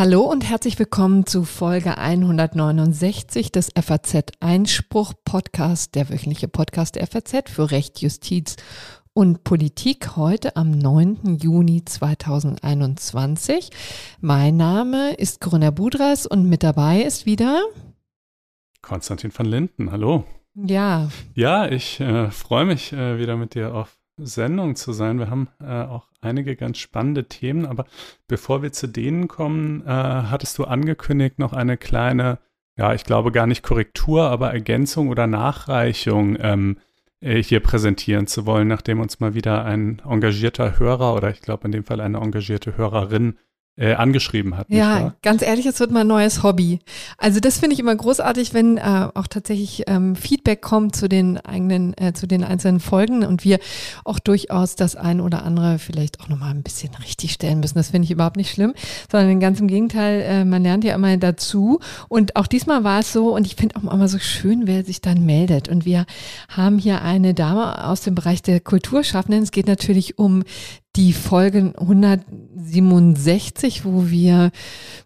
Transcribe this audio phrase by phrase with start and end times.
[0.00, 7.06] Hallo und herzlich willkommen zu Folge 169 des FAZ Einspruch Podcast, der wöchentliche Podcast der
[7.06, 8.56] FAZ für Recht, Justiz
[9.12, 11.36] und Politik heute am 9.
[11.38, 13.68] Juni 2021.
[14.22, 17.62] Mein Name ist Corinna Budras und mit dabei ist wieder
[18.80, 19.92] Konstantin van Linden.
[19.92, 20.24] Hallo.
[20.54, 21.10] Ja.
[21.34, 25.18] Ja, ich äh, freue mich äh, wieder mit dir auf Sendung zu sein.
[25.18, 27.86] Wir haben äh, auch einige ganz spannende Themen, aber
[28.28, 32.38] bevor wir zu denen kommen, äh, hattest du angekündigt, noch eine kleine,
[32.76, 36.78] ja, ich glaube gar nicht Korrektur, aber Ergänzung oder Nachreichung ähm,
[37.20, 41.66] äh, hier präsentieren zu wollen, nachdem uns mal wieder ein engagierter Hörer oder ich glaube
[41.66, 43.38] in dem Fall eine engagierte Hörerin
[43.80, 44.66] äh, angeschrieben hat.
[44.68, 46.80] Ja, ganz ehrlich, es wird mein neues Hobby.
[47.16, 51.38] Also das finde ich immer großartig, wenn äh, auch tatsächlich ähm, Feedback kommt zu den
[51.38, 53.58] eigenen, äh, zu den einzelnen Folgen und wir
[54.04, 57.78] auch durchaus das ein oder andere vielleicht auch nochmal ein bisschen richtig stellen müssen.
[57.78, 58.74] Das finde ich überhaupt nicht schlimm,
[59.10, 61.80] sondern ganz im Gegenteil, äh, man lernt ja immer dazu.
[62.08, 65.00] Und auch diesmal war es so und ich finde auch immer so schön, wer sich
[65.00, 65.70] dann meldet.
[65.70, 66.04] Und wir
[66.50, 69.42] haben hier eine Dame aus dem Bereich der Kulturschaffenden.
[69.42, 70.42] Es geht natürlich um
[70.96, 74.50] die Folge 167, wo wir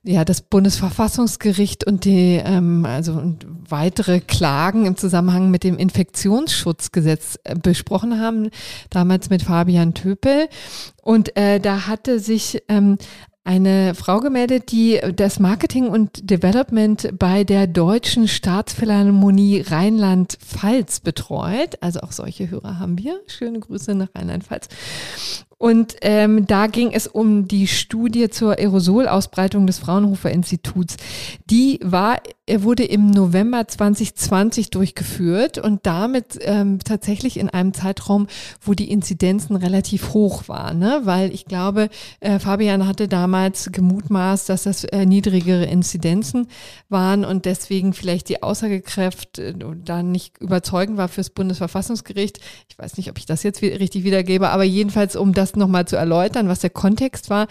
[0.03, 7.39] ja das Bundesverfassungsgericht und die ähm, also und weitere Klagen im Zusammenhang mit dem Infektionsschutzgesetz
[7.45, 8.49] äh, besprochen haben,
[8.89, 10.49] damals mit Fabian Töpel.
[11.03, 12.97] Und äh, da hatte sich ähm,
[13.45, 21.77] eine Frau gemeldet, die das Marketing und Development bei der Deutschen Staatsphilharmonie Rheinland-Pfalz betreut.
[21.83, 23.21] Also auch solche Hörer haben wir.
[23.27, 24.69] Schöne Grüße nach Rheinland-Pfalz.
[25.65, 30.99] Und ähm, da ging es um die Studie zur Aerosolausbreitung des Fraunhofer Instituts.
[31.49, 38.27] Die war, er wurde im November 2020 durchgeführt und damit ähm, tatsächlich in einem Zeitraum,
[38.61, 40.81] wo die Inzidenzen relativ hoch waren.
[40.81, 41.01] Ne?
[41.05, 41.89] Weil ich glaube,
[42.21, 46.49] äh, Fabian hatte damals gemutmaßt, dass das äh, niedrigere Inzidenzen
[46.91, 52.41] waren und deswegen vielleicht die Aussagekräfte äh, da nicht überzeugend war fürs Bundesverfassungsgericht.
[52.69, 55.97] Ich weiß nicht, ob ich das jetzt richtig wiedergebe, aber jedenfalls um das nochmal zu
[55.97, 57.47] erläutern, was der Kontext war.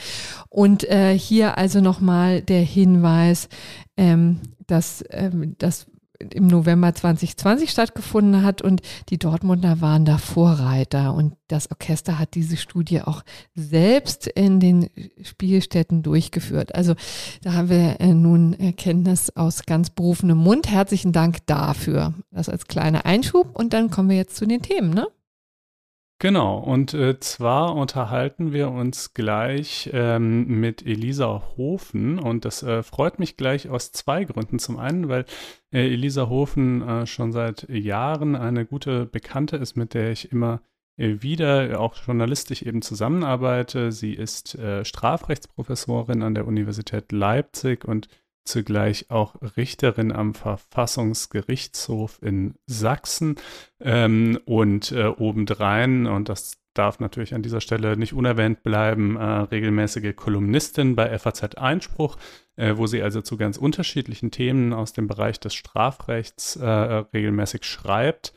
[0.50, 3.50] Und äh, hier also nochmal der Hinweis,
[3.98, 5.88] ähm, dass ähm, das
[6.32, 12.36] im November 2020 stattgefunden hat und die Dortmunder waren da Vorreiter und das Orchester hat
[12.36, 13.24] diese Studie auch
[13.56, 14.90] selbst in den
[15.22, 16.76] Spielstätten durchgeführt.
[16.76, 16.96] Also
[17.42, 20.70] da haben wir äh, nun Erkenntnis aus ganz berufenem Mund.
[20.70, 22.14] Herzlichen Dank dafür.
[22.32, 25.08] Das als kleiner Einschub und dann kommen wir jetzt zu den Themen, ne?
[26.24, 32.82] Genau, und äh, zwar unterhalten wir uns gleich ähm, mit Elisa Hofen und das äh,
[32.82, 34.58] freut mich gleich aus zwei Gründen.
[34.58, 35.26] Zum einen, weil
[35.74, 40.62] äh, Elisa Hofen äh, schon seit Jahren eine gute Bekannte ist, mit der ich immer
[40.96, 43.92] äh, wieder auch journalistisch eben zusammenarbeite.
[43.92, 48.08] Sie ist äh, Strafrechtsprofessorin an der Universität Leipzig und
[48.46, 53.36] zugleich auch Richterin am Verfassungsgerichtshof in Sachsen
[53.80, 59.24] ähm, und äh, obendrein, und das darf natürlich an dieser Stelle nicht unerwähnt bleiben, äh,
[59.24, 62.18] regelmäßige Kolumnistin bei FAZ Einspruch,
[62.56, 67.64] äh, wo sie also zu ganz unterschiedlichen Themen aus dem Bereich des Strafrechts äh, regelmäßig
[67.64, 68.34] schreibt.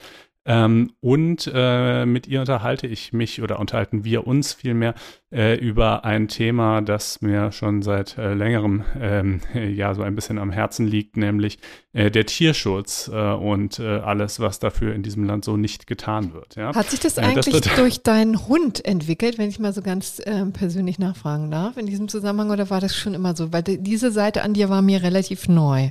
[0.49, 4.95] Ähm, und äh, mit ihr unterhalte ich mich oder unterhalten wir uns vielmehr
[5.33, 10.39] äh, über ein Thema, das mir schon seit äh, längerem ähm, ja so ein bisschen
[10.39, 11.59] am Herzen liegt, nämlich
[11.93, 16.33] äh, der Tierschutz äh, und äh, alles, was dafür in diesem Land so nicht getan
[16.33, 16.55] wird.
[16.55, 16.73] Ja?
[16.73, 20.53] Hat sich das eigentlich das durch deinen Hund entwickelt, wenn ich mal so ganz ähm,
[20.53, 23.53] persönlich nachfragen darf in diesem Zusammenhang oder war das schon immer so?
[23.53, 25.91] Weil diese Seite an dir war mir relativ neu.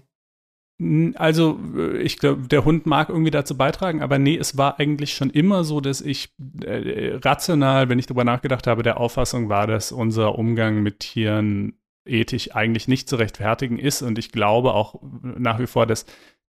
[1.16, 5.14] Also, äh, ich glaube, der Hund mag irgendwie dazu beitragen, aber nee, es war eigentlich
[5.14, 9.68] schon immer so, dass ich äh, rational, wenn ich darüber nachgedacht habe, der Auffassung war,
[9.68, 14.02] dass unser Umgang mit Tieren ethisch eigentlich nicht zu rechtfertigen ist.
[14.02, 16.06] Und ich glaube auch nach wie vor, dass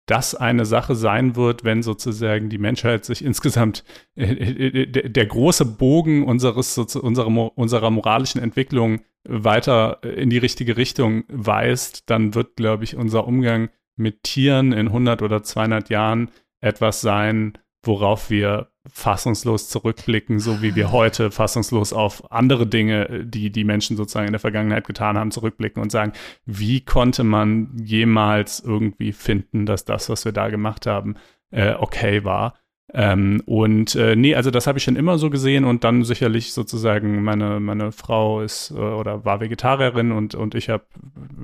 [0.07, 3.85] das eine Sache sein wird, wenn sozusagen die Menschheit sich insgesamt
[4.17, 11.25] äh, äh der große Bogen unseres, unserer, unserer moralischen Entwicklung weiter in die richtige Richtung
[11.29, 16.31] weist, dann wird, glaube ich, unser Umgang mit Tieren in 100 oder 200 Jahren
[16.61, 23.51] etwas sein, worauf wir fassungslos zurückblicken, so wie wir heute fassungslos auf andere Dinge, die
[23.51, 26.13] die Menschen sozusagen in der Vergangenheit getan haben, zurückblicken und sagen,
[26.45, 31.15] wie konnte man jemals irgendwie finden, dass das, was wir da gemacht haben,
[31.51, 32.55] äh, okay war.
[32.93, 36.53] Ähm, und äh, nee, also das habe ich schon immer so gesehen und dann sicherlich
[36.53, 40.85] sozusagen meine, meine Frau ist äh, oder war Vegetarierin und, und ich habe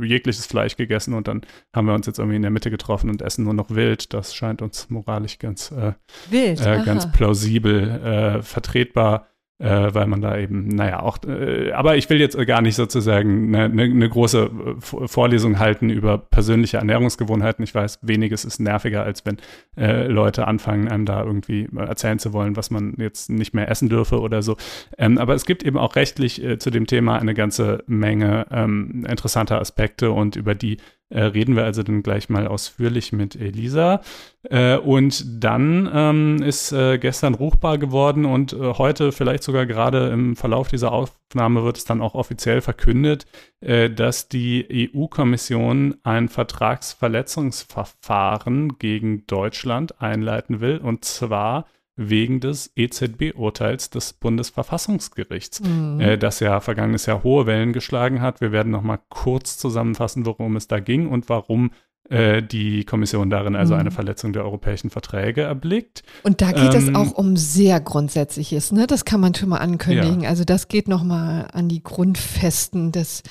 [0.01, 1.41] jegliches Fleisch gegessen und dann
[1.75, 4.13] haben wir uns jetzt irgendwie in der Mitte getroffen und essen nur noch wild.
[4.13, 5.95] Das scheint uns moralisch ganz, äh,
[6.29, 9.27] wild, äh, ganz plausibel äh, vertretbar
[9.61, 13.55] äh, weil man da eben, naja, auch, äh, aber ich will jetzt gar nicht sozusagen
[13.55, 17.63] eine, eine, eine große Vorlesung halten über persönliche Ernährungsgewohnheiten.
[17.63, 19.37] Ich weiß, weniges ist nerviger, als wenn
[19.77, 23.91] äh, Leute anfangen, einem da irgendwie erzählen zu wollen, was man jetzt nicht mehr essen
[23.91, 24.57] dürfe oder so.
[24.97, 29.05] Ähm, aber es gibt eben auch rechtlich äh, zu dem Thema eine ganze Menge ähm,
[29.09, 30.79] interessanter Aspekte und über die
[31.11, 34.03] äh, reden wir also dann gleich mal ausführlich mit Elisa.
[34.45, 40.09] Äh, und dann ähm, ist äh, gestern ruchbar geworden und äh, heute, vielleicht sogar gerade
[40.09, 43.27] im Verlauf dieser Aufnahme, wird es dann auch offiziell verkündet,
[43.61, 50.79] äh, dass die EU-Kommission ein Vertragsverletzungsverfahren gegen Deutschland einleiten will.
[50.79, 51.67] Und zwar
[51.97, 56.01] wegen des EZB-Urteils des Bundesverfassungsgerichts, mhm.
[56.01, 58.41] äh, das ja vergangenes Jahr hohe Wellen geschlagen hat.
[58.41, 61.73] Wir werden noch mal kurz zusammenfassen, worum es da ging und warum
[62.11, 63.81] äh, die Kommission darin also mhm.
[63.81, 66.03] eine Verletzung der europäischen Verträge erblickt.
[66.23, 68.87] Und da geht ähm, es auch um sehr Grundsätzliches, ne?
[68.87, 70.23] Das kann man schon mal ankündigen.
[70.23, 70.31] Ja.
[70.31, 73.23] Also das geht noch mal an die Grundfesten des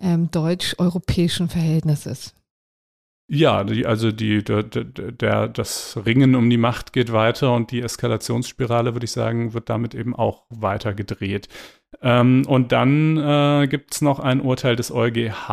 [0.00, 2.34] ähm, deutsch-europäischen Verhältnisses.
[3.28, 7.82] Ja, die, also die, der, der, das Ringen um die Macht geht weiter und die
[7.82, 11.48] Eskalationsspirale, würde ich sagen, wird damit eben auch weiter gedreht.
[12.02, 15.48] Ähm, und dann äh, gibt es noch ein Urteil des EuGH,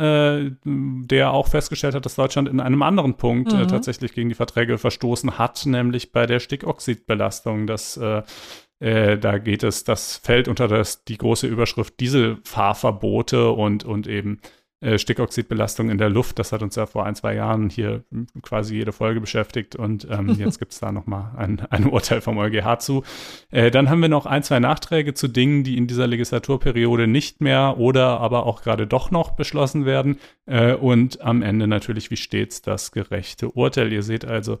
[0.00, 3.62] äh, der auch festgestellt hat, dass Deutschland in einem anderen Punkt äh, mhm.
[3.62, 7.66] äh, tatsächlich gegen die Verträge verstoßen hat, nämlich bei der Stickoxidbelastung.
[7.66, 8.22] Das äh,
[8.80, 14.40] äh, da geht es, das fällt unter das, die große Überschrift Dieselfahrverbote und, und eben
[14.80, 16.38] Stickoxidbelastung in der Luft.
[16.38, 18.04] Das hat uns ja vor ein, zwei Jahren hier
[18.42, 22.38] quasi jede Folge beschäftigt und ähm, jetzt gibt es da nochmal ein, ein Urteil vom
[22.38, 23.02] EuGH zu.
[23.50, 27.40] Äh, dann haben wir noch ein, zwei Nachträge zu Dingen, die in dieser Legislaturperiode nicht
[27.40, 30.18] mehr oder aber auch gerade doch noch beschlossen werden.
[30.46, 33.92] Äh, und am Ende natürlich wie stets das gerechte Urteil.
[33.92, 34.58] Ihr seht also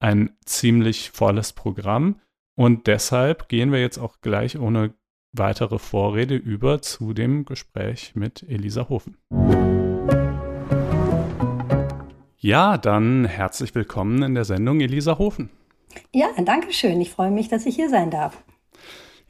[0.00, 2.16] ein ziemlich volles Programm.
[2.56, 4.92] Und deshalb gehen wir jetzt auch gleich ohne
[5.32, 9.16] weitere Vorrede über zu dem Gespräch mit Elisa Hofen.
[12.38, 15.50] Ja, dann herzlich willkommen in der Sendung Elisa Hofen.
[16.12, 17.00] Ja, danke schön.
[17.00, 18.42] Ich freue mich, dass ich hier sein darf.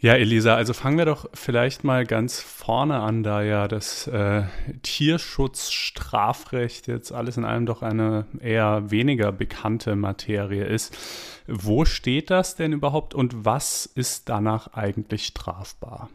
[0.02, 4.44] Ja, Elisa, also fangen wir doch vielleicht mal ganz vorne an, da ja das äh,
[4.82, 10.97] Tierschutzstrafrecht jetzt alles in allem doch eine eher weniger bekannte Materie ist.
[11.47, 16.08] Wo steht das denn überhaupt und was ist danach eigentlich strafbar?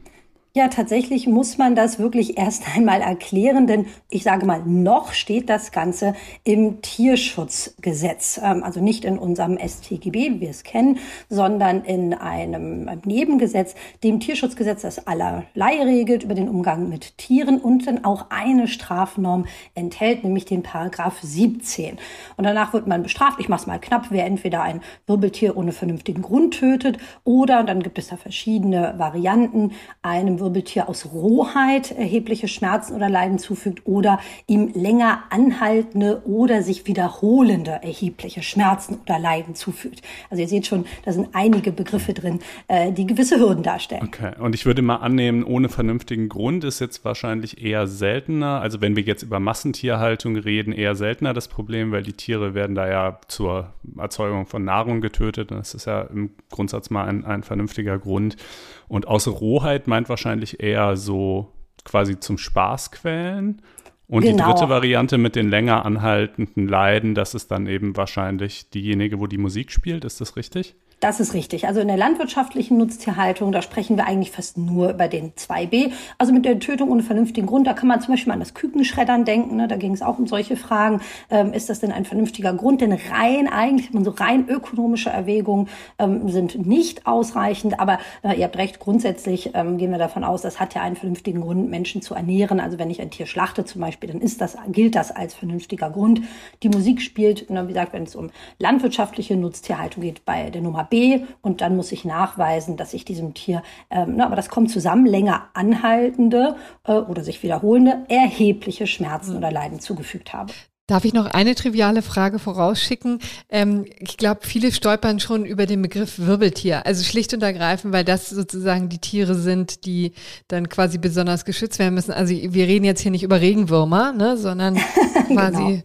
[0.57, 5.49] Ja, tatsächlich muss man das wirklich erst einmal erklären, denn ich sage mal, noch steht
[5.49, 6.15] das Ganze
[6.45, 8.39] im Tierschutzgesetz.
[8.41, 14.21] Ähm, also nicht in unserem StGB, wie wir es kennen, sondern in einem Nebengesetz, dem
[14.21, 20.23] Tierschutzgesetz, das allerlei regelt über den Umgang mit Tieren und dann auch eine Strafnorm enthält,
[20.23, 21.97] nämlich den Paragraph 17.
[22.37, 25.73] Und danach wird man bestraft, ich mache es mal knapp, wer entweder ein Wirbeltier ohne
[25.73, 32.47] vernünftigen Grund tötet oder, dann gibt es da verschiedene Varianten, einem Wirbeltier aus Rohheit erhebliche
[32.47, 39.55] Schmerzen oder Leiden zufügt oder ihm länger anhaltende oder sich wiederholende erhebliche Schmerzen oder Leiden
[39.55, 40.01] zufügt.
[40.29, 44.03] Also ihr seht schon, da sind einige Begriffe drin, äh, die gewisse Hürden darstellen.
[44.05, 48.61] Okay, und ich würde mal annehmen, ohne vernünftigen Grund ist jetzt wahrscheinlich eher seltener.
[48.61, 52.75] Also wenn wir jetzt über Massentierhaltung reden, eher seltener das Problem, weil die Tiere werden
[52.75, 55.51] da ja zur Erzeugung von Nahrung getötet.
[55.51, 58.37] Das ist ja im Grundsatz mal ein, ein vernünftiger Grund.
[58.87, 61.51] Und aus Rohheit meint wahrscheinlich eher so
[61.83, 63.61] quasi zum Spaß quälen.
[64.07, 64.37] Und genau.
[64.37, 69.27] die dritte Variante mit den länger anhaltenden Leiden, das ist dann eben wahrscheinlich diejenige, wo
[69.27, 70.05] die Musik spielt.
[70.05, 70.75] Ist das richtig?
[71.01, 71.67] Das ist richtig.
[71.67, 75.91] Also in der landwirtschaftlichen Nutztierhaltung, da sprechen wir eigentlich fast nur über den 2b.
[76.17, 79.25] Also mit der Tötung ohne vernünftigen Grund, da kann man zum Beispiel an das Kükenschreddern
[79.25, 79.57] denken.
[79.57, 79.67] Ne?
[79.67, 81.01] Da ging es auch um solche Fragen.
[81.29, 82.79] Ähm, ist das denn ein vernünftiger Grund?
[82.79, 85.67] Denn rein, eigentlich, so rein ökonomische Erwägungen
[85.99, 87.79] ähm, sind nicht ausreichend.
[87.79, 90.95] Aber äh, ihr habt recht, grundsätzlich ähm, gehen wir davon aus, das hat ja einen
[90.95, 92.61] vernünftigen Grund, Menschen zu ernähren.
[92.61, 95.89] Also wenn ich ein Tier schlachte zum Beispiel, dann ist das, gilt das als vernünftiger
[95.89, 96.21] Grund.
[96.63, 100.84] Die Musik spielt, ne, wie gesagt, wenn es um landwirtschaftliche Nutztierhaltung geht, bei der Nummer
[100.89, 104.71] B und dann muss ich nachweisen, dass ich diesem Tier, ähm, na, aber das kommt
[104.71, 109.37] zusammen, länger anhaltende äh, oder sich wiederholende erhebliche Schmerzen mhm.
[109.37, 110.53] oder Leiden zugefügt habe.
[110.87, 113.19] Darf ich noch eine triviale Frage vorausschicken?
[113.49, 116.85] Ähm, ich glaube, viele stolpern schon über den Begriff Wirbeltier.
[116.85, 120.13] Also schlicht und ergreifend, weil das sozusagen die Tiere sind, die
[120.47, 122.11] dann quasi besonders geschützt werden müssen.
[122.11, 124.75] Also wir reden jetzt hier nicht über Regenwürmer, ne, sondern
[125.33, 125.83] quasi genau.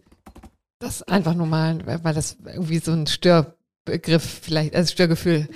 [0.80, 3.56] das einfach nur mal, weil das irgendwie so ein Stör
[3.90, 5.48] Begriff vielleicht, also Störgefühl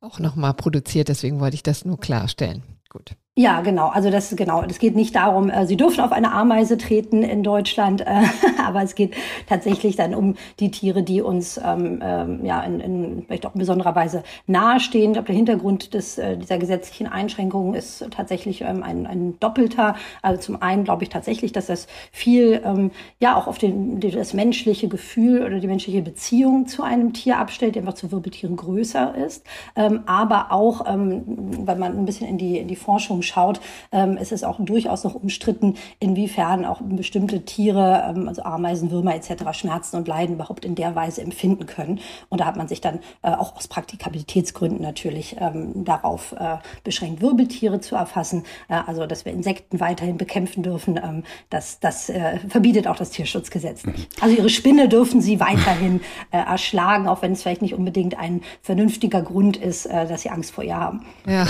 [0.00, 1.08] auch nochmal produziert.
[1.08, 2.62] Deswegen wollte ich das nur klarstellen.
[2.88, 3.16] Gut.
[3.38, 3.88] Ja, genau.
[3.88, 4.62] Also das genau.
[4.62, 8.24] Es geht nicht darum, äh, Sie dürfen auf eine Ameise treten in Deutschland, äh,
[8.62, 9.14] aber es geht
[9.48, 13.60] tatsächlich dann um die Tiere, die uns ähm, ähm, ja in, in vielleicht auch in
[13.60, 15.12] besonderer Weise nahestehen.
[15.12, 19.96] Ich glaube, der Hintergrund des, äh, dieser gesetzlichen Einschränkungen ist tatsächlich ähm, ein, ein doppelter.
[20.20, 24.34] Also zum einen glaube ich tatsächlich, dass das viel ähm, ja auch auf den, das
[24.34, 29.14] menschliche Gefühl oder die menschliche Beziehung zu einem Tier abstellt, die einfach zu Wirbeltieren größer
[29.14, 29.46] ist.
[29.74, 31.22] Ähm, aber auch, ähm,
[31.64, 33.60] wenn man ein bisschen in die in die Forschung schaut,
[33.92, 39.14] ähm, ist es auch durchaus noch umstritten, inwiefern auch bestimmte Tiere, ähm, also Ameisen, Würmer
[39.14, 39.52] etc.
[39.52, 42.00] Schmerzen und Leiden überhaupt in der Weise empfinden können.
[42.28, 47.20] Und da hat man sich dann äh, auch aus Praktikabilitätsgründen natürlich ähm, darauf äh, beschränkt,
[47.22, 48.44] Wirbeltiere zu erfassen.
[48.68, 53.10] Äh, also, dass wir Insekten weiterhin bekämpfen dürfen, ähm, das, das äh, verbietet auch das
[53.10, 54.08] Tierschutzgesetz nicht.
[54.20, 56.00] Also ihre Spinne dürfen sie weiterhin
[56.30, 60.30] äh, erschlagen, auch wenn es vielleicht nicht unbedingt ein vernünftiger Grund ist, äh, dass sie
[60.30, 61.04] Angst vor ihr haben.
[61.26, 61.46] Ja.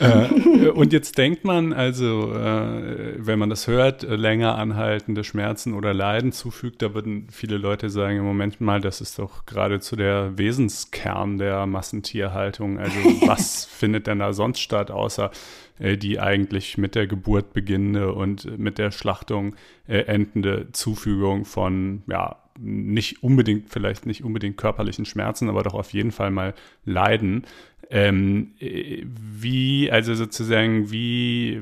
[0.00, 5.74] äh, und jetzt denkt man also, äh, wenn man das hört, äh, länger anhaltende Schmerzen
[5.74, 9.96] oder Leiden zufügt, da würden viele Leute sagen, im Moment mal, das ist doch geradezu
[9.96, 12.78] der Wesenskern der Massentierhaltung.
[12.78, 15.30] Also was findet denn da sonst statt, außer
[15.78, 19.56] äh, die eigentlich mit der Geburt beginnende und mit der Schlachtung
[19.88, 25.92] äh, endende Zufügung von, ja, nicht unbedingt, vielleicht nicht unbedingt körperlichen Schmerzen, aber doch auf
[25.92, 26.54] jeden Fall mal
[26.84, 27.44] Leiden.
[27.92, 31.60] Ähm, wie, also sozusagen, wie,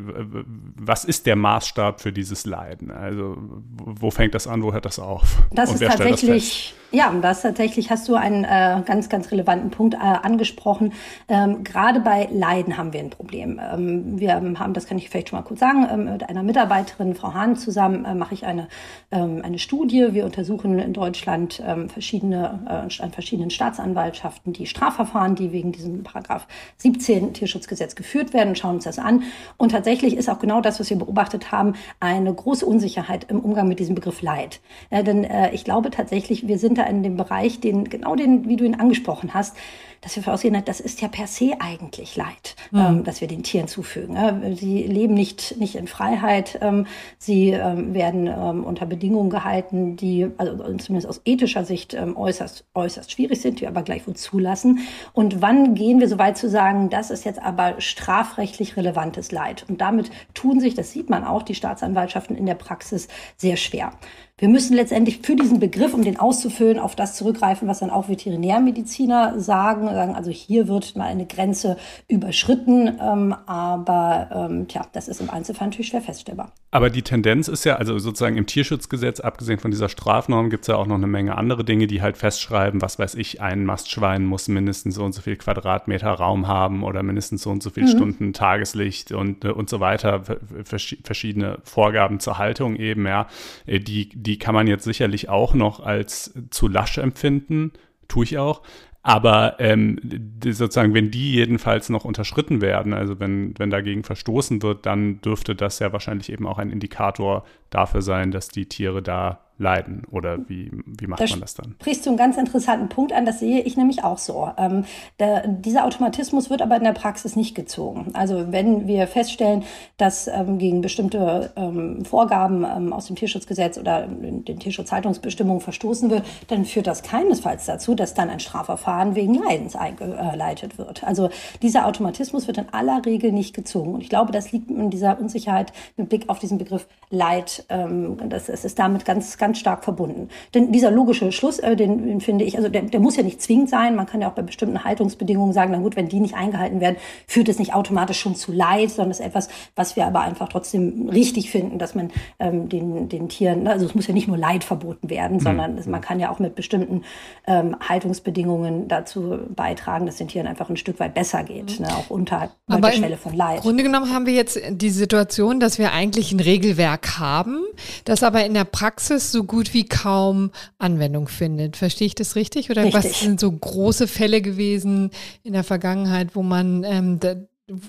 [0.76, 2.90] was ist der Maßstab für dieses Leiden?
[2.90, 3.38] Also,
[3.76, 5.42] wo fängt das an, wo hört das auf?
[5.52, 9.98] Das ist tatsächlich, ja, das tatsächlich hast du einen äh, ganz, ganz relevanten Punkt äh,
[9.98, 10.92] angesprochen.
[11.28, 13.58] Ähm, Gerade bei Leiden haben wir ein Problem.
[13.62, 17.14] Ähm, wir haben, das kann ich vielleicht schon mal kurz sagen, ähm, mit einer Mitarbeiterin,
[17.14, 18.68] Frau Hahn, zusammen äh, mache ich eine,
[19.10, 20.08] ähm, eine Studie.
[20.12, 26.02] Wir untersuchen in Deutschland ähm, verschiedene, äh, an verschiedenen Staatsanwaltschaften die Strafverfahren, die wegen diesem
[26.18, 26.46] Paragraph
[26.78, 29.22] 17 Tierschutzgesetz geführt werden, schauen uns das an.
[29.56, 33.68] Und tatsächlich ist auch genau das, was wir beobachtet haben, eine große Unsicherheit im Umgang
[33.68, 34.60] mit diesem Begriff Leid.
[34.90, 38.48] Äh, denn äh, ich glaube tatsächlich, wir sind da in dem Bereich, den, genau den,
[38.48, 39.56] wie du ihn angesprochen hast,
[40.00, 42.78] dass wir voraussehen, das ist ja per se eigentlich Leid, mhm.
[42.78, 44.16] ähm, dass wir den Tieren zufügen.
[44.56, 46.86] Sie leben nicht, nicht in Freiheit, ähm,
[47.18, 52.64] sie ähm, werden ähm, unter Bedingungen gehalten, die also zumindest aus ethischer Sicht ähm, äußerst,
[52.74, 54.80] äußerst schwierig sind, die aber gleichwohl zulassen.
[55.12, 59.64] Und wann gehen wir so weit zu sagen, das ist jetzt aber strafrechtlich relevantes Leid?
[59.68, 63.92] Und damit tun sich, das sieht man auch, die Staatsanwaltschaften in der Praxis sehr schwer.
[64.40, 68.08] Wir müssen letztendlich für diesen Begriff, um den auszufüllen, auf das zurückgreifen, was dann auch
[68.08, 69.88] Veterinärmediziner sagen.
[69.88, 71.76] sagen also hier wird mal eine Grenze
[72.06, 76.52] überschritten, ähm, aber ähm, tja, das ist im Einzelfall natürlich schwer feststellbar.
[76.70, 80.68] Aber die Tendenz ist ja, also sozusagen im Tierschutzgesetz, abgesehen von dieser Strafnorm, gibt es
[80.68, 84.24] ja auch noch eine Menge andere Dinge, die halt festschreiben, was weiß ich, ein Mastschwein
[84.24, 87.84] muss mindestens so und so viel Quadratmeter Raum haben oder mindestens so und so viel
[87.84, 87.88] mhm.
[87.88, 90.22] Stunden Tageslicht und, äh, und so weiter,
[90.62, 93.26] verschiedene Vorgaben zur Haltung eben, ja,
[93.66, 97.72] äh, die, die die kann man jetzt sicherlich auch noch als zu lasch empfinden,
[98.08, 98.62] tue ich auch.
[99.02, 99.98] Aber ähm,
[100.44, 105.54] sozusagen, wenn die jedenfalls noch unterschritten werden, also wenn, wenn dagegen verstoßen wird, dann dürfte
[105.54, 110.02] das ja wahrscheinlich eben auch ein Indikator dafür sein, dass die Tiere da leiden?
[110.10, 111.74] Oder wie, wie macht da man das dann?
[111.80, 114.50] Sprichst du einen ganz interessanten Punkt an, das sehe ich nämlich auch so.
[114.56, 114.84] Ähm,
[115.18, 118.10] der, dieser Automatismus wird aber in der Praxis nicht gezogen.
[118.14, 119.64] Also wenn wir feststellen,
[119.96, 126.24] dass ähm, gegen bestimmte ähm, Vorgaben ähm, aus dem Tierschutzgesetz oder den Tierschutzhaltungsbestimmungen verstoßen wird,
[126.46, 131.02] dann führt das keinesfalls dazu, dass dann ein Strafverfahren wegen Leidens eingeleitet wird.
[131.04, 131.30] Also
[131.62, 133.94] dieser Automatismus wird in aller Regel nicht gezogen.
[133.94, 137.64] Und ich glaube, das liegt in dieser Unsicherheit mit Blick auf diesen Begriff Leid.
[137.70, 140.28] Ähm, das, es ist damit ganz, ganz ganz stark verbunden.
[140.52, 143.40] Denn dieser logische Schluss, äh, den, den finde ich, also der, der muss ja nicht
[143.40, 143.96] zwingend sein.
[143.96, 146.96] Man kann ja auch bei bestimmten Haltungsbedingungen sagen, na gut, wenn die nicht eingehalten werden,
[147.26, 150.50] führt es nicht automatisch schon zu Leid, sondern es ist etwas, was wir aber einfach
[150.50, 154.36] trotzdem richtig finden, dass man ähm, den, den Tieren, also es muss ja nicht nur
[154.36, 155.40] Leid verboten werden, mhm.
[155.40, 157.04] sondern es, man kann ja auch mit bestimmten
[157.46, 161.86] ähm, Haltungsbedingungen dazu beitragen, dass den Tieren einfach ein Stück weit besser geht, mhm.
[161.86, 163.56] ne, auch unter der Schwelle von Leid.
[163.58, 167.64] Im Grunde genommen haben wir jetzt die Situation, dass wir eigentlich ein Regelwerk haben,
[168.04, 171.76] das aber in der Praxis so so gut wie kaum Anwendung findet.
[171.76, 172.70] Verstehe ich das richtig?
[172.70, 173.04] Oder richtig.
[173.04, 175.10] was sind so große Fälle gewesen
[175.44, 177.36] in der Vergangenheit, wo man, ähm, da,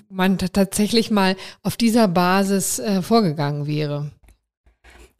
[0.09, 4.11] man tatsächlich mal auf dieser Basis äh, vorgegangen wäre?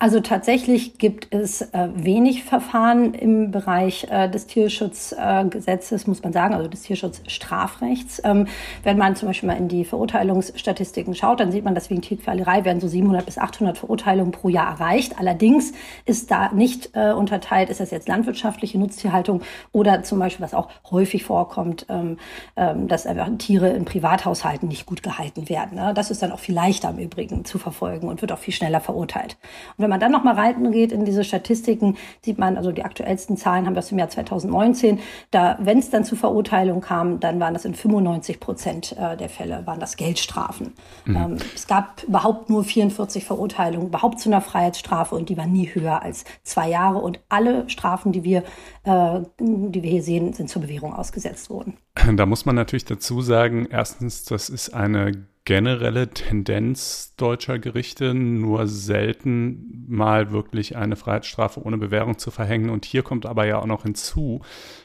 [0.01, 6.31] Also tatsächlich gibt es äh, wenig Verfahren im Bereich äh, des Tierschutzgesetzes, äh, muss man
[6.31, 8.21] sagen, also des Tierschutzstrafrechts.
[8.23, 8.47] Ähm,
[8.83, 12.63] wenn man zum Beispiel mal in die Verurteilungsstatistiken schaut, dann sieht man, dass wegen Tierquälerei
[12.63, 15.19] werden so 700 bis 800 Verurteilungen pro Jahr erreicht.
[15.19, 15.73] Allerdings
[16.05, 19.41] ist da nicht äh, unterteilt, ist das jetzt landwirtschaftliche Nutztierhaltung
[19.73, 22.15] oder zum Beispiel, was auch häufig vorkommt, ähm,
[22.55, 23.05] ähm, dass
[23.37, 25.75] Tiere in Privathaushalten nicht gut gehalten werden.
[25.75, 25.93] Ne?
[25.93, 28.79] Das ist dann auch viel leichter im Übrigen zu verfolgen und wird auch viel schneller
[28.79, 29.35] verurteilt.
[29.75, 33.65] Und wenn man dann nochmal reingeht in diese Statistiken, sieht man, also die aktuellsten Zahlen
[33.65, 34.99] haben das im Jahr 2019.
[35.31, 39.29] Da, wenn es dann zu Verurteilung kam, dann waren das in 95 Prozent äh, der
[39.29, 40.73] Fälle, waren das Geldstrafen.
[41.05, 41.15] Mhm.
[41.15, 45.73] Ähm, es gab überhaupt nur 44 Verurteilungen, überhaupt zu einer Freiheitsstrafe und die waren nie
[45.73, 46.99] höher als zwei Jahre.
[46.99, 48.43] Und alle Strafen, die wir,
[48.83, 51.77] äh, die wir hier sehen, sind zur Bewährung ausgesetzt worden.
[52.15, 58.67] Da muss man natürlich dazu sagen, erstens, das ist eine generelle Tendenz deutscher Gerichte, nur
[58.67, 62.69] selten mal wirklich eine Freiheitsstrafe ohne Bewährung zu verhängen.
[62.69, 64.41] Und hier kommt aber ja auch noch hinzu,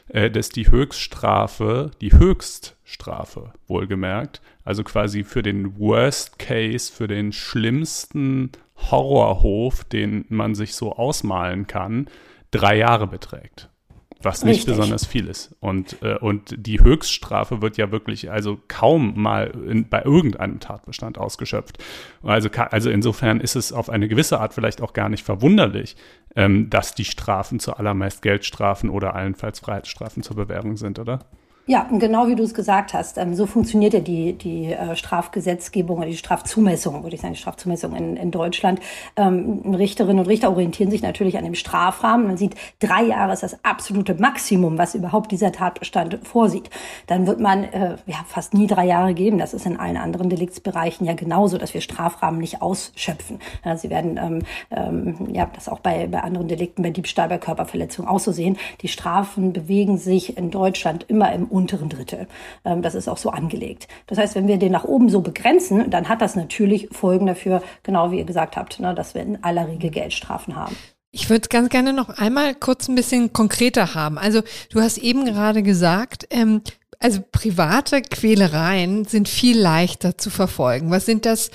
[0.07, 7.31] äh, dass die Höchststrafe, die Höchststrafe wohlgemerkt, also quasi für den Worst Case, für den
[7.31, 12.07] schlimmsten Horrorhof, den man sich so ausmalen kann,
[12.49, 13.69] drei Jahre beträgt
[14.21, 14.75] was nicht Richtig.
[14.75, 15.55] besonders viel ist.
[15.59, 21.17] Und, äh, und die Höchststrafe wird ja wirklich also kaum mal in, bei irgendeinem Tatbestand
[21.17, 21.77] ausgeschöpft.
[22.23, 25.95] Also, also insofern ist es auf eine gewisse Art vielleicht auch gar nicht verwunderlich,
[26.35, 31.19] ähm, dass die Strafen zuallermeist Geldstrafen oder allenfalls Freiheitsstrafen zur Bewährung sind, oder?
[31.67, 33.17] Ja, genau wie du es gesagt hast.
[33.17, 37.39] Ähm, so funktioniert ja die, die äh, Strafgesetzgebung oder die Strafzumessung, würde ich sagen, die
[37.39, 38.79] Strafzumessung in, in Deutschland.
[39.15, 42.27] Ähm, Richterinnen und Richter orientieren sich natürlich an dem Strafrahmen.
[42.27, 46.69] Man sieht, drei Jahre ist das absolute Maximum, was überhaupt dieser Tatbestand vorsieht.
[47.07, 49.39] Dann wird man äh, ja, fast nie drei Jahre geben.
[49.39, 53.39] Das ist in allen anderen Deliktsbereichen ja genauso, dass wir Strafrahmen nicht ausschöpfen.
[53.63, 57.39] Ja, sie werden ähm, ähm, ja das auch bei, bei anderen Delikten, bei Diebstahl, bei
[57.39, 58.55] Körperverletzung auch so sehen.
[58.81, 62.27] Die Strafen bewegen sich in Deutschland immer im unteren Drittel.
[62.63, 63.87] Ähm, das ist auch so angelegt.
[64.07, 67.63] Das heißt, wenn wir den nach oben so begrenzen, dann hat das natürlich Folgen dafür,
[67.83, 70.75] genau wie ihr gesagt habt, ne, dass wir in aller Regel Geldstrafen haben.
[71.11, 74.17] Ich würde ganz gerne noch einmal kurz ein bisschen konkreter haben.
[74.17, 76.61] Also du hast eben gerade gesagt, ähm,
[76.99, 80.91] also private Quälereien sind viel leichter zu verfolgen.
[80.91, 81.51] Was sind das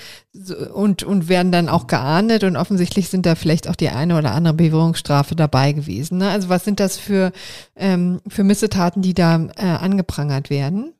[0.73, 4.31] und, und werden dann auch geahndet und offensichtlich sind da vielleicht auch die eine oder
[4.31, 6.19] andere Bewährungsstrafe dabei gewesen.
[6.19, 6.29] Ne?
[6.29, 7.31] Also was sind das für,
[7.75, 10.93] ähm, für Missetaten, die da äh, angeprangert werden?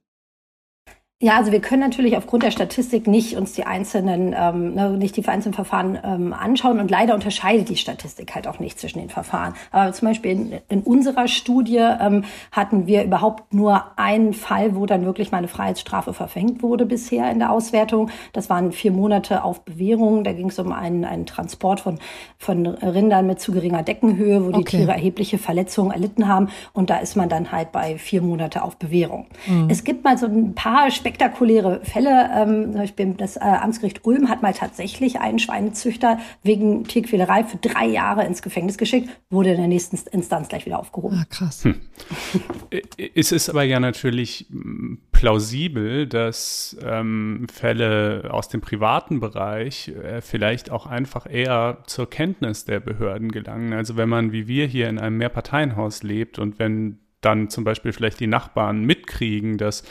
[1.23, 5.15] Ja, also wir können natürlich aufgrund der Statistik nicht uns die einzelnen, ähm, ne, nicht
[5.15, 9.09] die einzelnen Verfahren ähm, anschauen und leider unterscheidet die Statistik halt auch nicht zwischen den
[9.09, 9.53] Verfahren.
[9.69, 14.87] Aber zum Beispiel in, in unserer Studie ähm, hatten wir überhaupt nur einen Fall, wo
[14.87, 18.09] dann wirklich mal eine Freiheitsstrafe verfängt wurde bisher in der Auswertung.
[18.33, 20.23] Das waren vier Monate auf Bewährung.
[20.23, 21.99] Da ging es um einen, einen Transport von,
[22.39, 24.77] von Rindern mit zu geringer Deckenhöhe, wo die okay.
[24.77, 26.49] Tiere erhebliche Verletzungen erlitten haben.
[26.73, 29.27] Und da ist man dann halt bei vier Monate auf Bewährung.
[29.45, 29.67] Mhm.
[29.69, 32.29] Es gibt mal so ein paar Spek spektakuläre Fälle.
[32.33, 37.57] Ähm, zum Beispiel das äh, Amtsgericht Ulm hat mal tatsächlich einen Schweinezüchter wegen Tierquälerei für
[37.57, 41.19] drei Jahre ins Gefängnis geschickt, wurde in der nächsten Instanz gleich wieder aufgehoben.
[41.21, 41.65] Ah, krass.
[41.65, 41.75] Hm.
[43.15, 50.21] es ist aber ja natürlich hm, plausibel, dass ähm, Fälle aus dem privaten Bereich äh,
[50.21, 53.73] vielleicht auch einfach eher zur Kenntnis der Behörden gelangen.
[53.73, 57.93] Also wenn man wie wir hier in einem Mehrparteienhaus lebt und wenn dann zum Beispiel
[57.93, 59.83] vielleicht die Nachbarn mitkriegen, dass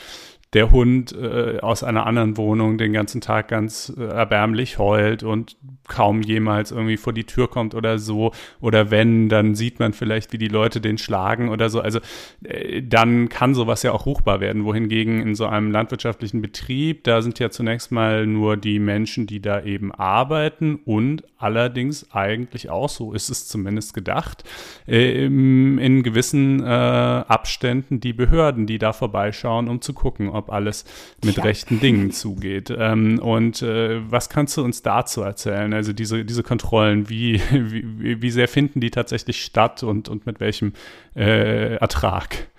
[0.53, 5.57] der Hund äh, aus einer anderen Wohnung den ganzen Tag ganz äh, erbärmlich heult und
[5.91, 8.31] kaum jemals irgendwie vor die Tür kommt oder so.
[8.59, 11.79] Oder wenn, dann sieht man vielleicht, wie die Leute den schlagen oder so.
[11.79, 11.99] Also
[12.43, 14.65] äh, dann kann sowas ja auch ruchbar werden.
[14.65, 19.41] Wohingegen in so einem landwirtschaftlichen Betrieb, da sind ja zunächst mal nur die Menschen, die
[19.41, 24.43] da eben arbeiten und allerdings eigentlich auch, so ist es zumindest gedacht,
[24.85, 30.51] äh, in gewissen äh, Abständen die Behörden, die da vorbeischauen, um zu gucken, ob ob
[30.51, 30.85] alles
[31.23, 31.43] mit ja.
[31.43, 32.73] rechten Dingen zugeht.
[32.75, 35.71] Ähm, und äh, was kannst du uns dazu erzählen?
[35.81, 40.39] Also diese, diese Kontrollen, wie, wie, wie sehr finden die tatsächlich statt und, und mit
[40.39, 40.73] welchem
[41.15, 42.50] äh, Ertrag?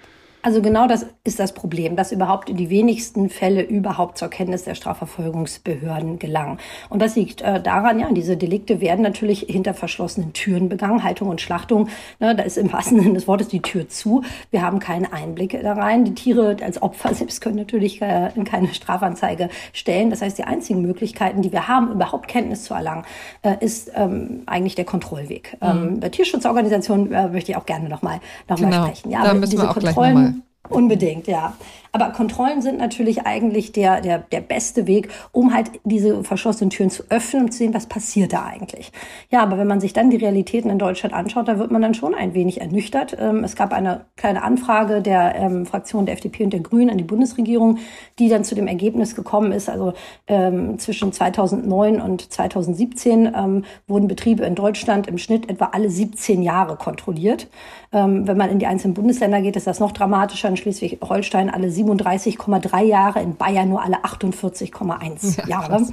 [0.43, 4.65] Also genau das ist das Problem, dass überhaupt in die wenigsten Fälle überhaupt zur Kenntnis
[4.65, 6.59] der Strafverfolgungsbehörden gelangen.
[6.91, 11.29] Und das liegt äh, daran, ja, diese Delikte werden natürlich hinter verschlossenen Türen begangen, Haltung
[11.29, 11.89] und Schlachtung.
[12.21, 14.23] Ne, da ist im wahrsten Sinne des Wortes die Tür zu.
[14.51, 16.05] Wir haben keinen Einblick da rein.
[16.05, 20.11] Die Tiere als Opfer selbst können natürlich äh, keine Strafanzeige stellen.
[20.11, 23.05] Das heißt, die einzigen Möglichkeiten, die wir haben, überhaupt Kenntnis zu erlangen,
[23.43, 25.57] äh, ist ähm, eigentlich der Kontrollweg.
[25.61, 25.69] Mhm.
[25.69, 28.83] Ähm, bei Tierschutzorganisationen äh, möchte ich auch gerne nochmal noch, mal, noch genau.
[28.83, 29.11] mal sprechen.
[29.11, 30.32] Ja, da müssen diese wir auch Kontrollen,
[30.69, 31.57] Unbedingt, ja.
[31.95, 36.89] Aber Kontrollen sind natürlich eigentlich der, der, der beste Weg, um halt diese verschlossenen Türen
[36.89, 38.93] zu öffnen und zu sehen, was passiert da eigentlich.
[39.31, 41.93] Ja, aber wenn man sich dann die Realitäten in Deutschland anschaut, da wird man dann
[41.93, 43.17] schon ein wenig ernüchtert.
[43.21, 46.97] Ähm, es gab eine kleine Anfrage der ähm, Fraktion der FDP und der Grünen an
[46.97, 47.79] die Bundesregierung,
[48.19, 49.93] die dann zu dem Ergebnis gekommen ist, also
[50.29, 56.41] ähm, zwischen 2009 und 2017 ähm, wurden Betriebe in Deutschland im Schnitt etwa alle 17
[56.41, 57.49] Jahre kontrolliert.
[57.93, 60.49] Ähm, wenn man in die einzelnen Bundesländer geht, ist das noch dramatischer.
[60.49, 65.79] In Schleswig-Holstein alle 37,3 Jahre, in Bayern nur alle 48,1 ja, Jahre.
[65.79, 65.91] Krass.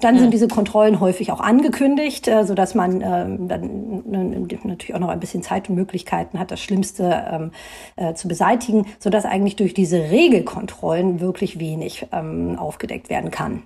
[0.00, 4.98] Dann sind diese Kontrollen häufig auch angekündigt, äh, so dass man ähm, dann natürlich auch
[4.98, 7.50] noch ein bisschen Zeit und Möglichkeiten hat, das Schlimmste ähm,
[7.96, 13.62] äh, zu beseitigen, so dass eigentlich durch diese Regelkontrollen wirklich wenig ähm, aufgedeckt werden kann.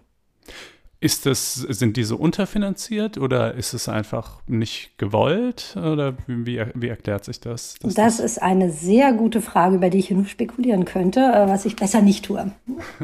[1.07, 5.77] Ist das, sind diese unterfinanziert oder ist es einfach nicht gewollt?
[5.77, 7.77] Oder wie, wie erklärt sich das?
[7.81, 11.65] Das, das ist eine sehr gute Frage, über die ich nur spekulieren könnte, äh, was
[11.65, 12.51] ich besser nicht tue.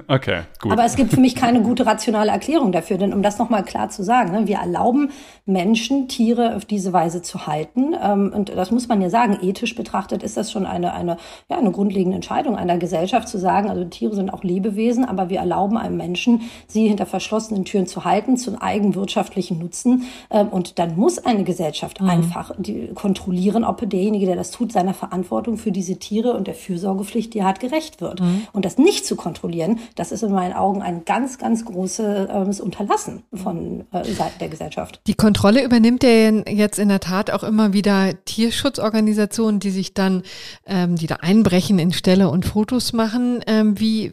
[0.09, 0.73] Okay, gut.
[0.73, 3.89] Aber es gibt für mich keine gute rationale Erklärung dafür, denn um das nochmal klar
[3.89, 5.13] zu sagen, ne, wir erlauben
[5.47, 7.95] Menschen, Tiere auf diese Weise zu halten.
[8.03, 11.57] Ähm, und das muss man ja sagen, ethisch betrachtet ist das schon eine, eine, ja,
[11.57, 15.79] eine grundlegende Entscheidung einer Gesellschaft zu sagen, also Tiere sind auch Lebewesen, aber wir erlauben
[15.79, 20.05] einem Menschen, sie hinter verschlossenen Türen zu halten, zum eigenwirtschaftlichen Nutzen.
[20.31, 22.09] Ähm, und dann muss eine Gesellschaft mhm.
[22.09, 22.53] einfach
[22.95, 27.41] kontrollieren, ob derjenige, der das tut, seiner Verantwortung für diese Tiere und der Fürsorgepflicht, die
[27.41, 28.21] er hat, gerecht wird.
[28.21, 28.47] Mhm.
[28.53, 33.23] Und das nicht zu kontrollieren, das ist in meinen Augen ein ganz, ganz großes Unterlassen
[33.35, 35.01] von äh, Seiten der Gesellschaft.
[35.07, 40.23] Die Kontrolle übernimmt ja jetzt in der Tat auch immer wieder Tierschutzorganisationen, die sich dann,
[40.67, 43.41] ähm, die da einbrechen in Ställe und Fotos machen.
[43.47, 44.13] Ähm, wie,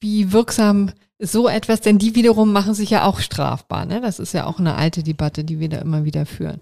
[0.00, 0.90] wie wirksam
[1.22, 3.86] so etwas, denn die wiederum machen sich ja auch strafbar.
[3.86, 4.00] Ne?
[4.00, 6.60] Das ist ja auch eine alte Debatte, die wir da immer wieder führen.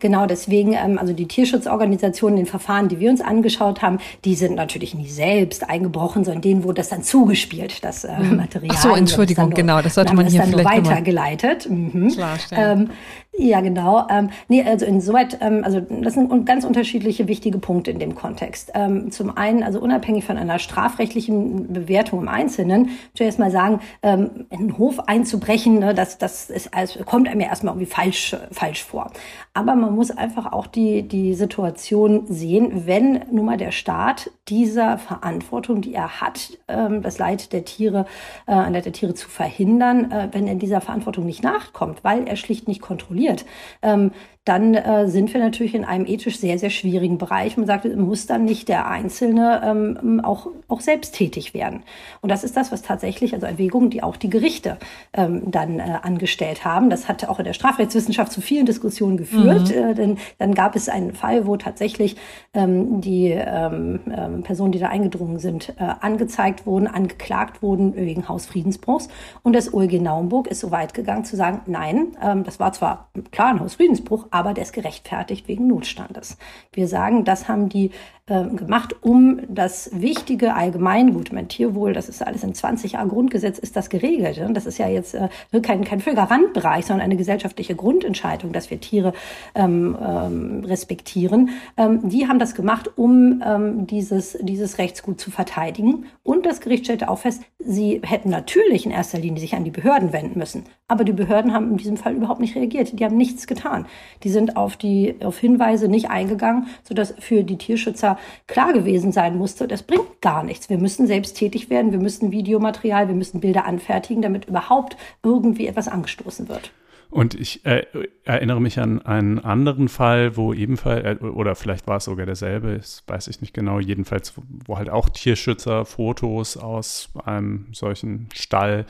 [0.00, 4.56] Genau, deswegen, ähm, also die Tierschutzorganisationen, den Verfahren, die wir uns angeschaut haben, die sind
[4.56, 8.36] natürlich nicht selbst eingebrochen, sondern denen wurde das dann zugespielt, das äh, mhm.
[8.36, 8.74] Material.
[8.76, 11.70] Ach so, Entschuldigung, nur, genau, das sollte man hier vielleicht nur weitergeleitet.
[11.70, 12.12] Mhm.
[12.50, 12.90] Ähm,
[13.34, 14.06] ja, genau.
[14.10, 18.72] Ähm, nee, also insoweit, ähm, also das sind ganz unterschiedliche wichtige Punkte in dem Kontext.
[18.74, 23.80] Ähm, zum einen, also unabhängig von einer strafrechtlichen Bewertung im Einzelnen, ich jetzt mal sagen,
[24.02, 27.90] ähm, in einen Hof einzubrechen, ne, das, das ist, also, kommt einem ja erstmal irgendwie
[27.90, 29.10] falsch, falsch vor.
[29.54, 34.98] Aber man muss einfach auch die, die Situation sehen, wenn nun mal der Staat dieser
[34.98, 38.04] Verantwortung, die er hat, ähm, das Leid der Tiere,
[38.46, 42.36] äh, an der Tiere zu verhindern, äh, wenn er dieser Verantwortung nicht nachkommt, weil er
[42.36, 43.44] schlicht nicht kontrolliert kontrolliert.
[43.82, 44.12] Ähm,
[44.44, 47.56] dann äh, sind wir natürlich in einem ethisch sehr, sehr schwierigen Bereich.
[47.56, 51.84] Man sagt, muss dann nicht der Einzelne ähm, auch, auch selbst tätig werden.
[52.22, 54.78] Und das ist das, was tatsächlich, also Erwägungen, die auch die Gerichte
[55.12, 56.90] ähm, dann äh, angestellt haben.
[56.90, 59.68] Das hat auch in der Strafrechtswissenschaft zu vielen Diskussionen geführt.
[59.68, 59.90] Mhm.
[59.90, 62.16] Äh, denn dann gab es einen Fall, wo tatsächlich
[62.52, 68.28] ähm, die ähm, ähm, Personen, die da eingedrungen sind, äh, angezeigt wurden, angeklagt wurden wegen
[68.28, 69.08] Hausfriedensbruchs.
[69.44, 73.08] Und das OLG Naumburg ist so weit gegangen zu sagen, nein, ähm, das war zwar
[73.30, 76.38] klar ein Hausfriedensbruch, aber der ist gerechtfertigt wegen Notstandes.
[76.72, 77.90] Wir sagen, das haben die
[78.26, 83.58] äh, gemacht, um das wichtige Allgemeingut, mein Tierwohl, das ist alles in 20 Jahren Grundgesetz,
[83.58, 84.38] ist das geregelt.
[84.38, 84.52] Ne?
[84.52, 85.28] Das ist ja jetzt äh,
[85.60, 89.12] kein, kein völliger Randbereich, sondern eine gesellschaftliche Grundentscheidung, dass wir Tiere
[89.56, 91.50] ähm, ähm, respektieren.
[91.76, 96.04] Ähm, die haben das gemacht, um ähm, dieses, dieses Rechtsgut zu verteidigen.
[96.22, 99.72] Und das Gericht stellte auch fest, sie hätten natürlich in erster Linie sich an die
[99.72, 100.62] Behörden wenden müssen.
[100.86, 102.98] Aber die Behörden haben in diesem Fall überhaupt nicht reagiert.
[103.00, 103.86] Die haben nichts getan.
[104.22, 108.11] Die sind auf die auf Hinweise nicht eingegangen, sodass für die Tierschützer
[108.46, 110.68] klar gewesen sein musste, das bringt gar nichts.
[110.68, 115.66] Wir müssen selbst tätig werden, wir müssen Videomaterial, wir müssen Bilder anfertigen, damit überhaupt irgendwie
[115.66, 116.72] etwas angestoßen wird.
[117.12, 117.84] Und ich äh,
[118.24, 122.78] erinnere mich an einen anderen Fall, wo ebenfalls, äh, oder vielleicht war es sogar derselbe,
[122.78, 124.32] das weiß ich nicht genau, jedenfalls,
[124.64, 128.86] wo halt auch Tierschützer Fotos aus einem solchen Stall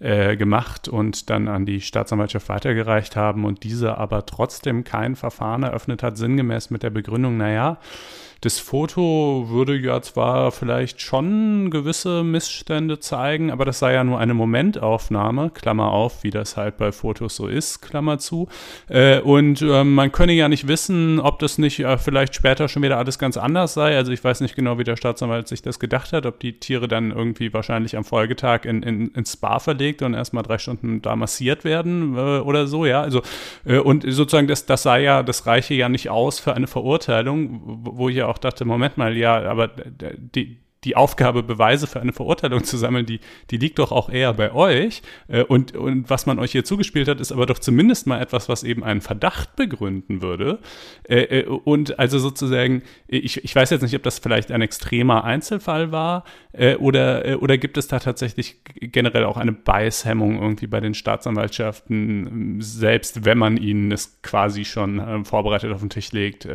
[0.00, 5.62] äh, gemacht und dann an die Staatsanwaltschaft weitergereicht haben und diese aber trotzdem kein Verfahren
[5.62, 7.78] eröffnet hat, sinngemäß mit der Begründung, naja,
[8.42, 14.18] das Foto würde ja zwar vielleicht schon gewisse Missstände zeigen, aber das sei ja nur
[14.18, 18.48] eine Momentaufnahme, Klammer auf, wie das halt bei Fotos so ist, Klammer zu.
[18.88, 22.82] Äh, und äh, man könne ja nicht wissen, ob das nicht äh, vielleicht später schon
[22.82, 23.94] wieder alles ganz anders sei.
[23.94, 26.88] Also ich weiß nicht genau, wie der Staatsanwalt sich das gedacht hat, ob die Tiere
[26.88, 31.14] dann irgendwie wahrscheinlich am Folgetag in, in, ins Spa verlegt und erstmal drei Stunden da
[31.14, 33.02] massiert werden äh, oder so, ja.
[33.02, 33.20] Also,
[33.66, 37.60] äh, und sozusagen, das, das sei ja, das reiche ja nicht aus für eine Verurteilung,
[37.84, 42.12] wo ich ja auch dachte, Moment mal, ja, aber die, die Aufgabe, Beweise für eine
[42.12, 45.02] Verurteilung zu sammeln, die, die liegt doch auch eher bei euch.
[45.28, 48.48] Äh, und, und was man euch hier zugespielt hat, ist aber doch zumindest mal etwas,
[48.48, 50.58] was eben einen Verdacht begründen würde.
[51.06, 55.24] Äh, äh, und also sozusagen, ich, ich weiß jetzt nicht, ob das vielleicht ein extremer
[55.24, 56.24] Einzelfall war
[56.78, 63.24] oder, oder gibt es da tatsächlich generell auch eine Beißhemmung irgendwie bei den Staatsanwaltschaften, selbst
[63.24, 66.48] wenn man ihnen es quasi schon vorbereitet auf den Tisch legt,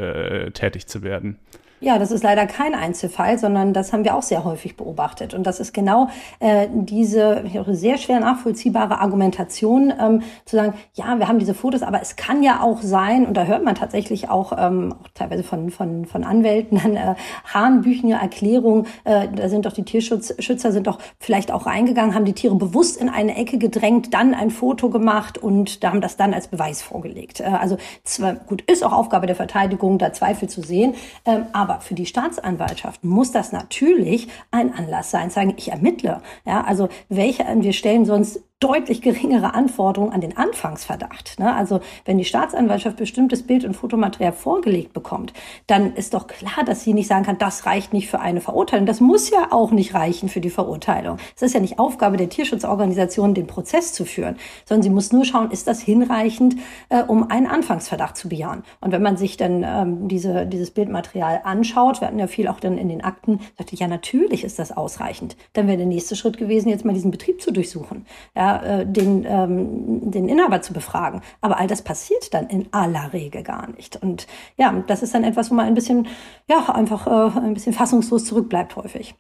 [0.53, 1.39] tätig zu werden?
[1.85, 5.35] Ja, das ist leider kein Einzelfall, sondern das haben wir auch sehr häufig beobachtet.
[5.35, 11.27] Und das ist genau äh, diese sehr schwer nachvollziehbare Argumentation, ähm, zu sagen, ja, wir
[11.27, 14.53] haben diese Fotos, aber es kann ja auch sein, und da hört man tatsächlich auch,
[14.57, 17.13] ähm, auch teilweise von, von, von Anwälten, dann äh,
[17.53, 22.33] Hahnbüchner Erklärungen, äh, da sind doch die Tierschützer sind doch vielleicht auch reingegangen, haben die
[22.33, 26.33] Tiere bewusst in eine Ecke gedrängt, dann ein Foto gemacht und da haben das dann
[26.33, 27.41] als Beweis vorgelegt.
[27.41, 30.95] Äh, also zwar, gut, ist auch Aufgabe der Verteidigung, da Zweifel zu sehen,
[31.27, 36.21] ähm, aber aber für die Staatsanwaltschaft muss das natürlich ein Anlass sein, sagen, ich ermittle.
[36.45, 41.37] Ja, also welche, wir stellen sonst deutlich geringere Anforderungen an den Anfangsverdacht.
[41.37, 41.53] Ne?
[41.53, 45.33] Also wenn die Staatsanwaltschaft bestimmtes Bild- und Fotomaterial vorgelegt bekommt,
[45.67, 48.87] dann ist doch klar, dass sie nicht sagen kann, das reicht nicht für eine Verurteilung.
[48.87, 51.17] Das muss ja auch nicht reichen für die Verurteilung.
[51.35, 55.25] Es ist ja nicht Aufgabe der Tierschutzorganisation, den Prozess zu führen, sondern sie muss nur
[55.25, 56.55] schauen, ist das hinreichend,
[56.89, 58.63] äh, um einen Anfangsverdacht zu bejahen.
[58.81, 62.59] Und wenn man sich dann ähm, diese, dieses Bildmaterial anschaut, wir hatten ja viel auch
[62.59, 65.37] dann in den Akten, sagte ja, natürlich ist das ausreichend.
[65.53, 68.07] Dann wäre der nächste Schritt gewesen, jetzt mal diesen Betrieb zu durchsuchen.
[68.35, 71.21] Ja, äh, den, ähm, den Inhaber zu befragen.
[71.41, 74.01] Aber all das passiert dann in aller Regel gar nicht.
[74.01, 76.07] Und ja, das ist dann etwas, wo man ein bisschen,
[76.47, 79.15] ja, einfach äh, ein bisschen fassungslos zurückbleibt häufig.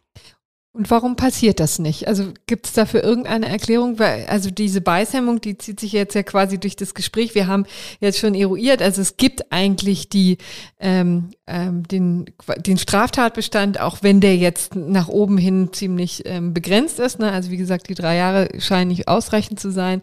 [0.75, 2.09] Und warum passiert das nicht?
[2.09, 3.97] Also gibt es dafür irgendeine Erklärung?
[3.97, 7.33] Weil, also diese Beißhemmung, die zieht sich jetzt ja quasi durch das Gespräch.
[7.33, 7.65] Wir haben
[8.01, 10.37] jetzt schon eruiert, also es gibt eigentlich die,
[10.77, 12.25] ähm, ähm, den,
[12.57, 17.19] den Straftatbestand, auch wenn der jetzt nach oben hin ziemlich ähm, begrenzt ist.
[17.19, 17.31] Ne?
[17.31, 20.01] Also wie gesagt, die drei Jahre scheinen nicht ausreichend zu sein.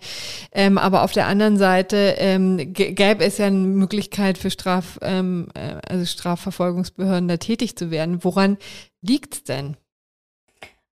[0.53, 5.49] Ähm, aber auf der anderen Seite ähm, gäbe es ja eine Möglichkeit für Straf, ähm,
[5.53, 8.25] äh, also Strafverfolgungsbehörden da tätig zu werden.
[8.25, 8.57] Woran
[9.03, 9.77] liegt's denn?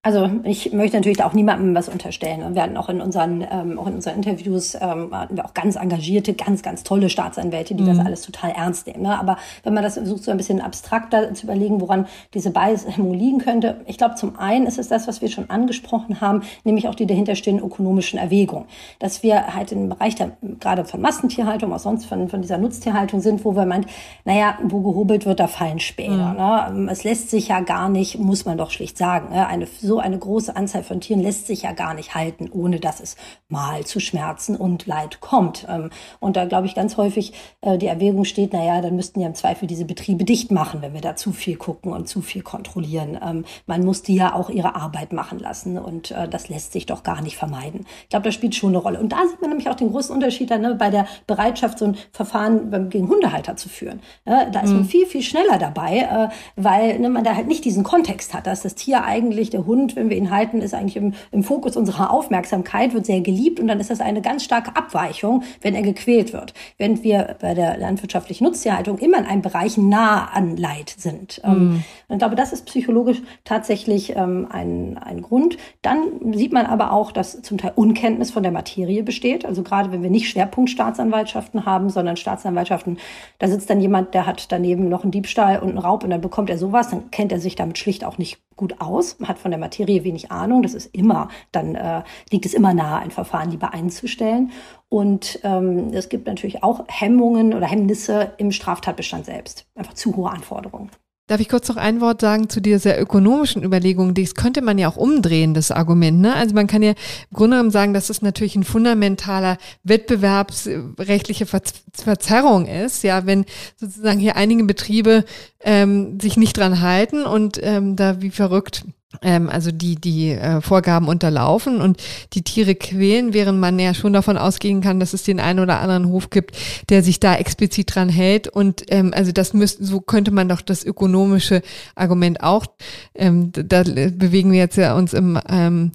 [0.03, 2.41] Also ich möchte natürlich auch niemandem was unterstellen.
[2.41, 5.53] Und wir hatten auch in unseren, ähm, auch in unseren Interviews ähm, hatten wir auch
[5.53, 7.97] ganz engagierte, ganz, ganz tolle Staatsanwälte, die mhm.
[7.97, 9.03] das alles total ernst nehmen.
[9.03, 9.19] Ne?
[9.19, 13.37] Aber wenn man das versucht, so ein bisschen abstrakter zu überlegen, woran diese Beißhemmung liegen
[13.37, 16.95] könnte, ich glaube, zum einen ist es das, was wir schon angesprochen haben, nämlich auch
[16.95, 18.65] die dahinterstehenden ökonomischen Erwägungen.
[18.97, 23.21] Dass wir halt im Bereich der, gerade von Massentierhaltung, auch sonst von, von dieser Nutztierhaltung
[23.21, 23.85] sind, wo wir meint,
[24.25, 26.09] naja, wo gehobelt wird, da fallen Späher.
[26.09, 26.85] Mhm.
[26.85, 26.91] Ne?
[26.91, 29.45] Es lässt sich ja gar nicht, muss man doch schlicht sagen, ne?
[29.45, 32.99] eine so eine große Anzahl von Tieren lässt sich ja gar nicht halten, ohne dass
[32.99, 33.15] es
[33.49, 35.65] mal zu Schmerzen und Leid kommt.
[35.69, 39.27] Ähm, und da glaube ich ganz häufig äh, die Erwägung steht, naja, dann müssten ja
[39.27, 42.41] im Zweifel diese Betriebe dicht machen, wenn wir da zu viel gucken und zu viel
[42.41, 43.17] kontrollieren.
[43.23, 46.85] Ähm, man muss die ja auch ihre Arbeit machen lassen und äh, das lässt sich
[46.85, 47.85] doch gar nicht vermeiden.
[48.03, 48.99] Ich glaube, das spielt schon eine Rolle.
[48.99, 51.85] Und da sieht man nämlich auch den großen Unterschied dann ne, bei der Bereitschaft, so
[51.85, 54.01] ein Verfahren gegen Hundehalter zu führen.
[54.25, 54.85] da ist man mhm.
[54.85, 58.61] viel, viel schneller dabei, äh, weil ne, man da halt nicht diesen Kontext hat, dass
[58.61, 61.75] das Tier eigentlich, der Hund Hund, wenn wir ihn halten, ist eigentlich im, im Fokus
[61.75, 65.81] unserer Aufmerksamkeit, wird sehr geliebt und dann ist das eine ganz starke Abweichung, wenn er
[65.81, 66.53] gequält wird.
[66.77, 71.41] Während wir bei der landwirtschaftlichen Nutztierhaltung immer in einem Bereich nah an Leid sind.
[71.45, 71.83] Mhm.
[72.07, 75.57] Und ich glaube, das ist psychologisch tatsächlich ähm, ein, ein Grund.
[75.81, 79.45] Dann sieht man aber auch, dass zum Teil Unkenntnis von der Materie besteht.
[79.45, 82.99] Also gerade wenn wir nicht Schwerpunktstaatsanwaltschaften haben, sondern Staatsanwaltschaften,
[83.39, 86.21] da sitzt dann jemand, der hat daneben noch einen Diebstahl und einen Raub und dann
[86.21, 89.51] bekommt er sowas, dann kennt er sich damit schlicht auch nicht gut aus, hat von
[89.51, 90.63] der Materie wenig Ahnung.
[90.63, 94.51] Das ist immer, dann äh, liegt es immer nahe, ein Verfahren lieber einzustellen.
[94.89, 99.65] Und ähm, es gibt natürlich auch Hemmungen oder Hemmnisse im Straftatbestand selbst.
[99.75, 100.91] Einfach zu hohe Anforderungen.
[101.31, 104.13] Darf ich kurz noch ein Wort sagen zu dieser ökonomischen Überlegung?
[104.13, 106.19] Das könnte man ja auch umdrehen, das Argument.
[106.19, 106.35] Ne?
[106.35, 112.67] Also man kann ja im Grunde genommen sagen, dass es natürlich ein fundamentaler wettbewerbsrechtliche Verzerrung
[112.67, 113.45] ist, ja, wenn
[113.77, 115.23] sozusagen hier einige Betriebe
[115.61, 118.83] ähm, sich nicht dran halten und ähm, da wie verrückt
[119.21, 122.01] also die, die äh, Vorgaben unterlaufen und
[122.33, 125.79] die Tiere quälen, während man ja schon davon ausgehen kann, dass es den einen oder
[125.79, 126.57] anderen Hof gibt,
[126.89, 128.47] der sich da explizit dran hält.
[128.47, 131.61] Und ähm, also das müsste, so könnte man doch das ökonomische
[131.95, 132.65] Argument auch,
[133.13, 135.91] ähm, da bewegen wir jetzt ja uns im, ähm,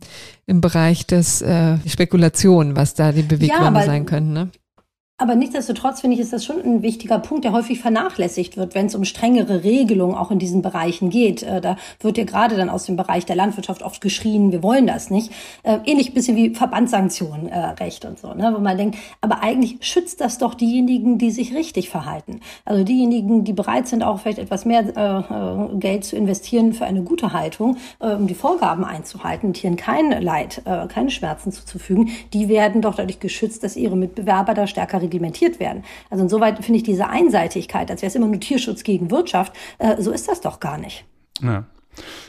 [0.47, 4.33] im Bereich des äh, Spekulation, was da die Beweggründe ja, sein können.
[4.33, 4.51] Ne?
[5.19, 8.85] Aber nichtsdestotrotz finde ich, ist das schon ein wichtiger Punkt, der häufig vernachlässigt wird, wenn
[8.85, 11.43] es um strengere Regelungen auch in diesen Bereichen geht.
[11.43, 14.87] Äh, da wird ja gerade dann aus dem Bereich der Landwirtschaft oft geschrien, wir wollen
[14.87, 15.33] das nicht.
[15.63, 18.53] Äh, ähnlich bisschen wie Verbandssanktionenrecht äh, und so, ne?
[18.55, 22.41] wo man denkt, aber eigentlich schützt das doch diejenigen, die sich richtig verhalten.
[22.67, 27.33] Also diejenigen, die bereit sind, auch vielleicht etwas mehr Geld zu investieren für eine gute
[27.33, 33.21] Haltung, um die Vorgaben einzuhalten, Tieren kein Leid, keine Schmerzen zuzufügen, die werden doch dadurch
[33.21, 35.85] geschützt, dass ihre Mitbewerber da stärker reglementiert werden.
[36.11, 40.01] Also insoweit finde ich diese Einseitigkeit, als wäre es immer nur Tierschutz gegen Wirtschaft, äh,
[40.01, 41.05] so ist das doch gar nicht.
[41.43, 41.65] Ja.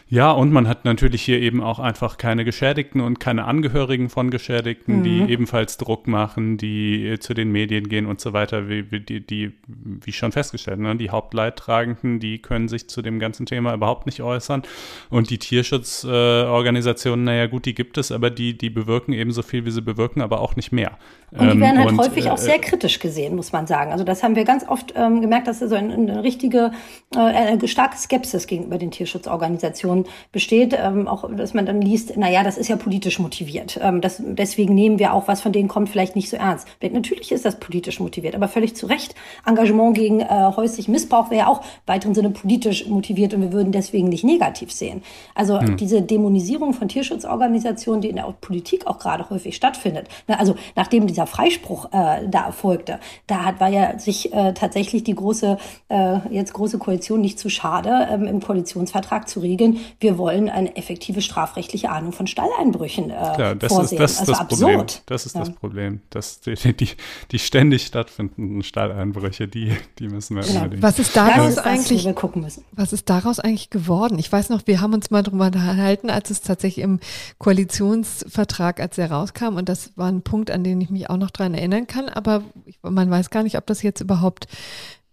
[0.10, 4.32] Ja, und man hat natürlich hier eben auch einfach keine Geschädigten und keine Angehörigen von
[4.32, 5.04] Geschädigten, mhm.
[5.04, 9.20] die ebenfalls Druck machen, die zu den Medien gehen und so weiter, wie, wie, die,
[9.20, 10.96] die, wie schon festgestellt, ne?
[10.96, 14.64] die Hauptleidtragenden, die können sich zu dem ganzen Thema überhaupt nicht äußern.
[15.10, 19.42] Und die Tierschutzorganisationen, äh, naja gut, die gibt es, aber die, die bewirken eben so
[19.42, 20.98] viel, wie sie bewirken, aber auch nicht mehr.
[21.32, 23.92] Und die werden halt und, häufig äh, auch sehr kritisch gesehen, muss man sagen.
[23.92, 26.72] Also das haben wir ganz oft ähm, gemerkt, dass da so eine, eine richtige,
[27.14, 29.57] äh, eine starke Skepsis gegenüber den Tierschutzorganisationen
[29.88, 33.80] Diskussion besteht, ähm, auch dass man dann liest, na ja, das ist ja politisch motiviert.
[33.82, 36.68] Ähm, das, deswegen nehmen wir auch, was von denen kommt, vielleicht nicht so ernst.
[36.82, 39.16] Natürlich ist das politisch motiviert, aber völlig zu Recht.
[39.46, 43.72] Engagement gegen äh, häuslichen Missbrauch wäre ja auch weiteren Sinne politisch motiviert und wir würden
[43.72, 45.02] deswegen nicht negativ sehen.
[45.36, 45.78] Also hm.
[45.78, 50.08] diese Dämonisierung von Tierschutzorganisationen, die in der Politik auch gerade häufig stattfindet.
[50.28, 55.04] Ne, also nachdem dieser Freispruch äh, da erfolgte, da hat war ja sich äh, tatsächlich
[55.04, 55.58] die große
[55.90, 60.76] äh, jetzt große Koalition nicht zu schade, ähm, im Koalitionsvertrag zu regeln, wir wollen eine
[60.76, 64.02] effektive strafrechtliche Ahnung von Stalleinbrüchen äh, Klar, das vorsehen.
[64.02, 64.60] Ist, das, also das absurd.
[64.60, 64.86] Problem.
[65.06, 65.40] Das ist ja.
[65.42, 66.02] das Problem.
[66.10, 66.90] Das, die, die,
[67.32, 70.64] die, ständig stattfindenden Stalleinbrüche, die, die müssen wir genau.
[70.64, 70.84] unbedingt.
[70.84, 72.64] Was ist daraus ist eigentlich, das, gucken müssen.
[72.72, 74.20] was ist daraus eigentlich geworden?
[74.20, 77.00] Ich weiß noch, wir haben uns mal darüber unterhalten, als es tatsächlich im
[77.38, 81.32] Koalitionsvertrag, als er rauskam, und das war ein Punkt, an den ich mich auch noch
[81.32, 82.44] dran erinnern kann, aber
[82.82, 84.48] man weiß gar nicht, ob das jetzt überhaupt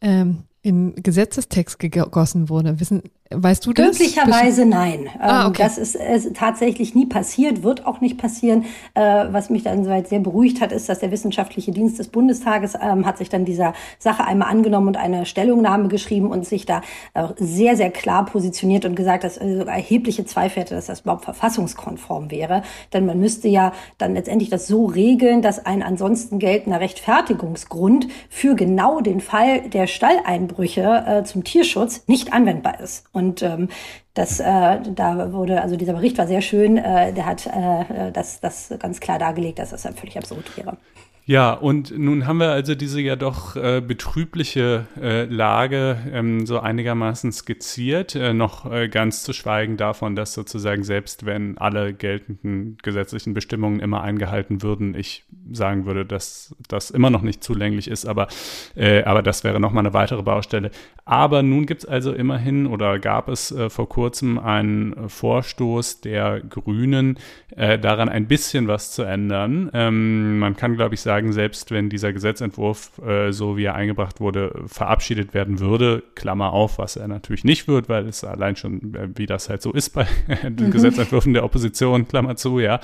[0.01, 2.81] ähm, in Gesetzestext gegossen wurde.
[2.81, 3.97] Wissen, weißt du das?
[3.97, 5.09] Glücklicherweise nein.
[5.19, 5.63] Ah, ähm, okay.
[5.63, 8.65] Das ist, ist tatsächlich nie passiert, wird auch nicht passieren.
[8.95, 12.75] Äh, was mich dann soweit sehr beruhigt hat, ist, dass der Wissenschaftliche Dienst des Bundestages
[12.81, 16.83] ähm, hat sich dann dieser Sache einmal angenommen und eine Stellungnahme geschrieben und sich da
[17.15, 21.25] äh, sehr, sehr klar positioniert und gesagt, dass äh, erhebliche Zweifel hätte, dass das überhaupt
[21.25, 22.63] verfassungskonform wäre.
[22.93, 28.55] Denn man müsste ja dann letztendlich das so regeln, dass ein ansonsten geltender Rechtfertigungsgrund für
[28.55, 33.05] genau den Fall der Stalleinbrüche Einbrüche äh, zum Tierschutz nicht anwendbar ist.
[33.15, 33.69] Und ähm,
[34.13, 38.41] das, äh, da wurde, also dieser Bericht war sehr schön, äh, der hat äh, das,
[38.41, 40.77] das ganz klar dargelegt, dass das völlig absurd wäre.
[41.27, 46.61] Ja, und nun haben wir also diese ja doch äh, betrübliche äh, Lage ähm, so
[46.61, 52.77] einigermaßen skizziert, äh, noch äh, ganz zu schweigen davon, dass sozusagen selbst wenn alle geltenden
[52.83, 58.05] gesetzlichen Bestimmungen immer eingehalten würden, ich sagen würde, dass das immer noch nicht zulänglich ist,
[58.05, 58.29] aber,
[58.77, 60.73] äh, aber das wäre nochmal eine weitere Baustelle.
[61.07, 66.41] Aber nun gibt es also immerhin oder gab es äh, vor kurzem einen Vorstoß der
[66.41, 67.19] Grünen,
[67.57, 69.71] daran ein bisschen was zu ändern.
[69.75, 73.77] Ähm, man kann, glaube ich, sagen, sagen, selbst wenn dieser Gesetzentwurf, äh, so wie er
[73.77, 78.57] eingebracht wurde, verabschiedet werden würde, Klammer auf, was er natürlich nicht wird, weil es allein
[78.57, 80.07] schon, äh, wie das halt so ist bei
[80.43, 80.71] den mhm.
[80.73, 82.81] Gesetzentwürfen der Opposition, Klammer zu, ja,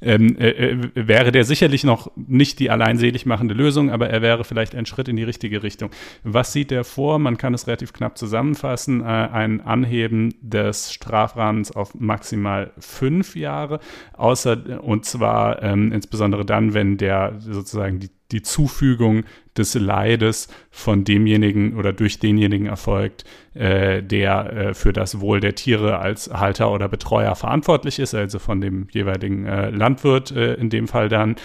[0.00, 4.44] ähm, äh, äh, wäre der sicherlich noch nicht die alleinselig machende Lösung, aber er wäre
[4.44, 5.90] vielleicht ein Schritt in die richtige Richtung.
[6.22, 7.18] Was sieht er vor?
[7.18, 9.02] Man kann es relativ knapp zusammenfassen.
[9.02, 13.80] Äh, ein Anheben des Strafrahmens auf maximal fünf Jahre,
[14.14, 19.24] außer und zwar ähm, insbesondere dann, wenn der sozusagen sozusagen die, die Zufügung
[19.56, 25.54] des Leides von demjenigen oder durch denjenigen erfolgt, äh, der äh, für das Wohl der
[25.54, 30.70] Tiere als Halter oder Betreuer verantwortlich ist, also von dem jeweiligen äh, Landwirt äh, in
[30.70, 31.36] dem Fall dann.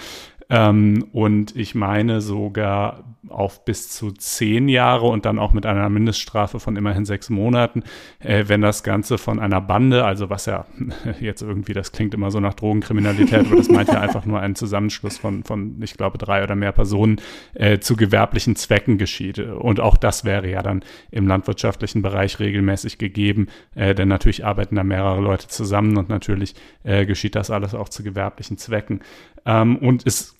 [0.48, 5.88] Ähm, und ich meine sogar auf bis zu zehn Jahre und dann auch mit einer
[5.88, 7.82] Mindeststrafe von immerhin sechs Monaten,
[8.18, 10.66] äh, wenn das Ganze von einer Bande, also was ja
[11.20, 14.54] jetzt irgendwie, das klingt immer so nach Drogenkriminalität, aber das meint ja einfach nur einen
[14.54, 17.20] Zusammenschluss von, von ich glaube, drei oder mehr Personen
[17.54, 19.38] äh, zu gewerblichen Zwecken geschieht.
[19.38, 24.76] Und auch das wäre ja dann im landwirtschaftlichen Bereich regelmäßig gegeben, äh, denn natürlich arbeiten
[24.76, 26.54] da mehrere Leute zusammen und natürlich
[26.84, 29.00] äh, geschieht das alles auch zu gewerblichen Zwecken.
[29.44, 30.36] Ähm, und es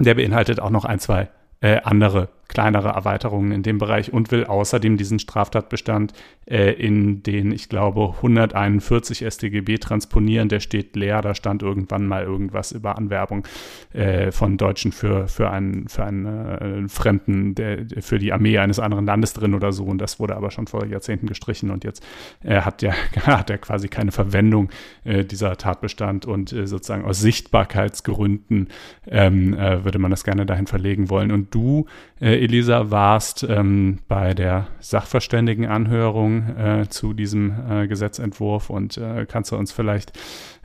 [0.00, 1.28] der beinhaltet auch noch ein, zwei
[1.64, 6.12] äh, andere kleinere Erweiterungen in dem Bereich und will außerdem diesen Straftatbestand
[6.46, 10.48] äh, in den, ich glaube, 141 StGB transponieren.
[10.48, 13.46] Der steht leer, da stand irgendwann mal irgendwas über Anwerbung
[13.92, 18.78] äh, von Deutschen für, für einen, für einen äh, Fremden, der, für die Armee eines
[18.78, 19.84] anderen Landes drin oder so.
[19.84, 22.04] Und das wurde aber schon vor Jahrzehnten gestrichen und jetzt
[22.42, 22.94] äh, hat der
[23.26, 24.70] hat er quasi keine Verwendung
[25.04, 28.68] äh, dieser Tatbestand und äh, sozusagen aus Sichtbarkeitsgründen
[29.06, 31.30] ähm, äh, würde man das gerne dahin verlegen wollen.
[31.30, 31.86] Und du,
[32.28, 39.56] Elisa, warst ähm, bei der Sachverständigenanhörung äh, zu diesem äh, Gesetzentwurf und äh, kannst du
[39.56, 40.12] uns vielleicht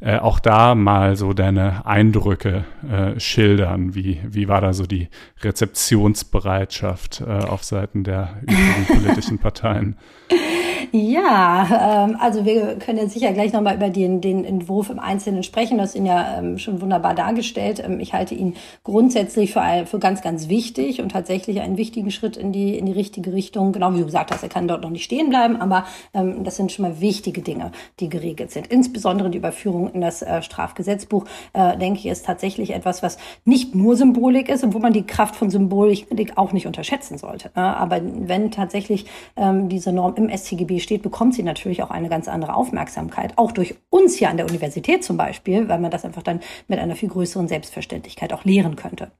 [0.02, 3.96] äh, auch da mal so deine Eindrücke äh, schildern?
[3.96, 5.10] Wie, wie war da so die
[5.42, 9.98] Rezeptionsbereitschaft äh, auf Seiten der übrigen politischen Parteien?
[10.92, 15.44] Ja, ähm, also wir können jetzt sicher gleich nochmal über den, den Entwurf im Einzelnen
[15.44, 15.78] sprechen.
[15.78, 17.82] Das ist ihn ja ähm, schon wunderbar dargestellt.
[17.84, 22.38] Ähm, ich halte ihn grundsätzlich für, für ganz, ganz wichtig und tatsächlich einen wichtigen Schritt
[22.38, 23.72] in die, in die richtige Richtung.
[23.72, 26.56] Genau wie du gesagt hast, er kann dort noch nicht stehen bleiben, aber ähm, das
[26.56, 28.68] sind schon mal wichtige Dinge, die geregelt sind.
[28.68, 33.76] Insbesondere die Überführung in das äh, Strafgesetzbuch, äh, denke ich, ist tatsächlich etwas, was nicht
[33.76, 37.52] nur Symbolik ist und wo man die Kraft von Symbolik auch nicht unterschätzen sollte.
[37.56, 42.10] Äh, aber wenn tatsächlich ähm, diese Norm im StGB steht, bekommt sie natürlich auch eine
[42.10, 43.34] ganz andere Aufmerksamkeit.
[43.38, 46.80] Auch durch uns hier an der Universität zum Beispiel, weil man das einfach dann mit
[46.80, 49.12] einer viel größeren Selbstverständlichkeit auch lehren könnte.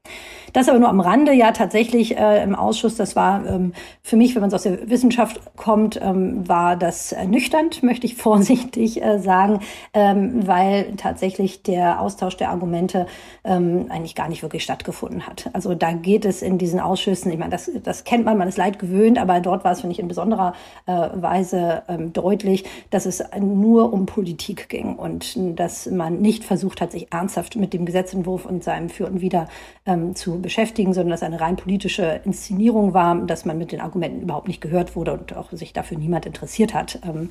[0.52, 4.34] Das aber nur am Rande, ja tatsächlich äh, im Ausschuss, das war ähm, für mich,
[4.34, 9.60] wenn man aus der Wissenschaft kommt, ähm, war das ernüchternd, möchte ich vorsichtig äh, sagen,
[9.94, 10.59] ähm, weil
[10.96, 13.06] tatsächlich der Austausch der Argumente
[13.44, 15.50] ähm, eigentlich gar nicht wirklich stattgefunden hat.
[15.52, 18.58] Also da geht es in diesen Ausschüssen, ich meine, das, das kennt man, man ist
[18.58, 20.54] leid gewöhnt, aber dort war es, finde ich, in besonderer
[20.86, 26.80] äh, Weise ähm, deutlich, dass es nur um Politik ging und dass man nicht versucht
[26.80, 29.48] hat, sich ernsthaft mit dem Gesetzentwurf und seinem Für und Wider
[29.86, 34.22] ähm, zu beschäftigen, sondern dass eine rein politische Inszenierung war, dass man mit den Argumenten
[34.22, 37.00] überhaupt nicht gehört wurde und auch sich dafür niemand interessiert hat.
[37.04, 37.30] Ähm,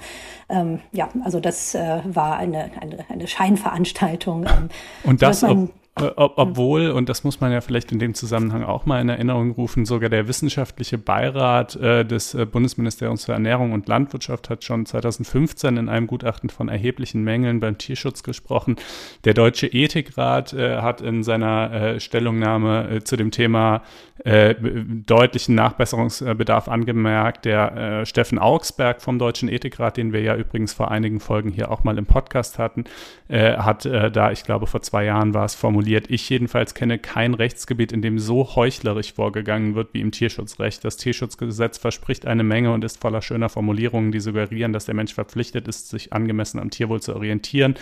[0.49, 4.45] ähm, ja, also das äh, war eine, eine, eine Scheinveranstaltung.
[4.45, 4.69] Ähm,
[5.03, 5.67] und das, ob, äh,
[6.15, 9.51] ob, obwohl, und das muss man ja vielleicht in dem Zusammenhang auch mal in Erinnerung
[9.51, 14.85] rufen, sogar der wissenschaftliche Beirat äh, des äh, Bundesministeriums für Ernährung und Landwirtschaft hat schon
[14.85, 18.75] 2015 in einem Gutachten von erheblichen Mängeln beim Tierschutz gesprochen.
[19.25, 23.81] Der Deutsche Ethikrat äh, hat in seiner äh, Stellungnahme äh, zu dem Thema
[24.21, 27.45] deutlichen Nachbesserungsbedarf angemerkt.
[27.45, 31.85] Der Steffen Augsberg vom Deutschen Ethikrat, den wir ja übrigens vor einigen Folgen hier auch
[31.85, 32.83] mal im Podcast hatten,
[33.29, 36.11] hat da, ich glaube, vor zwei Jahren war es formuliert, formuliert.
[36.11, 40.83] Ich jedenfalls kenne kein Rechtsgebiet, in dem so heuchlerisch vorgegangen wird wie im Tierschutzrecht.
[40.83, 45.13] Das Tierschutzgesetz verspricht eine Menge und ist voller schöner Formulierungen, die suggerieren, dass der Mensch
[45.13, 47.75] verpflichtet ist, sich angemessen am Tierwohl zu orientieren.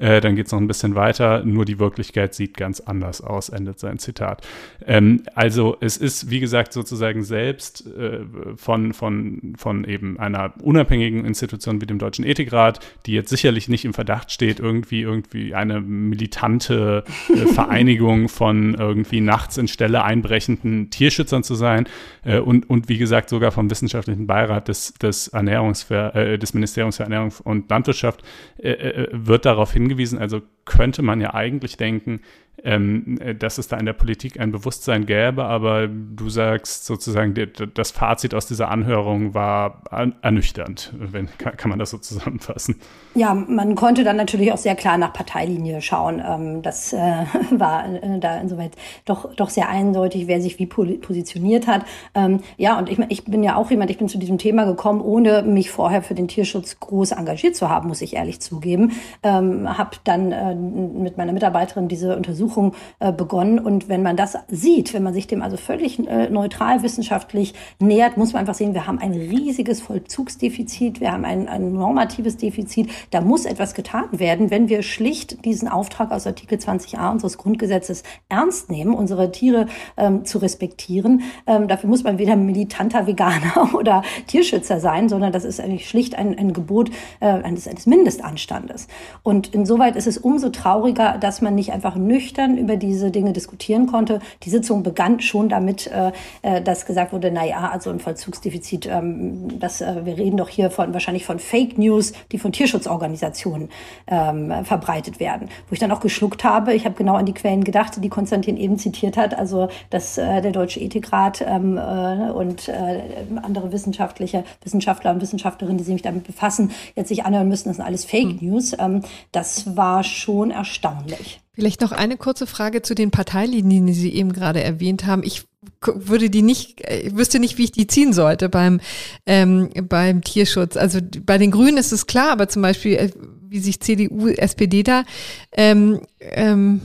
[0.00, 1.44] Äh, dann geht es noch ein bisschen weiter.
[1.44, 4.46] Nur die Wirklichkeit sieht ganz anders aus, endet sein Zitat.
[4.86, 8.20] Ähm, also es ist, wie gesagt, sozusagen selbst äh,
[8.56, 13.84] von, von, von eben einer unabhängigen Institution wie dem Deutschen Ethikrat, die jetzt sicherlich nicht
[13.84, 20.88] im Verdacht steht, irgendwie, irgendwie eine militante äh, Vereinigung von irgendwie nachts in Stelle einbrechenden
[20.88, 21.86] Tierschützern zu sein
[22.24, 26.96] äh, und, und wie gesagt sogar vom wissenschaftlichen Beirat des, des, Ernährungsver äh, des Ministeriums
[26.96, 28.22] für Ernährung und Landwirtschaft
[28.58, 32.20] äh, wird darauf hingewiesen, also könnte man ja eigentlich denken,
[32.64, 37.34] ähm, dass es da in der Politik ein Bewusstsein gäbe, aber du sagst sozusagen,
[37.74, 39.82] das Fazit aus dieser Anhörung war
[40.22, 42.76] ernüchternd, wenn, kann man das so zusammenfassen?
[43.14, 46.22] Ja, man konnte dann natürlich auch sehr klar nach Parteilinie schauen.
[46.24, 46.96] Ähm, das äh,
[47.50, 48.72] war äh, da insoweit
[49.04, 51.84] doch, doch sehr eindeutig, wer sich wie positioniert hat.
[52.14, 55.00] Ähm, ja, und ich, ich bin ja auch jemand, ich bin zu diesem Thema gekommen,
[55.00, 58.92] ohne mich vorher für den Tierschutz groß engagiert zu haben, muss ich ehrlich zugeben.
[59.22, 62.49] Ähm, habe dann äh, mit meiner Mitarbeiterin diese Untersuchung
[62.98, 63.58] äh, begonnen.
[63.58, 68.16] Und wenn man das sieht, wenn man sich dem also völlig äh, neutral wissenschaftlich nähert,
[68.16, 72.90] muss man einfach sehen, wir haben ein riesiges Vollzugsdefizit, wir haben ein, ein normatives Defizit.
[73.10, 78.02] Da muss etwas getan werden, wenn wir schlicht diesen Auftrag aus Artikel 20a unseres Grundgesetzes
[78.28, 81.22] ernst nehmen, unsere Tiere ähm, zu respektieren.
[81.46, 86.16] Ähm, dafür muss man weder militanter Veganer oder Tierschützer sein, sondern das ist eigentlich schlicht
[86.16, 86.90] ein, ein Gebot
[87.20, 88.88] äh, eines, eines Mindestanstandes.
[89.22, 93.86] Und insoweit ist es umso trauriger, dass man nicht einfach nüchtern über diese Dinge diskutieren
[93.86, 94.20] konnte.
[94.42, 96.12] Die Sitzung begann schon damit, äh,
[96.42, 100.48] äh dass gesagt wurde, na ja, also ein Vollzugsdefizit, ähm, das, äh, wir reden doch
[100.48, 103.68] hier von wahrscheinlich von Fake News, die von Tierschutzorganisationen
[104.06, 105.48] ähm, verbreitet werden.
[105.68, 108.56] Wo ich dann auch geschluckt habe, ich habe genau an die Quellen gedacht, die Konstantin
[108.56, 113.02] eben zitiert hat, also dass äh, der Deutsche Ethikrat ähm, äh, und äh,
[113.42, 117.86] andere wissenschaftliche Wissenschaftler und Wissenschaftlerinnen, die sich damit befassen, jetzt sich anhören müssen, das sind
[117.86, 118.48] alles Fake mhm.
[118.48, 118.76] News.
[118.78, 121.40] Ähm, das war schon erstaunlich.
[121.60, 125.22] Vielleicht noch eine kurze Frage zu den Parteilinien, die Sie eben gerade erwähnt haben.
[125.22, 125.46] Ich
[125.82, 128.80] würde die nicht, ich wüsste nicht, wie ich die ziehen sollte beim,
[129.26, 130.78] ähm, beim Tierschutz.
[130.78, 133.10] Also bei den Grünen ist es klar, aber zum Beispiel, äh,
[133.46, 135.04] wie sich CDU, SPD da
[135.52, 136.80] ähm, ähm,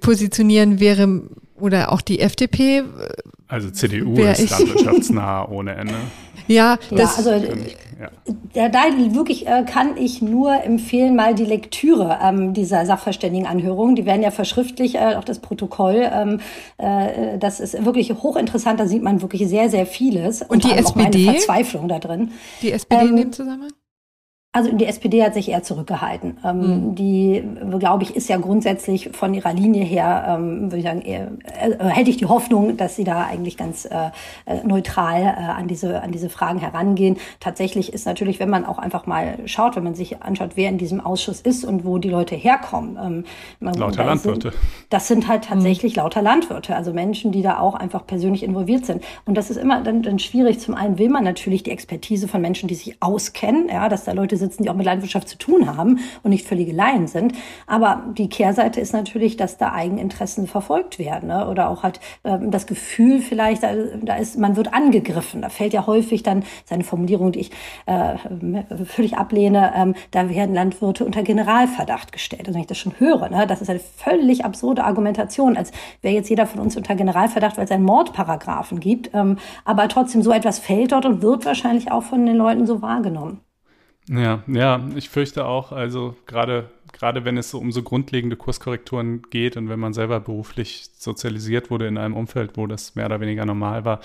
[0.00, 2.84] positionieren wäre, oder auch die FDP.
[3.50, 5.94] Also CDU ist landwirtschaftsnah ohne Ende.
[6.46, 7.56] Ja, das ja, also
[8.54, 8.68] ja.
[8.68, 8.78] da
[9.12, 13.96] wirklich äh, kann ich nur empfehlen, mal die Lektüre ähm, dieser Sachverständigenanhörung.
[13.96, 16.08] Die werden ja verschriftlich, äh, auch das Protokoll.
[16.12, 16.40] Ähm,
[16.78, 18.78] äh, das ist wirklich hochinteressant.
[18.78, 20.42] Da sieht man wirklich sehr, sehr vieles.
[20.42, 21.00] Und die SPD?
[21.00, 22.30] Auch eine Verzweiflung da drin.
[22.62, 23.72] Die SPD ähm, in dem Zusammenhang?
[24.52, 26.38] Also die SPD hat sich eher zurückgehalten.
[26.44, 26.94] Ähm, mhm.
[26.96, 27.40] Die,
[27.78, 31.30] glaube ich, ist ja grundsätzlich von ihrer Linie her, ähm, würde ich sagen, eher,
[31.60, 34.10] äh, hätte ich die Hoffnung, dass sie da eigentlich ganz äh,
[34.46, 37.16] äh, neutral äh, an diese an diese Fragen herangehen.
[37.38, 40.78] Tatsächlich ist natürlich, wenn man auch einfach mal schaut, wenn man sich anschaut, wer in
[40.78, 42.98] diesem Ausschuss ist und wo die Leute herkommen.
[43.00, 43.24] Ähm,
[43.60, 44.50] man, lauter Landwirte.
[44.50, 46.02] Sind, das sind halt tatsächlich mhm.
[46.02, 49.04] lauter Landwirte, also Menschen, die da auch einfach persönlich involviert sind.
[49.26, 50.58] Und das ist immer dann, dann schwierig.
[50.58, 54.10] Zum einen will man natürlich die Expertise von Menschen, die sich auskennen, ja, dass da
[54.10, 57.34] Leute sitzen, die auch mit Landwirtschaft zu tun haben und nicht völlige Laien sind.
[57.66, 61.48] Aber die Kehrseite ist natürlich, dass da Eigeninteressen verfolgt werden ne?
[61.48, 63.72] oder auch halt ähm, das Gefühl vielleicht, da,
[64.02, 65.42] da ist, man wird angegriffen.
[65.42, 67.50] Da fällt ja häufig dann seine Formulierung, die ich
[67.86, 68.16] äh,
[68.84, 72.42] völlig ablehne, ähm, da werden Landwirte unter Generalverdacht gestellt.
[72.42, 73.46] Also wenn ich das schon höre, ne?
[73.46, 75.72] das ist eine völlig absurde Argumentation, als
[76.02, 79.10] wäre jetzt jeder von uns unter Generalverdacht, weil es einen Mordparagraphen gibt.
[79.14, 82.82] Ähm, aber trotzdem so etwas fällt dort und wird wahrscheinlich auch von den Leuten so
[82.82, 83.40] wahrgenommen.
[84.12, 89.22] Ja, ja, ich fürchte auch, also gerade gerade wenn es so um so grundlegende Kurskorrekturen
[89.30, 93.20] geht und wenn man selber beruflich sozialisiert wurde in einem Umfeld, wo das mehr oder
[93.20, 94.00] weniger normal war,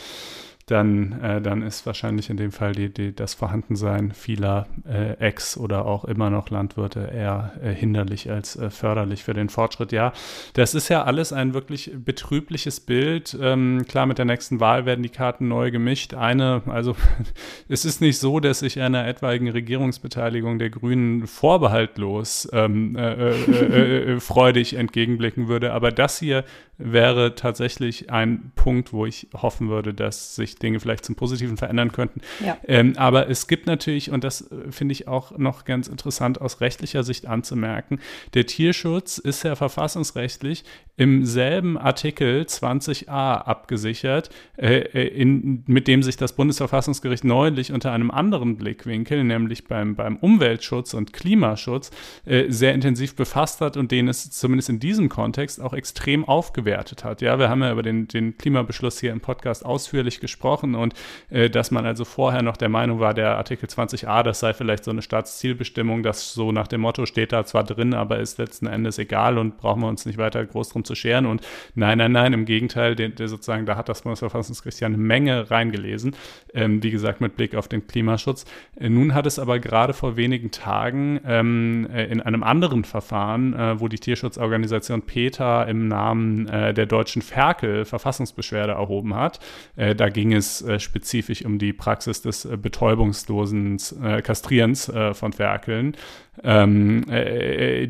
[0.67, 5.57] dann, äh, dann ist wahrscheinlich in dem Fall die, die, das Vorhandensein vieler äh, Ex-
[5.57, 9.91] oder auch immer noch Landwirte eher äh, hinderlich als äh, förderlich für den Fortschritt.
[9.91, 10.11] Ja,
[10.53, 13.37] das ist ja alles ein wirklich betrübliches Bild.
[13.39, 16.15] Ähm, klar, mit der nächsten Wahl werden die Karten neu gemischt.
[16.15, 16.95] Eine, also
[17.69, 24.19] es ist nicht so, dass ich einer etwaigen Regierungsbeteiligung der Grünen vorbehaltlos ähm, äh, äh,
[24.19, 26.43] freudig entgegenblicken würde, aber das hier
[26.77, 31.91] wäre tatsächlich ein Punkt, wo ich hoffen würde, dass sich Dinge vielleicht zum Positiven verändern
[31.91, 32.21] könnten.
[32.45, 32.57] Ja.
[32.67, 36.61] Ähm, aber es gibt natürlich, und das äh, finde ich auch noch ganz interessant aus
[36.61, 37.99] rechtlicher Sicht anzumerken,
[38.33, 40.63] der Tierschutz ist ja verfassungsrechtlich
[40.97, 47.91] im selben Artikel 20a abgesichert, äh, äh, in, mit dem sich das Bundesverfassungsgericht neulich unter
[47.91, 51.91] einem anderen Blickwinkel, nämlich beim, beim Umweltschutz und Klimaschutz,
[52.25, 56.65] äh, sehr intensiv befasst hat und den es zumindest in diesem Kontext auch extrem aufgewertet
[56.65, 57.21] gewertet hat.
[57.21, 60.93] Ja, wir haben ja über den, den Klimabeschluss hier im Podcast ausführlich gesprochen und
[61.29, 64.83] äh, dass man also vorher noch der Meinung war, der Artikel 20a, das sei vielleicht
[64.83, 68.67] so eine Staatszielbestimmung, das so nach dem Motto steht da zwar drin, aber ist letzten
[68.67, 71.25] Endes egal und brauchen wir uns nicht weiter groß drum zu scheren.
[71.25, 71.41] Und
[71.73, 75.49] nein, nein, nein, im Gegenteil, der, der sozusagen, da hat das Bundesverfassungsgericht ja eine Menge
[75.49, 76.15] reingelesen,
[76.53, 78.45] ähm, wie gesagt, mit Blick auf den Klimaschutz.
[78.79, 83.53] Äh, nun hat es aber gerade vor wenigen Tagen ähm, äh, in einem anderen Verfahren,
[83.53, 89.39] äh, wo die Tierschutzorganisation PETA im Namen äh, der deutschen Ferkel Verfassungsbeschwerde erhoben hat.
[89.75, 95.13] Äh, da ging es äh, spezifisch um die Praxis des äh, betäubungslosen äh, Kastrierens äh,
[95.13, 95.95] von Ferkeln.
[96.43, 97.05] Ähm,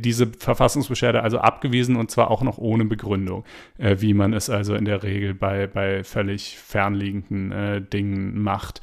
[0.02, 3.44] diese Verfassungsbeschwerde also abgewiesen und zwar auch noch ohne Begründung,
[3.80, 8.82] wie man es also in der Regel bei, bei völlig fernliegenden Dingen macht.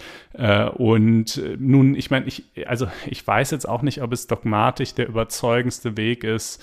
[0.74, 5.06] und nun, ich meine, ich, also ich weiß jetzt auch nicht, ob es dogmatisch der
[5.06, 6.60] überzeugendste Weg ist,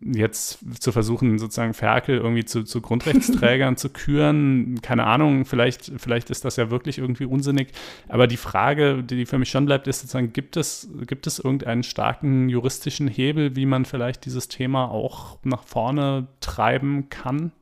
[0.00, 6.30] jetzt zu versuchen, sozusagen Ferkel irgendwie zu, zu Grundrechtsträgern zu küren, keine Ahnung, vielleicht, vielleicht
[6.30, 7.72] ist das ja wirklich irgendwie unsinnig.
[8.08, 11.82] Aber die Frage, die für mich schon bleibt, ist sozusagen, gibt es, gibt es irgendeinen
[11.82, 17.52] starken juristischen Hebel, wie man vielleicht dieses Thema auch nach vorne treiben kann?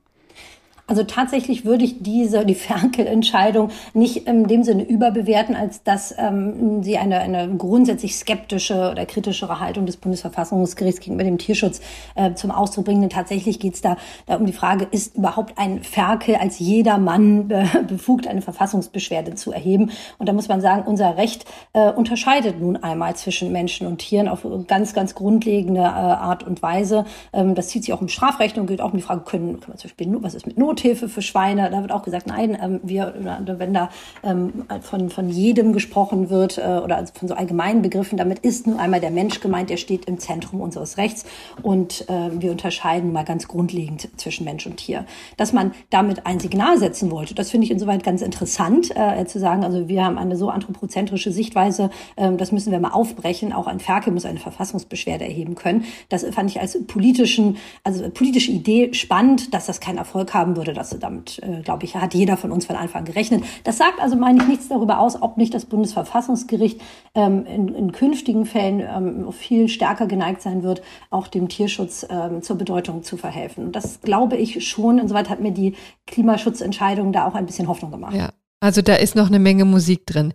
[0.89, 6.85] Also tatsächlich würde ich diese, die Ferkel-Entscheidung nicht in dem Sinne überbewerten, als dass ähm,
[6.85, 11.81] sie eine, eine grundsätzlich skeptische oder kritischere Haltung des Bundesverfassungsgerichts gegenüber dem Tierschutz
[12.15, 13.01] äh, zum Ausdruck bringen.
[13.01, 16.99] Denn tatsächlich geht es da, da um die Frage, ist überhaupt ein Ferkel als jeder
[16.99, 19.91] Mann äh, befugt, eine Verfassungsbeschwerde zu erheben?
[20.19, 24.29] Und da muss man sagen, unser Recht äh, unterscheidet nun einmal zwischen Menschen und Tieren
[24.29, 27.07] auf ganz, ganz grundlegende äh, Art und Weise.
[27.33, 29.75] Ähm, das zieht sich auch im Strafrecht und gilt auch um die Frage, können, können
[29.75, 32.57] wir zum Beispiel, was ist mit Not Nothilfe für Schweine, da wird auch gesagt, nein,
[32.63, 33.15] ähm, wir,
[33.47, 33.89] wenn da
[34.23, 38.67] ähm, von, von jedem gesprochen wird äh, oder also von so allgemeinen Begriffen, damit ist
[38.67, 41.25] nun einmal der Mensch gemeint, der steht im Zentrum unseres Rechts
[41.63, 45.07] und äh, wir unterscheiden mal ganz grundlegend zwischen Mensch und Tier.
[45.37, 49.39] Dass man damit ein Signal setzen wollte, das finde ich insoweit ganz interessant, äh, zu
[49.39, 53.53] sagen, also wir haben eine so anthropozentrische Sichtweise, äh, das müssen wir mal aufbrechen.
[53.53, 55.85] Auch ein Ferkel muss eine Verfassungsbeschwerde erheben können.
[56.11, 60.66] Das fand ich als politischen, also politische Idee spannend, dass das keinen Erfolg haben wird
[60.67, 60.79] würde.
[60.79, 63.45] Das damit, äh, glaube ich, hat jeder von uns von Anfang gerechnet.
[63.65, 66.81] Das sagt also, meine ich, nichts darüber aus, ob nicht das Bundesverfassungsgericht
[67.15, 72.43] ähm, in, in künftigen Fällen ähm, viel stärker geneigt sein wird, auch dem Tierschutz ähm,
[72.43, 73.73] zur Bedeutung zu verhelfen.
[73.73, 74.99] Das glaube ich schon.
[74.99, 75.75] Insoweit hat mir die
[76.07, 78.15] Klimaschutzentscheidung da auch ein bisschen Hoffnung gemacht.
[78.15, 78.31] Ja.
[78.59, 80.33] Also da ist noch eine Menge Musik drin.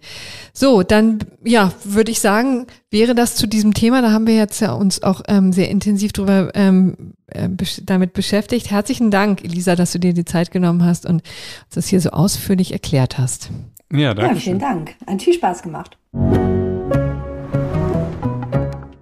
[0.54, 4.04] So, dann ja, würde ich sagen, wäre das zu diesem Thema.
[4.04, 8.14] Da haben wir jetzt ja uns auch ähm, sehr intensiv drüber ähm, äh, besch damit
[8.14, 8.70] beschäftigt.
[8.70, 12.12] Herzlichen Dank, Elisa, dass du dir die Zeit genommen hast und uns das hier so
[12.12, 13.50] ausführlich erklärt hast.
[13.92, 14.36] Ja, danke.
[14.36, 14.96] Ja, vielen Dank.
[15.08, 15.98] Ein viel Spaß gemacht.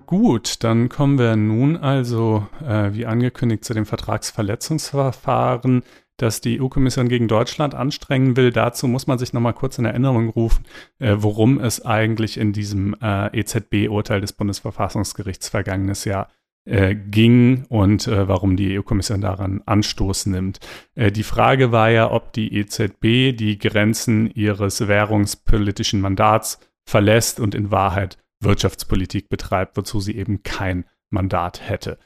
[0.06, 5.84] Gut, dann kommen wir nun also, äh, wie angekündigt, zu dem Vertragsverletzungsverfahren
[6.22, 8.52] das die EU-Kommission gegen Deutschland anstrengen will.
[8.52, 10.66] Dazu muss man sich nochmal kurz in Erinnerung rufen,
[11.00, 16.30] äh, worum es eigentlich in diesem äh, EZB-Urteil des Bundesverfassungsgerichts vergangenes Jahr
[16.70, 20.60] äh, ging und äh, warum die EU-Kommission daran Anstoß nimmt.
[20.94, 27.56] Äh, die Frage war ja, ob die EZB die Grenzen ihres währungspolitischen Mandats verlässt und
[27.56, 31.98] in Wahrheit Wirtschaftspolitik betreibt, wozu sie eben kein Mandat hätte.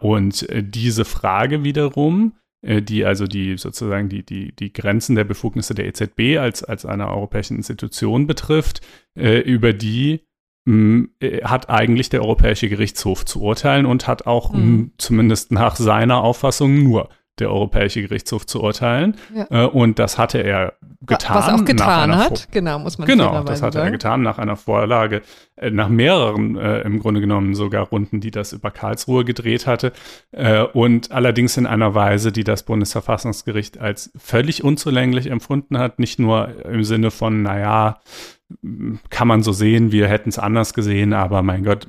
[0.00, 2.34] Und diese Frage wiederum
[2.64, 7.08] die also die sozusagen die, die, die Grenzen der Befugnisse der EZB als, als einer
[7.08, 8.80] europäischen Institution betrifft,
[9.14, 10.24] äh, über die
[10.64, 14.76] mh, mm, äh, hat eigentlich der Europäische Gerichtshof zu urteilen und hat auch mhm.
[14.76, 19.16] mh, zumindest nach seiner Auffassung nur der Europäische Gerichtshof zu urteilen.
[19.34, 19.64] Ja.
[19.64, 21.36] Äh, und das hatte er getan.
[21.36, 23.88] Was auch getan hat, genau, muss man Genau, das hatte sagen.
[23.88, 25.22] er getan nach einer Vorlage,
[25.56, 29.92] äh, nach mehreren äh, im Grunde genommen sogar Runden, die das über Karlsruhe gedreht hatte.
[30.32, 35.98] Äh, und allerdings in einer Weise, die das Bundesverfassungsgericht als völlig unzulänglich empfunden hat.
[35.98, 37.98] Nicht nur im Sinne von, naja,
[39.10, 41.86] kann man so sehen, wir hätten es anders gesehen, aber mein Gott,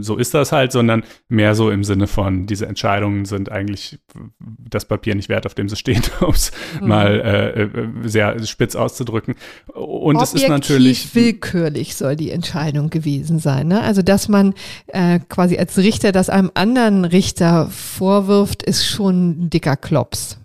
[0.00, 3.98] so ist das halt, sondern mehr so im Sinne von, diese Entscheidungen sind eigentlich
[4.38, 6.50] das Papier nicht wert, auf dem sie stehen, um es
[6.80, 6.88] mhm.
[6.88, 9.34] mal äh, äh, sehr spitz auszudrücken.
[9.74, 11.14] Und Objektiv es ist natürlich.
[11.14, 13.68] willkürlich soll die Entscheidung gewesen sein.
[13.68, 13.80] Ne?
[13.82, 14.54] Also, dass man
[14.88, 20.38] äh, quasi als Richter das einem anderen Richter vorwirft, ist schon ein dicker Klops.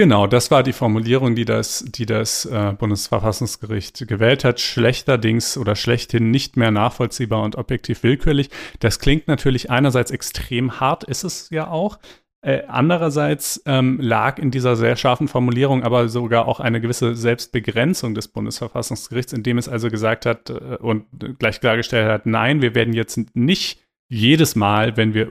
[0.00, 4.58] Genau, das war die Formulierung, die das, die das äh, Bundesverfassungsgericht gewählt hat.
[4.58, 8.48] Schlechterdings oder schlechthin nicht mehr nachvollziehbar und objektiv willkürlich.
[8.78, 11.98] Das klingt natürlich einerseits extrem hart, ist es ja auch.
[12.40, 18.14] Äh, andererseits ähm, lag in dieser sehr scharfen Formulierung aber sogar auch eine gewisse Selbstbegrenzung
[18.14, 21.04] des Bundesverfassungsgerichts, indem es also gesagt hat äh, und
[21.38, 25.28] gleich klargestellt hat, nein, wir werden jetzt nicht jedes Mal, wenn wir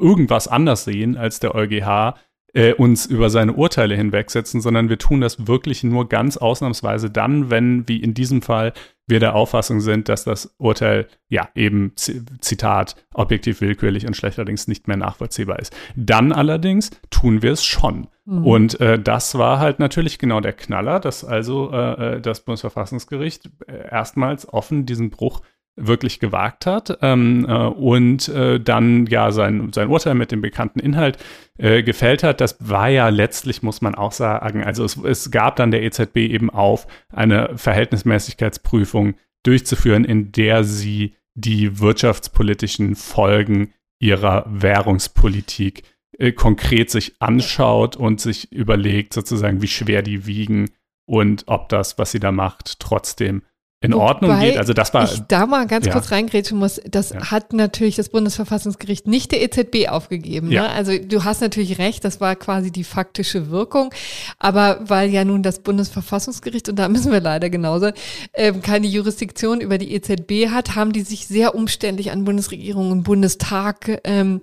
[0.00, 2.14] irgendwas anders sehen als der EuGH,
[2.56, 7.50] äh, uns über seine Urteile hinwegsetzen, sondern wir tun das wirklich nur ganz ausnahmsweise dann,
[7.50, 8.72] wenn, wie in diesem Fall,
[9.06, 14.88] wir der Auffassung sind, dass das Urteil, ja, eben, Zitat, objektiv willkürlich und schlechterdings nicht
[14.88, 15.76] mehr nachvollziehbar ist.
[15.96, 18.08] Dann allerdings tun wir es schon.
[18.24, 18.46] Mhm.
[18.46, 23.50] Und äh, das war halt natürlich genau der Knaller, dass also äh, äh das Bundesverfassungsgericht
[23.68, 25.42] äh, erstmals offen diesen Bruch
[25.76, 30.80] wirklich gewagt hat ähm, äh, und äh, dann ja sein, sein Urteil mit dem bekannten
[30.80, 31.18] Inhalt
[31.58, 32.40] äh, gefällt hat.
[32.40, 36.16] Das war ja letztlich, muss man auch sagen, also es, es gab dann der EZB
[36.16, 45.82] eben auf, eine Verhältnismäßigkeitsprüfung durchzuführen, in der sie die wirtschaftspolitischen Folgen ihrer Währungspolitik
[46.18, 50.70] äh, konkret sich anschaut und sich überlegt sozusagen, wie schwer die wiegen
[51.06, 53.42] und ob das, was sie da macht, trotzdem
[53.82, 54.56] in Wobei Ordnung geht.
[54.56, 55.04] Also das war.
[55.04, 55.92] Ich da mal ganz ja.
[55.92, 56.80] kurz reingrätschen muss.
[56.90, 57.30] Das ja.
[57.30, 60.50] hat natürlich das Bundesverfassungsgericht nicht der EZB aufgegeben.
[60.50, 60.62] Ja.
[60.62, 60.70] Ne?
[60.70, 63.92] Also du hast natürlich recht, das war quasi die faktische Wirkung.
[64.38, 67.90] Aber weil ja nun das Bundesverfassungsgericht, und da müssen wir leider genauso,
[68.32, 73.02] ähm, keine Jurisdiktion über die EZB hat, haben die sich sehr umständlich an Bundesregierung und
[73.02, 74.40] Bundestag ähm,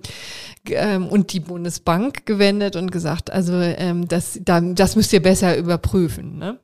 [0.70, 5.56] ähm, und die Bundesbank gewendet und gesagt, also ähm, das, da, das müsst ihr besser
[5.56, 6.38] überprüfen.
[6.38, 6.60] Ne?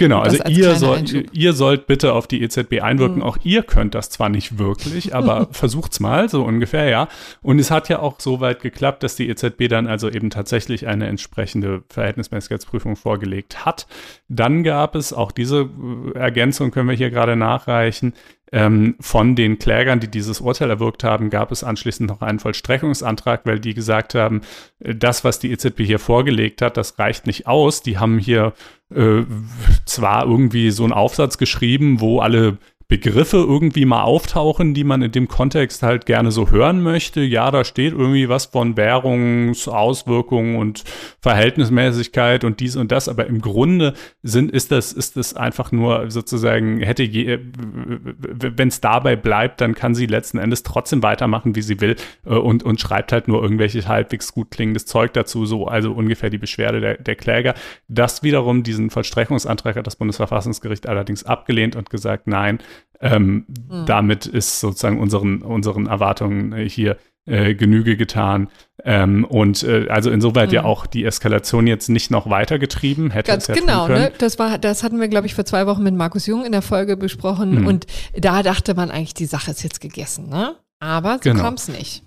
[0.00, 3.16] Genau, also ihr, soll, ihr sollt bitte auf die EZB einwirken.
[3.16, 3.22] Mhm.
[3.22, 7.08] Auch ihr könnt das zwar nicht wirklich, aber versucht's mal, so ungefähr, ja.
[7.42, 10.86] Und es hat ja auch so weit geklappt, dass die EZB dann also eben tatsächlich
[10.86, 13.86] eine entsprechende Verhältnismäßigkeitsprüfung vorgelegt hat.
[14.28, 15.68] Dann gab es, auch diese
[16.14, 18.14] äh, Ergänzung können wir hier gerade nachreichen,
[18.52, 23.42] ähm, von den Klägern, die dieses Urteil erwirkt haben, gab es anschließend noch einen Vollstreckungsantrag,
[23.44, 24.42] weil die gesagt haben,
[24.80, 27.82] äh, das, was die EZB hier vorgelegt hat, das reicht nicht aus.
[27.82, 28.52] Die haben hier
[28.94, 29.22] äh,
[29.86, 32.58] zwar irgendwie so einen Aufsatz geschrieben, wo alle
[32.90, 37.20] Begriffe irgendwie mal auftauchen, die man in dem Kontext halt gerne so hören möchte.
[37.20, 40.82] Ja, da steht irgendwie was von Währungsauswirkungen und
[41.20, 46.10] Verhältnismäßigkeit und dies und das, aber im Grunde sind, ist das, ist das einfach nur
[46.10, 47.38] sozusagen, hätte je,
[48.18, 51.94] wenn es dabei bleibt, dann kann sie letzten Endes trotzdem weitermachen, wie sie will
[52.26, 56.28] äh, und, und schreibt halt nur irgendwelche halbwegs gut klingendes Zeug dazu, so, also ungefähr
[56.28, 57.54] die Beschwerde der, der Kläger.
[57.86, 62.58] Das wiederum, diesen Vollstreckungsantrag hat das Bundesverfassungsgericht allerdings abgelehnt und gesagt, nein,
[63.00, 63.86] ähm, mhm.
[63.86, 68.48] damit ist sozusagen unseren, unseren Erwartungen äh, hier äh, Genüge getan.
[68.82, 70.54] Ähm, und äh, also insoweit mhm.
[70.54, 73.30] ja auch die Eskalation jetzt nicht noch weiter getrieben hätte.
[73.30, 74.12] Ganz ja genau, ne?
[74.18, 76.62] Das war, das hatten wir, glaube ich, vor zwei Wochen mit Markus Jung in der
[76.62, 77.60] Folge besprochen.
[77.60, 77.66] Mhm.
[77.66, 80.56] Und da dachte man eigentlich, die Sache ist jetzt gegessen, ne?
[80.80, 81.42] Aber so genau.
[81.42, 82.02] kam es nicht.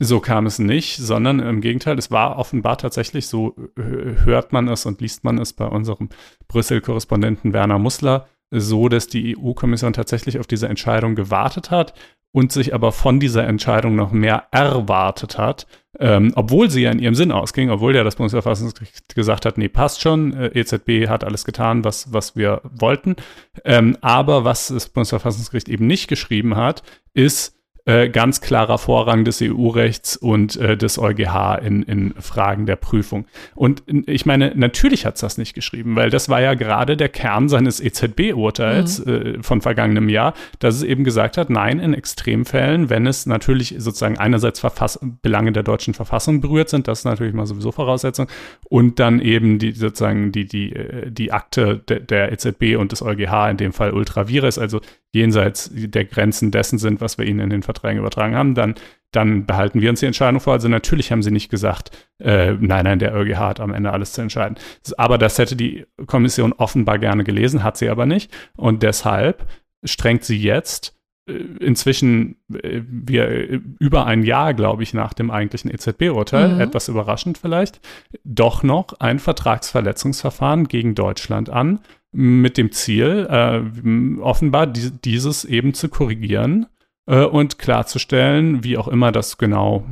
[0.00, 4.86] So kam es nicht, sondern im Gegenteil, es war offenbar tatsächlich so, hört man es
[4.86, 6.10] und liest man es bei unserem
[6.46, 11.94] Brüssel-Korrespondenten Werner Mussler so, dass die EU-Kommission tatsächlich auf diese Entscheidung gewartet hat
[12.32, 15.66] und sich aber von dieser Entscheidung noch mehr erwartet hat,
[15.98, 19.68] ähm, obwohl sie ja in ihrem Sinn ausging, obwohl ja das Bundesverfassungsgericht gesagt hat, nee,
[19.68, 23.16] passt schon, äh, EZB hat alles getan, was, was wir wollten.
[23.64, 26.82] Ähm, aber was das Bundesverfassungsgericht eben nicht geschrieben hat,
[27.14, 27.57] ist,
[27.88, 33.24] äh, ganz klarer Vorrang des EU-Rechts und äh, des EuGH in, in Fragen der Prüfung.
[33.54, 37.08] Und ich meine, natürlich hat es das nicht geschrieben, weil das war ja gerade der
[37.08, 39.12] Kern seines EZB-Urteils mhm.
[39.12, 43.74] äh, von vergangenem Jahr, dass es eben gesagt hat, nein, in Extremfällen, wenn es natürlich
[43.78, 48.26] sozusagen einerseits Verfass Belange der deutschen Verfassung berührt sind, das ist natürlich mal sowieso Voraussetzung,
[48.64, 53.00] und dann eben die sozusagen die, die, äh, die Akte de, der EZB und des
[53.00, 54.82] EuGH, in dem Fall ultra vires, also
[55.12, 58.74] jenseits der Grenzen dessen sind, was wir ihnen in den Verträgen übertragen haben, dann,
[59.12, 60.52] dann behalten wir uns die Entscheidung vor.
[60.52, 64.12] Also natürlich haben sie nicht gesagt, äh, nein, nein, der EuGH hat am Ende alles
[64.12, 64.58] zu entscheiden.
[64.96, 68.32] Aber das hätte die Kommission offenbar gerne gelesen, hat sie aber nicht.
[68.56, 69.46] Und deshalb
[69.84, 70.96] strengt sie jetzt
[71.28, 76.60] äh, inzwischen äh, wir äh, über ein Jahr, glaube ich, nach dem eigentlichen EZB-Urteil, mhm.
[76.60, 77.80] etwas überraschend vielleicht,
[78.24, 85.74] doch noch ein Vertragsverletzungsverfahren gegen Deutschland an, mit dem Ziel, äh, offenbar die, dieses eben
[85.74, 86.66] zu korrigieren
[87.08, 89.84] äh, und klarzustellen, wie auch immer das genau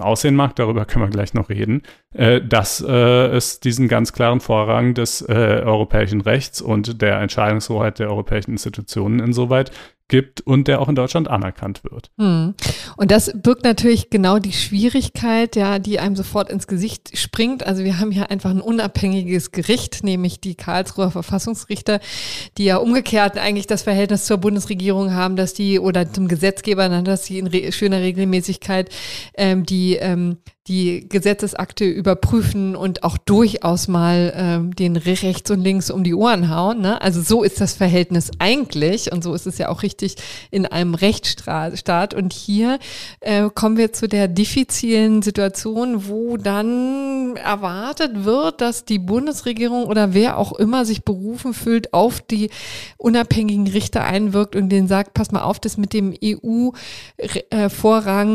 [0.00, 4.40] aussehen mag, darüber können wir gleich noch reden, äh, dass äh, es diesen ganz klaren
[4.40, 9.70] Vorrang des äh, europäischen Rechts und der Entscheidungshoheit der europäischen Institutionen insoweit
[10.08, 12.10] gibt und der auch in Deutschland anerkannt wird.
[12.18, 12.54] Hm.
[12.96, 17.66] Und das birgt natürlich genau die Schwierigkeit, ja, die einem sofort ins Gesicht springt.
[17.66, 22.00] Also wir haben hier einfach ein unabhängiges Gericht, nämlich die Karlsruher Verfassungsrichter,
[22.56, 27.26] die ja umgekehrt eigentlich das Verhältnis zur Bundesregierung haben, dass die oder zum Gesetzgeber, dass
[27.26, 28.90] sie in re schöner Regelmäßigkeit
[29.34, 30.38] ähm, die ähm,
[30.68, 36.50] die Gesetzesakte überprüfen und auch durchaus mal ähm, den rechts und links um die Ohren
[36.50, 36.80] hauen.
[36.80, 37.00] Ne?
[37.00, 40.16] Also so ist das Verhältnis eigentlich und so ist es ja auch richtig
[40.50, 42.14] in einem Rechtsstaat.
[42.14, 42.78] Und hier
[43.20, 50.14] äh, kommen wir zu der diffizilen Situation, wo dann erwartet wird, dass die Bundesregierung oder
[50.14, 52.50] wer auch immer sich berufen fühlt, auf die
[52.96, 56.82] unabhängigen Richter einwirkt und denen sagt, pass mal auf, das mit dem EU-Vorrang,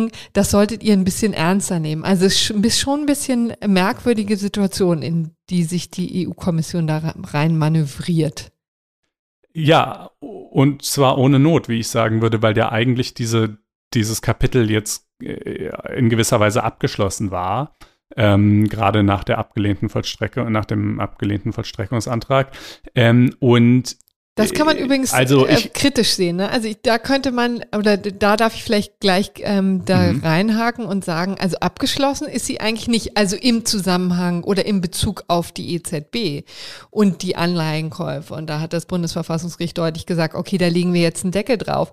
[0.08, 2.06] äh, das solltet ihr ein bisschen ernster nehmen.
[2.06, 7.16] Also also es ist schon ein bisschen merkwürdige Situation, in die sich die EU-Kommission da
[7.24, 8.52] rein manövriert.
[9.54, 13.58] Ja, und zwar ohne Not, wie ich sagen würde, weil ja eigentlich diese,
[13.94, 17.76] dieses Kapitel jetzt äh, in gewisser Weise abgeschlossen war.
[18.16, 22.52] Ähm, gerade nach der abgelehnten Vollstreckung, nach dem abgelehnten Vollstreckungsantrag.
[22.94, 23.98] Ähm, und
[24.36, 26.38] das kann man äh, übrigens also äh, ich, äh, kritisch sehen.
[26.38, 26.50] Ne?
[26.50, 30.22] Also ich, da könnte man, oder da darf ich vielleicht gleich ähm, da mhm.
[30.22, 35.26] reinhaken und sagen, also abgeschlossen ist sie eigentlich nicht, also im Zusammenhang oder im Bezug
[35.28, 36.48] auf die EZB
[36.90, 38.34] und die Anleihenkäufe.
[38.34, 41.92] Und da hat das Bundesverfassungsgericht deutlich gesagt, okay, da legen wir jetzt einen Deckel drauf.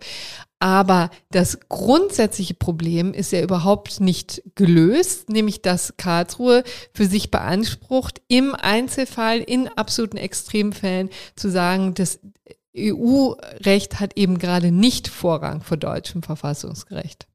[0.61, 8.21] Aber das grundsätzliche Problem ist ja überhaupt nicht gelöst, nämlich dass Karlsruhe für sich beansprucht,
[8.27, 12.19] im Einzelfall, in absoluten Extremfällen zu sagen, das
[12.77, 17.29] EU-Recht hat eben gerade nicht Vorrang vor deutschem Verfassungsgerecht.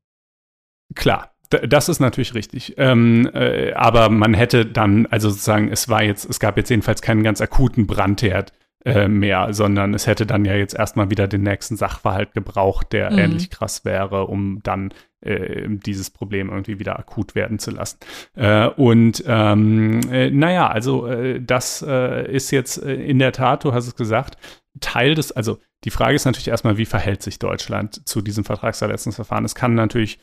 [0.96, 2.76] Klar, das ist natürlich richtig.
[2.78, 7.02] Ähm, äh, aber man hätte dann, also sozusagen, es war jetzt, es gab jetzt jedenfalls
[7.02, 8.52] keinen ganz akuten Brandherd
[8.86, 13.12] äh, mehr, sondern es hätte dann ja jetzt erstmal wieder den nächsten Sachverhalt gebraucht, der
[13.12, 13.18] mhm.
[13.18, 18.00] ähnlich krass wäre, um dann äh, dieses Problem irgendwie wieder akut werden zu lassen.
[18.36, 23.74] Äh, und ähm, äh, naja, also äh, das äh, ist jetzt in der Tat, du
[23.74, 24.38] hast es gesagt,
[24.82, 29.46] Teil des, also die Frage ist natürlich erstmal, wie verhält sich Deutschland zu diesem Vertragsverletzungsverfahren?
[29.46, 30.20] Es kann natürlich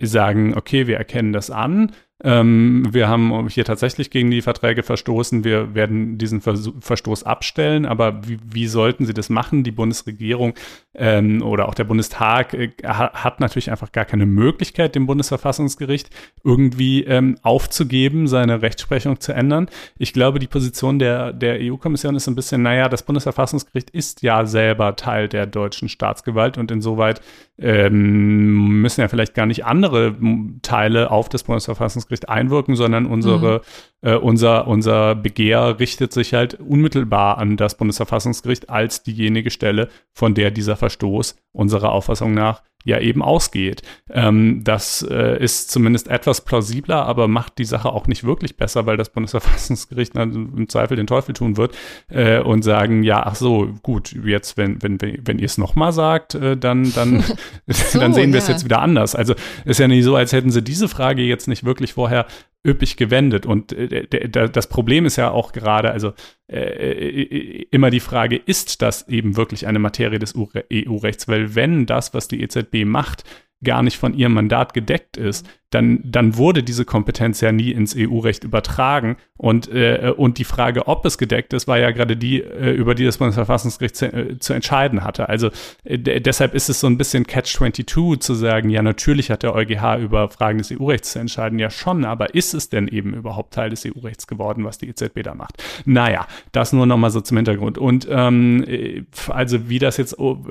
[0.00, 1.92] sagen, okay, wir erkennen das an,
[2.24, 5.42] Ähm, wir haben hier tatsächlich gegen die Verträge verstoßen.
[5.42, 7.84] Wir werden diesen Versuch, Verstoß abstellen.
[7.84, 9.64] Aber wie, wie, sollten sie das machen?
[9.64, 10.54] Die Bundesregierung
[10.94, 16.10] ähm, oder auch der Bundestag äh, hat natürlich einfach gar keine Möglichkeit, dem Bundesverfassungsgericht
[16.44, 19.68] irgendwie ähm, aufzugeben, seine Rechtsprechung zu ändern.
[19.98, 24.46] Ich glaube, die Position der, der EU-Kommission ist ein bisschen, naja, das Bundesverfassungsgericht ist ja
[24.46, 27.20] selber Teil der deutschen Staatsgewalt und insoweit
[27.58, 30.16] ähm, müssen ja vielleicht gar nicht andere
[30.62, 33.62] Teile auf das Bundesverfassungsgericht einwirken, sondern unsere,
[34.00, 34.08] mhm.
[34.08, 40.34] äh, unser, unser Begehr richtet sich halt unmittelbar an das Bundesverfassungsgericht als diejenige Stelle, von
[40.34, 43.82] der dieser Verstoß unserer Auffassung nach ja eben ausgeht.
[44.10, 48.86] Ähm, das äh, ist zumindest etwas plausibler, aber macht die Sache auch nicht wirklich besser,
[48.86, 51.76] weil das Bundesverfassungsgericht im Zweifel den Teufel tun wird
[52.08, 56.34] äh, und sagen, ja, ach so, gut, jetzt, wenn, wenn, wenn ihr es nochmal sagt,
[56.34, 57.24] äh, dann, dann,
[57.66, 59.14] so, dann sehen wir es jetzt wieder anders.
[59.14, 62.26] Also ist ja nicht so, als hätten sie diese Frage jetzt nicht wirklich vorher
[62.66, 63.46] üppig gewendet.
[63.46, 66.12] Und äh, das Problem ist ja auch gerade, also
[66.52, 71.28] äh, äh, immer die Frage, ist das eben wirklich eine Materie des EU-Rechts?
[71.28, 73.24] Weil wenn das, was die EZB macht,
[73.62, 77.96] gar nicht von ihrem Mandat gedeckt ist, dann, dann wurde diese Kompetenz ja nie ins
[77.96, 79.16] EU-Recht übertragen.
[79.38, 82.94] Und, äh, und die Frage, ob es gedeckt ist, war ja gerade die, äh, über
[82.94, 85.28] die das Bundesverfassungsgericht zu, äh, zu entscheiden hatte.
[85.28, 85.50] Also
[85.84, 89.98] äh, deshalb ist es so ein bisschen Catch-22 zu sagen, ja, natürlich hat der EuGH
[90.00, 91.58] über Fragen des EU-Rechts zu entscheiden.
[91.58, 95.22] Ja, schon, aber ist es denn eben überhaupt Teil des EU-Rechts geworden, was die EZB
[95.22, 95.62] da macht?
[95.86, 97.78] Naja, das nur nochmal so zum Hintergrund.
[97.78, 100.44] Und ähm, äh, also wie das jetzt, oh,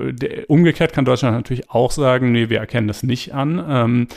[0.48, 3.64] umgekehrt kann Deutschland natürlich auch sagen, nee, wir erkennen das nicht an.
[3.66, 4.08] Ähm,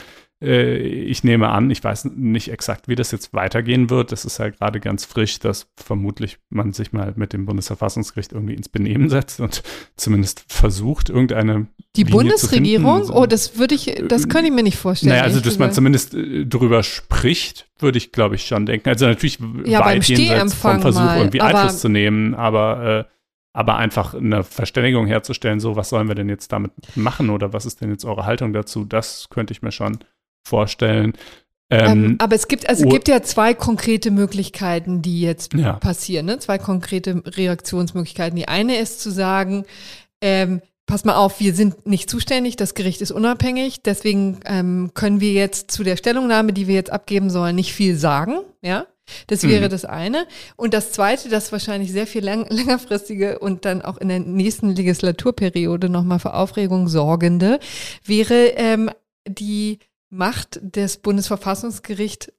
[0.41, 4.11] äh, ich nehme an, ich weiß nicht exakt, wie das jetzt weitergehen wird.
[4.11, 8.53] Das ist ja gerade ganz frisch, dass vermutlich man sich mal mit dem Bundesverfassungsgericht irgendwie
[8.53, 9.63] ins Benehmen setzt und
[9.95, 11.67] zumindest versucht, irgendeine.
[11.95, 13.09] Die Linie Bundesregierung?
[13.09, 15.11] Oh, das würde ich, das könnte ich mir nicht vorstellen.
[15.11, 18.89] Naja, also, dass man zumindest äh, drüber spricht, würde ich, glaube ich, schon denken.
[18.89, 23.14] Also natürlich ja, weit jenseits vom Versuch, mal, irgendwie Einfluss zu nehmen, aber äh,
[23.55, 27.65] aber einfach eine Verständigung herzustellen, so was sollen wir denn jetzt damit machen oder was
[27.65, 29.99] ist denn jetzt eure Haltung dazu, das könnte ich mir schon
[30.45, 31.13] vorstellen.
[31.69, 35.73] Ähm, ähm, aber es gibt, also es gibt ja zwei konkrete Möglichkeiten, die jetzt ja.
[35.73, 36.37] passieren, ne?
[36.39, 38.35] zwei konkrete Reaktionsmöglichkeiten.
[38.35, 39.63] Die eine ist zu sagen,
[40.21, 45.21] ähm, pass mal auf, wir sind nicht zuständig, das Gericht ist unabhängig, deswegen ähm, können
[45.21, 48.85] wir jetzt zu der Stellungnahme, die wir jetzt abgeben sollen, nicht viel sagen, ja.
[49.27, 49.69] Das wäre mhm.
[49.69, 50.27] das eine.
[50.55, 54.75] Und das zweite, das wahrscheinlich sehr viel lang, längerfristige und dann auch in der nächsten
[54.75, 57.59] Legislaturperiode nochmal für Aufregung sorgende,
[58.03, 58.89] wäre ähm,
[59.27, 59.79] die
[60.09, 62.31] Macht des Bundesverfassungsgerichts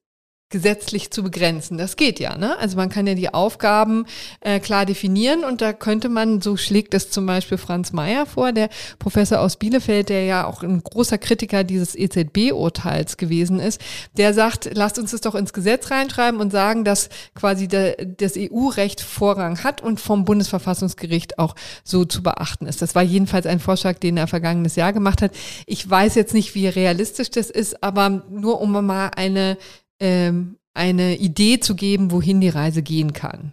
[0.49, 1.76] gesetzlich zu begrenzen.
[1.76, 2.57] Das geht ja, ne?
[2.59, 4.07] Also man kann ja die Aufgaben
[4.40, 8.53] äh, klar definieren und da könnte man, so schlägt es zum Beispiel Franz Mayer vor,
[8.53, 8.68] der
[9.01, 13.80] Professor aus Bielefeld, der ja auch ein großer Kritiker dieses EZB-Urteils gewesen ist,
[14.16, 18.34] der sagt, lasst uns das doch ins Gesetz reinschreiben und sagen, dass quasi der, das
[18.36, 22.82] EU-Recht Vorrang hat und vom Bundesverfassungsgericht auch so zu beachten ist.
[22.82, 25.32] Das war jedenfalls ein Vorschlag, den er vergangenes Jahr gemacht hat.
[25.66, 29.57] Ich weiß jetzt nicht, wie realistisch das ist, aber nur um mal eine
[30.01, 33.53] ähm, eine Idee zu geben, wohin die Reise gehen kann.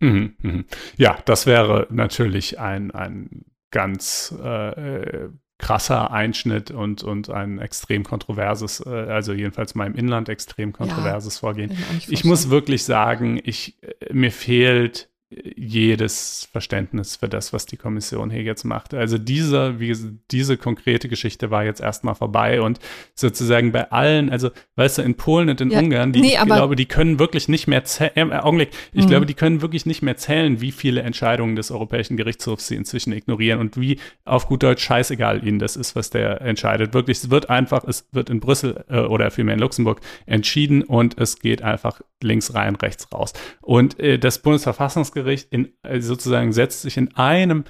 [0.00, 0.64] Mhm, mh.
[0.96, 5.28] Ja, das wäre natürlich ein, ein ganz äh,
[5.58, 11.36] krasser Einschnitt und, und ein extrem kontroverses, äh, also jedenfalls mal im Inland extrem kontroverses
[11.36, 11.76] ja, Vorgehen.
[12.08, 18.30] Ich muss wirklich sagen, ich, äh, mir fehlt jedes Verständnis für das, was die Kommission
[18.30, 18.94] hier jetzt macht.
[18.94, 19.92] Also diese, wie,
[20.30, 22.78] diese konkrete Geschichte war jetzt erstmal vorbei und
[23.16, 26.44] sozusagen bei allen, also weißt du, in Polen und in ja, Ungarn, die, nee, ich
[26.44, 29.08] glaube, die können wirklich nicht mehr zählen, äh, Augenblick, ich mhm.
[29.08, 33.12] glaube, die können wirklich nicht mehr zählen, wie viele Entscheidungen des Europäischen Gerichtshofs sie inzwischen
[33.12, 36.94] ignorieren und wie auf gut Deutsch scheißegal ihnen das ist, was der entscheidet.
[36.94, 41.18] Wirklich, es wird einfach, es wird in Brüssel äh, oder vielmehr in Luxemburg entschieden und
[41.18, 43.32] es geht einfach links rein, rechts raus.
[43.60, 45.15] Und äh, das Bundesverfassungsgericht
[45.50, 47.64] in, äh, sozusagen setzt sich in einem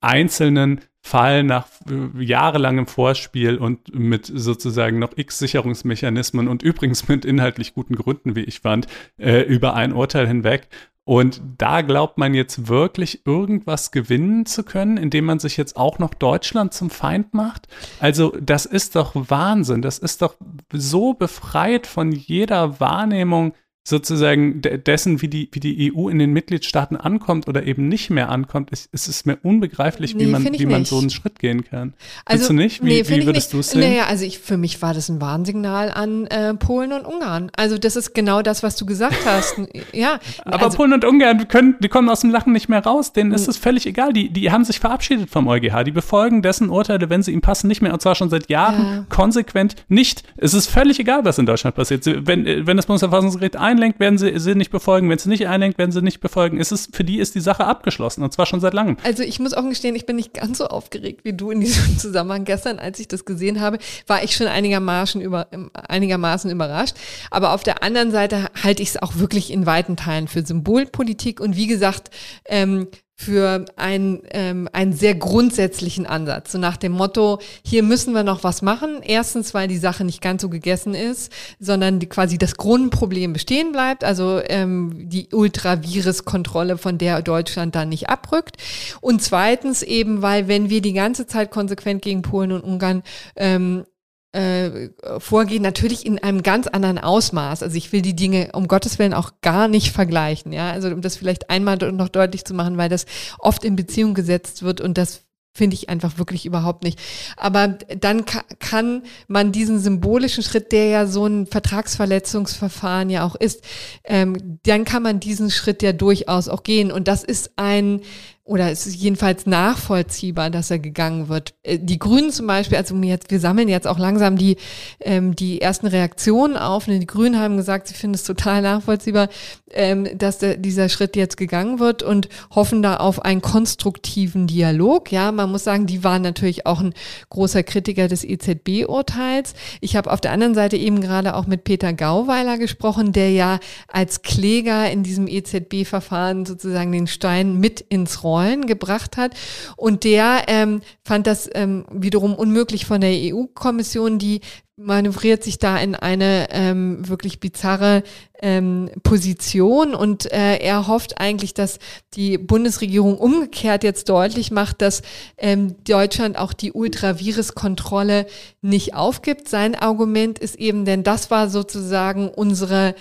[0.00, 7.24] einzelnen Fall nach äh, jahrelangem Vorspiel und mit sozusagen noch x Sicherungsmechanismen und übrigens mit
[7.24, 8.88] inhaltlich guten Gründen, wie ich fand,
[9.18, 10.68] äh, über ein Urteil hinweg.
[11.08, 16.00] Und da glaubt man jetzt wirklich irgendwas gewinnen zu können, indem man sich jetzt auch
[16.00, 17.68] noch Deutschland zum Feind macht.
[18.00, 19.82] Also das ist doch Wahnsinn.
[19.82, 20.34] Das ist doch
[20.72, 23.54] so befreit von jeder Wahrnehmung
[23.88, 28.30] sozusagen dessen, wie die, wie die EU in den Mitgliedstaaten ankommt oder eben nicht mehr
[28.30, 31.62] ankommt, ist, ist es mir unbegreiflich, nee, wie man, wie man so einen Schritt gehen
[31.62, 31.94] kann.
[32.24, 32.84] Also, Findest du nicht?
[32.84, 33.82] Wie, nee, wie würdest du es sehen?
[33.82, 37.52] Naja, also ich, für mich war das ein Warnsignal an äh, Polen und Ungarn.
[37.56, 39.60] Also das ist genau das, was du gesagt hast.
[39.92, 40.18] ja.
[40.44, 43.30] Aber also, Polen und Ungarn können, die kommen aus dem Lachen nicht mehr raus, denen
[43.32, 44.12] ist es völlig egal.
[44.12, 45.84] Die, die haben sich verabschiedet vom EuGH.
[45.84, 47.92] Die befolgen dessen Urteile, wenn sie ihm passen, nicht mehr.
[47.92, 49.06] Und zwar schon seit Jahren ja.
[49.08, 50.24] konsequent nicht.
[50.36, 52.04] Es ist völlig egal, was in Deutschland passiert.
[52.04, 55.08] Wenn, wenn das Bundesverfassungsgericht einlenkt, werden sie, sie nicht befolgen.
[55.10, 56.58] Wenn sie nicht einlenkt, werden sie nicht befolgen.
[56.58, 58.96] Es für die ist die Sache abgeschlossen und zwar schon seit langem.
[59.04, 61.98] Also ich muss auch gestehen, ich bin nicht ganz so aufgeregt wie du in diesem
[61.98, 62.44] Zusammenhang.
[62.44, 66.96] Gestern, als ich das gesehen habe, war ich schon einigermaßen, über, einigermaßen überrascht.
[67.30, 71.40] Aber auf der anderen Seite halte ich es auch wirklich in weiten Teilen für Symbolpolitik
[71.40, 72.10] und wie gesagt,
[72.46, 76.52] ähm, für einen, ähm, einen sehr grundsätzlichen Ansatz.
[76.52, 79.00] So nach dem Motto, hier müssen wir noch was machen.
[79.02, 83.72] Erstens, weil die Sache nicht ganz so gegessen ist, sondern die, quasi das Grundproblem bestehen
[83.72, 88.56] bleibt, also ähm, die Ultravirus-Kontrolle, von der Deutschland dann nicht abrückt.
[89.00, 93.02] Und zweitens eben, weil wenn wir die ganze Zeit konsequent gegen Polen und Ungarn
[93.34, 93.84] ähm,
[94.32, 97.62] äh, vorgehen, natürlich in einem ganz anderen Ausmaß.
[97.62, 100.70] Also ich will die Dinge um Gottes Willen auch gar nicht vergleichen, ja.
[100.70, 103.06] Also um das vielleicht einmal noch deutlich zu machen, weil das
[103.38, 107.00] oft in Beziehung gesetzt wird und das finde ich einfach wirklich überhaupt nicht.
[107.36, 113.34] Aber dann ka kann man diesen symbolischen Schritt, der ja so ein Vertragsverletzungsverfahren ja auch
[113.34, 113.64] ist,
[114.04, 116.92] ähm, dann kann man diesen Schritt ja durchaus auch gehen.
[116.92, 118.02] Und das ist ein
[118.46, 121.54] oder es ist jedenfalls nachvollziehbar, dass er gegangen wird.
[121.64, 124.56] Äh, die Grünen zum Beispiel, also jetzt, wir sammeln jetzt auch langsam die,
[125.00, 126.84] ähm, die ersten Reaktionen auf.
[126.84, 129.28] Die Grünen haben gesagt, sie finden es total nachvollziehbar,
[129.72, 135.10] ähm, dass der, dieser Schritt jetzt gegangen wird und hoffen da auf einen konstruktiven Dialog.
[135.10, 136.94] Ja, man muss sagen, die waren natürlich auch ein
[137.30, 139.54] großer Kritiker des EZB-Urteils.
[139.80, 143.58] Ich habe auf der anderen Seite eben gerade auch mit Peter Gauweiler gesprochen, der ja
[143.88, 149.34] als Kläger in diesem EZB-Verfahren sozusagen den Stein mit ins Rollen Rollen gebracht hat.
[149.76, 154.40] Und der ähm, fand das ähm, wiederum unmöglich von der EU-Kommission, die
[154.78, 158.02] manövriert sich da in eine ähm, wirklich bizarre
[158.42, 161.78] ähm, Position und äh, er hofft eigentlich, dass
[162.12, 165.00] die Bundesregierung umgekehrt jetzt deutlich macht, dass
[165.38, 168.26] ähm, Deutschland auch die Ultravirus-Kontrolle
[168.60, 169.48] nicht aufgibt.
[169.48, 172.94] Sein Argument ist eben, denn das war sozusagen unsere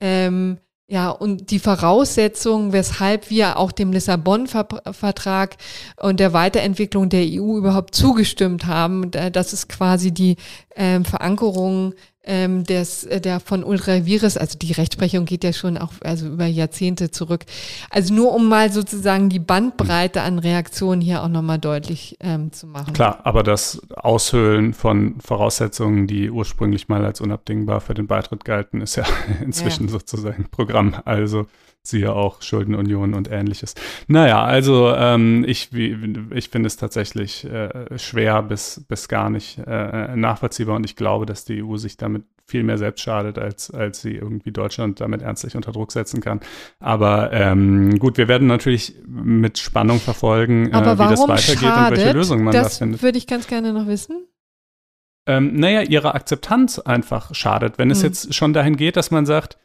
[0.00, 0.58] ähm,
[0.88, 5.56] ja, und die Voraussetzung, weshalb wir auch dem Lissabon-Vertrag
[6.00, 10.36] und der Weiterentwicklung der EU überhaupt zugestimmt haben, das ist quasi die
[10.76, 15.92] ähm, Verankerung ähm, des, äh, der von Ultravirus, also die Rechtsprechung geht ja schon auch
[16.02, 17.44] also über Jahrzehnte zurück.
[17.90, 22.66] Also nur um mal sozusagen die Bandbreite an Reaktionen hier auch nochmal deutlich ähm, zu
[22.66, 22.92] machen.
[22.92, 28.80] Klar, aber das Aushöhlen von Voraussetzungen, die ursprünglich mal als unabdingbar für den Beitritt galten,
[28.80, 29.04] ist ja
[29.44, 29.92] inzwischen ja.
[29.92, 30.94] sozusagen Programm.
[31.04, 31.46] Also
[31.82, 33.74] siehe auch Schuldenunion und ähnliches.
[34.06, 40.14] Naja, also ähm, ich, ich finde es tatsächlich äh, schwer bis, bis gar nicht äh,
[40.14, 44.02] nachvollziehbar und ich glaube, dass die EU sich damit viel mehr selbst schadet, als, als
[44.02, 46.40] sie irgendwie Deutschland damit ernstlich unter Druck setzen kann.
[46.80, 52.04] Aber ähm, gut, wir werden natürlich mit Spannung verfolgen, äh, wie das weitergeht schadet, und
[52.04, 52.98] welche Lösungen man da findet.
[52.98, 54.26] Das würde ich ganz gerne noch wissen.
[55.26, 57.78] Ähm, naja, ihre Akzeptanz einfach schadet.
[57.78, 58.08] Wenn es hm.
[58.08, 59.56] jetzt schon dahin geht, dass man sagt,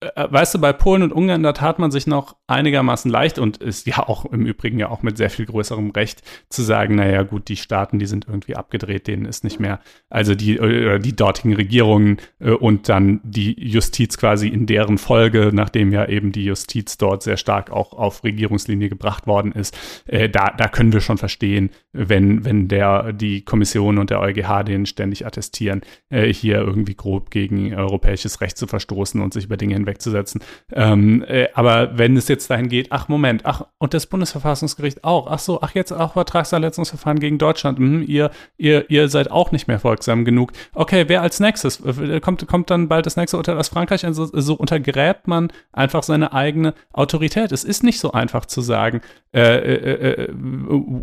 [0.00, 3.84] weißt du, bei Polen und Ungarn, da tat man sich noch einigermaßen leicht und ist
[3.88, 7.48] ja auch im Übrigen ja auch mit sehr viel größerem Recht zu sagen, naja gut,
[7.48, 11.52] die Staaten, die sind irgendwie abgedreht, denen ist nicht mehr, also die, oder die dortigen
[11.54, 16.96] Regierungen äh, und dann die Justiz quasi in deren Folge, nachdem ja eben die Justiz
[16.96, 19.76] dort sehr stark auch auf Regierungslinie gebracht worden ist,
[20.06, 24.62] äh, da, da können wir schon verstehen, wenn, wenn der, die Kommission und der EuGH
[24.62, 25.80] denen ständig attestieren,
[26.10, 30.40] hier irgendwie grob gegen europäisches Recht zu verstoßen und sich über Dinge hinwegzusetzen.
[30.72, 31.24] Ähm,
[31.54, 35.60] aber wenn es jetzt dahin geht, ach Moment, ach, und das Bundesverfassungsgericht auch, ach so,
[35.62, 40.24] ach jetzt auch Vertragsverletzungsverfahren gegen Deutschland, hm, ihr, ihr, ihr seid auch nicht mehr folgsam
[40.24, 40.52] genug.
[40.74, 41.82] Okay, wer als nächstes?
[42.22, 44.04] Kommt, kommt dann bald das nächste Urteil aus Frankreich?
[44.04, 47.52] Also so untergräbt man einfach seine eigene Autorität.
[47.52, 49.00] Es ist nicht so einfach zu sagen,
[49.34, 50.28] äh, äh, äh,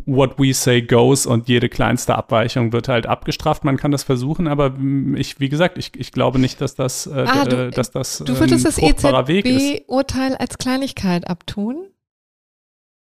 [0.05, 3.63] what we say goes und jede kleinste Abweichung wird halt abgestraft.
[3.63, 4.73] Man kann das versuchen, aber
[5.15, 8.39] ich, wie gesagt, ich, ich glaube nicht, dass das, äh, ah, du, dass das du
[8.39, 11.87] würdest das EZB-Urteil als Kleinigkeit abtun?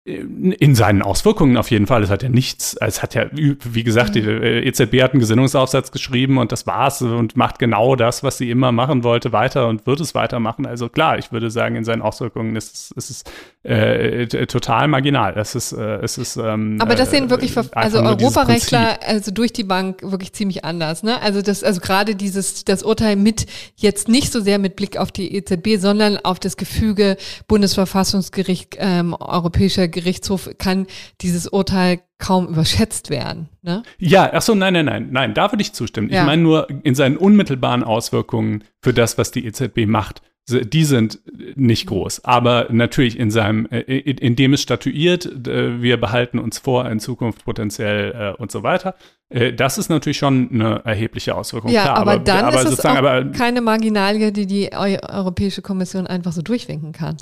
[0.05, 2.03] In seinen Auswirkungen auf jeden Fall.
[2.03, 5.91] Es hat ja nichts, es hat ja, wie gesagt, die äh, EZB hat einen Gesinnungsaufsatz
[5.91, 9.87] geschrieben und das war's und macht genau das, was sie immer machen wollte, weiter und
[9.87, 10.65] wird es weitermachen.
[10.65, 13.23] Also klar, ich würde sagen, in seinen Auswirkungen ist, es, ist es
[13.71, 15.37] äh, total marginal.
[15.37, 19.53] Es ist, äh, es ist, ähm, Aber das sehen wirklich, äh, also Europarechtler, also durch
[19.53, 21.03] die Bank wirklich ziemlich anders.
[21.03, 21.21] Ne?
[21.21, 23.45] Also das, also gerade dieses, das Urteil mit
[23.77, 27.15] jetzt nicht so sehr mit Blick auf die EZB, sondern auf das Gefüge
[27.47, 30.87] Bundesverfassungsgericht, ähm, Europäischer Gerichtshof kann
[31.21, 33.49] dieses Urteil kaum überschätzt werden.
[33.61, 33.83] Ne?
[33.97, 36.09] Ja, ach so, nein, nein, nein, nein, da würde ich zustimmen.
[36.09, 36.21] Ja.
[36.21, 41.19] Ich meine nur in seinen unmittelbaren Auswirkungen für das, was die EZB macht die sind
[41.55, 46.89] nicht groß, aber natürlich in seinem, äh, in dem es statuiert, wir behalten uns vor,
[46.89, 48.95] in Zukunft potenziell äh, und so weiter.
[49.29, 51.71] Äh, das ist natürlich schon eine erhebliche Auswirkung.
[51.71, 55.61] Ja, Klar, aber, aber, dann aber ist es auch aber, keine Marginalie, die die Europäische
[55.61, 57.15] Kommission einfach so durchwinken kann.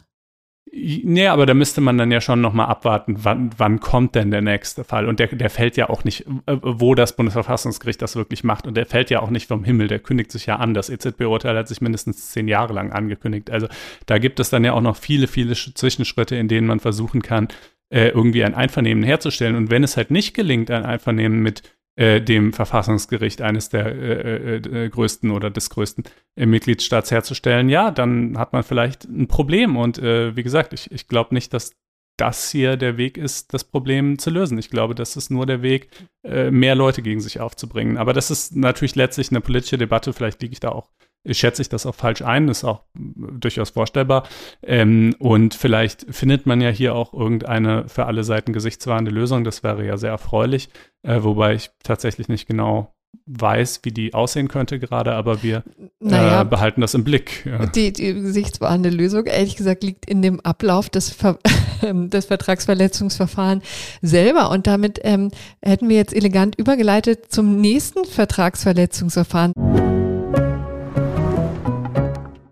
[0.74, 4.42] Nee, aber da müsste man dann ja schon nochmal abwarten, wann, wann kommt denn der
[4.42, 5.06] nächste Fall?
[5.06, 8.68] Und der, der fällt ja auch nicht, äh, wo das Bundesverfassungsgericht das wirklich macht.
[8.68, 10.74] Und der fällt ja auch nicht vom Himmel, der kündigt sich ja an.
[10.74, 13.50] Das EZB-Urteil hat sich mindestens zehn Jahre lang angekündigt.
[13.52, 13.68] Also
[14.06, 17.50] da gibt es dann ja auch noch viele, viele Zwischenschritte, in denen man versuchen kann,
[17.90, 19.58] äh, irgendwie ein Einvernehmen herzustellen.
[19.58, 21.64] Und wenn es halt nicht gelingt, ein Einvernehmen mit
[21.98, 27.68] äh, dem Verfassungsgericht eines der äh, äh, äh größten oder des größten äh, Mitgliedstaats herzustellen,
[27.68, 29.76] ja, dann hat man vielleicht ein Problem.
[29.76, 31.72] Und wie gesagt, ich, ich glaube nicht, dass
[32.18, 34.58] das hier der Weg ist, das Problem zu lösen.
[34.58, 35.90] Ich glaube, das ist nur der Weg,
[36.24, 37.98] mehr Leute gegen sich aufzubringen.
[37.98, 40.14] Aber das ist natürlich letztlich eine politische Debatte.
[40.14, 40.90] Vielleicht liege ich da auch
[41.30, 44.28] schätze ich das auch falsch ein, ist auch durchaus vorstellbar.
[44.64, 49.44] Ähm, und vielleicht findet man ja hier auch irgendeine für alle Seiten gesichtswahrende Lösung.
[49.44, 50.70] Das wäre ja sehr erfreulich,
[51.04, 52.94] äh, wobei ich tatsächlich nicht genau
[53.26, 55.64] weiß, wie die aussehen könnte gerade, aber wir
[56.00, 57.46] naja, äh, behalten das im Blick.
[57.46, 57.66] Ja.
[57.66, 61.38] Die, die gesichtswahrende Lösung, ehrlich gesagt, liegt in dem Ablauf des, Ver
[61.82, 63.64] des Vertragsverletzungsverfahrens
[64.02, 64.50] selber.
[64.50, 69.54] Und damit ähm, hätten wir jetzt elegant übergeleitet zum nächsten Vertragsverletzungsverfahren.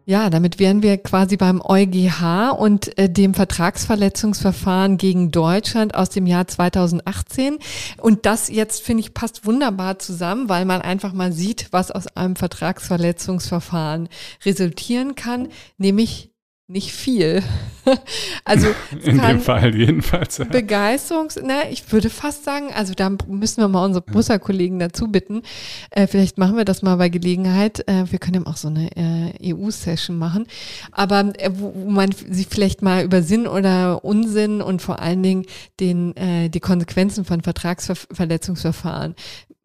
[0.10, 6.26] Ja, damit wären wir quasi beim EuGH und äh, dem Vertragsverletzungsverfahren gegen Deutschland aus dem
[6.26, 7.60] Jahr 2018.
[8.02, 12.08] Und das jetzt, finde ich, passt wunderbar zusammen, weil man einfach mal sieht, was aus
[12.08, 14.10] einem Vertragsverletzungsverfahren
[14.44, 16.32] resultieren kann, nämlich
[16.70, 17.42] nicht viel.
[18.46, 18.68] also
[19.04, 20.38] in dem Fall jedenfalls.
[20.38, 20.46] Ja.
[20.46, 25.42] Begeisterungs, na, ich würde fast sagen, also da müssen wir mal unsere Brüsser-Kollegen dazu bitten.
[25.90, 27.88] Äh, vielleicht machen wir das mal bei Gelegenheit.
[27.88, 30.46] Äh, wir können ja auch so eine äh, EU-Session machen.
[30.92, 35.24] Aber äh, wo, wo man sich vielleicht mal über Sinn oder Unsinn und vor allen
[35.24, 35.46] Dingen
[35.80, 39.16] den, äh, die Konsequenzen von Vertragsverletzungsverfahren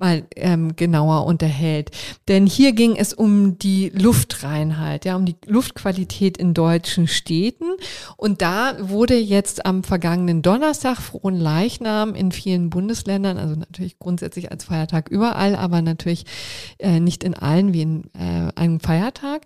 [0.04, 1.90] mal ähm, genauer unterhält.
[2.28, 7.64] Denn hier ging es um die Luftreinheit, ja, um die Luftqualität in deutschen Städten.
[8.16, 14.50] Und da wurde jetzt am vergangenen Donnerstag frohen Leichnam in vielen Bundesländern, also natürlich grundsätzlich
[14.50, 16.24] als Feiertag überall, aber natürlich
[16.78, 19.42] äh, nicht in allen wie in äh, einem Feiertag.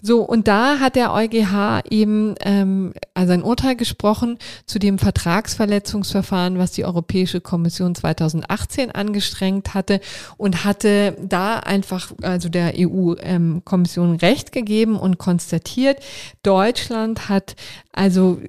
[0.00, 6.58] So, und da hat der EuGH eben ähm, also ein Urteil gesprochen zu dem Vertragsverletzungsverfahren,
[6.58, 10.00] was die Europäische Kommission 2018 angestrengt hatte hatte
[10.36, 15.98] und hatte da einfach, also der EU-Kommission ähm, Recht gegeben und konstatiert,
[16.42, 17.56] Deutschland hat
[17.92, 18.40] also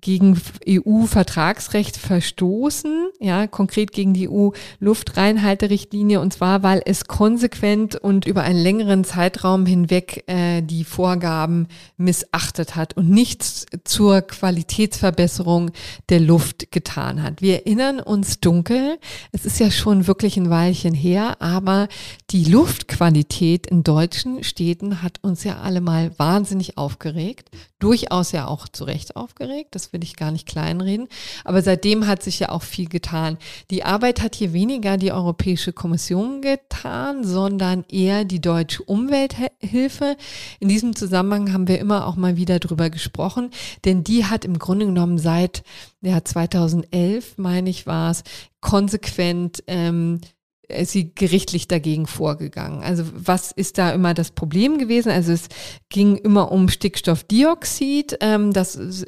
[0.00, 8.42] gegen EU-Vertragsrecht verstoßen, ja, konkret gegen die EU-Luftreinhalterichtlinie, und zwar, weil es konsequent und über
[8.42, 15.70] einen längeren Zeitraum hinweg äh, die Vorgaben missachtet hat und nichts zur Qualitätsverbesserung
[16.08, 17.42] der Luft getan hat.
[17.42, 18.98] Wir erinnern uns dunkel,
[19.32, 21.88] es ist ja schon wirklich ein Weilchen her, aber
[22.30, 28.68] die Luftqualität in deutschen Städten hat uns ja alle mal wahnsinnig aufgeregt, durchaus ja auch
[28.68, 29.74] zu Recht aufgeregt.
[29.74, 31.08] Das will ich gar nicht kleinreden.
[31.44, 33.38] Aber seitdem hat sich ja auch viel getan.
[33.70, 40.16] Die Arbeit hat hier weniger die Europäische Kommission getan, sondern eher die deutsche Umwelthilfe.
[40.60, 43.50] In diesem Zusammenhang haben wir immer auch mal wieder drüber gesprochen,
[43.84, 45.62] denn die hat im Grunde genommen seit
[46.00, 48.22] ja, 2011, meine ich, war es,
[48.60, 50.20] konsequent ähm,
[50.68, 52.82] ist sie gerichtlich dagegen vorgegangen.
[52.82, 55.10] Also was ist da immer das Problem gewesen?
[55.10, 55.48] Also es
[55.88, 58.18] ging immer um Stickstoffdioxid.
[58.20, 59.06] Ähm, das ist,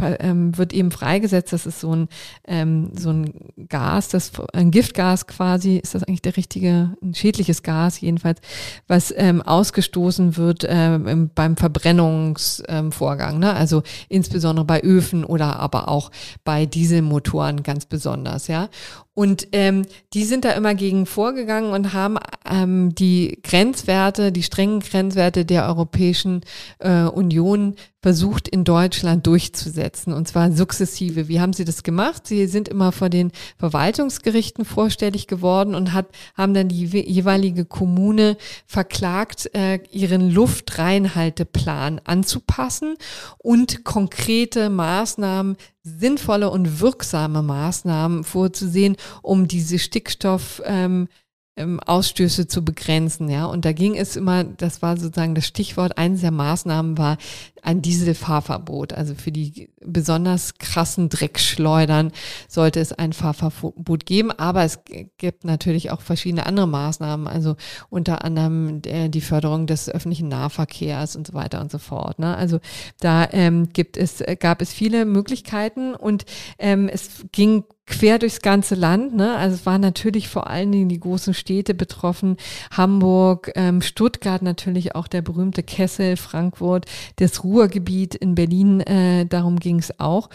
[0.00, 1.52] ähm, wird eben freigesetzt.
[1.52, 2.08] Das ist so ein,
[2.46, 3.32] ähm, so ein
[3.68, 5.76] Gas, das ein Giftgas quasi.
[5.76, 8.40] Ist das eigentlich der richtige, ein schädliches Gas jedenfalls,
[8.88, 13.38] was ähm, ausgestoßen wird ähm, beim Verbrennungsvorgang.
[13.38, 13.54] ne?
[13.54, 16.10] Also insbesondere bei Öfen oder aber auch
[16.44, 18.48] bei Dieselmotoren ganz besonders.
[18.48, 18.68] Ja.
[19.16, 24.80] Und ähm, die sind da immer gegen vorgegangen und haben ähm, die Grenzwerte, die strengen
[24.80, 26.42] Grenzwerte der Europäischen
[26.80, 31.28] äh, Union versucht in Deutschland durchzusetzen und zwar sukzessive.
[31.28, 32.26] Wie haben sie das gemacht?
[32.26, 38.36] Sie sind immer vor den Verwaltungsgerichten vorstellig geworden und hat, haben dann die jeweilige Kommune
[38.66, 42.96] verklagt, äh, ihren Luftreinhalteplan anzupassen
[43.38, 45.56] und konkrete Maßnahmen
[45.86, 51.06] sinnvolle und wirksame Maßnahmen vorzusehen, um diese Stickstoff ähm,
[51.56, 53.46] ähm, Ausstöße zu begrenzen, ja.
[53.46, 57.16] Und da ging es immer, das war sozusagen das Stichwort, eines der Maßnahmen war
[57.62, 58.92] ein Dieselfahrverbot.
[58.92, 62.12] Also für die besonders krassen Dreckschleudern
[62.46, 64.30] sollte es ein Fahrverbot geben.
[64.30, 64.80] Aber es
[65.16, 67.56] gibt natürlich auch verschiedene andere Maßnahmen, also
[67.88, 72.18] unter anderem die Förderung des öffentlichen Nahverkehrs und so weiter und so fort.
[72.18, 72.36] Ne?
[72.36, 72.60] Also
[73.00, 76.24] da ähm, gibt es, gab es viele Möglichkeiten und
[76.58, 79.14] ähm, es ging quer durchs ganze Land.
[79.14, 79.36] Ne?
[79.36, 82.36] Also es waren natürlich vor allen Dingen die großen Städte betroffen.
[82.70, 89.58] Hamburg, ähm, Stuttgart natürlich auch der berühmte Kessel, Frankfurt, das Ruhrgebiet in Berlin, äh, darum
[89.58, 90.28] ging es auch.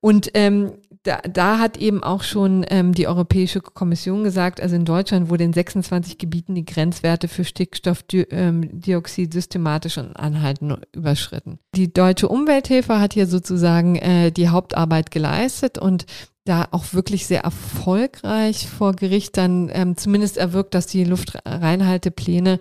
[0.00, 0.72] Und ähm,
[1.06, 5.44] da, da hat eben auch schon ähm, die Europäische Kommission gesagt, also in Deutschland wurde
[5.44, 11.58] in 26 Gebieten die Grenzwerte für Stickstoffdioxid ähm, systematisch und anhaltend überschritten.
[11.74, 16.06] Die deutsche Umwelthilfe hat hier sozusagen äh, die Hauptarbeit geleistet und
[16.44, 22.60] da auch wirklich sehr erfolgreich vor Gericht dann ähm, zumindest erwirkt, dass die Luftreinhaltepläne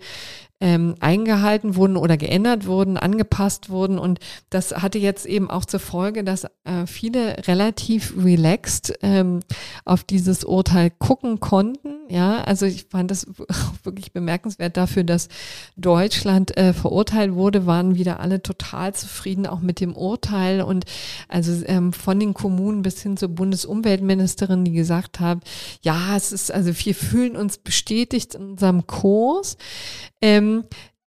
[0.61, 3.99] ähm, eingehalten wurden oder geändert wurden, angepasst wurden.
[3.99, 9.41] Und das hatte jetzt eben auch zur Folge, dass äh, viele relativ relaxed ähm,
[9.83, 11.89] auf dieses Urteil gucken konnten.
[12.07, 13.27] Ja, also ich fand das
[13.83, 15.27] wirklich bemerkenswert dafür, dass
[15.75, 20.61] Deutschland äh, verurteilt wurde, waren wieder alle total zufrieden, auch mit dem Urteil.
[20.61, 20.85] Und
[21.27, 25.41] also ähm, von den Kommunen bis hin zur Bundesumweltministerin, die gesagt haben,
[25.82, 29.57] ja, es ist, also wir fühlen uns bestätigt in unserem Kurs.
[30.21, 30.45] Ähm,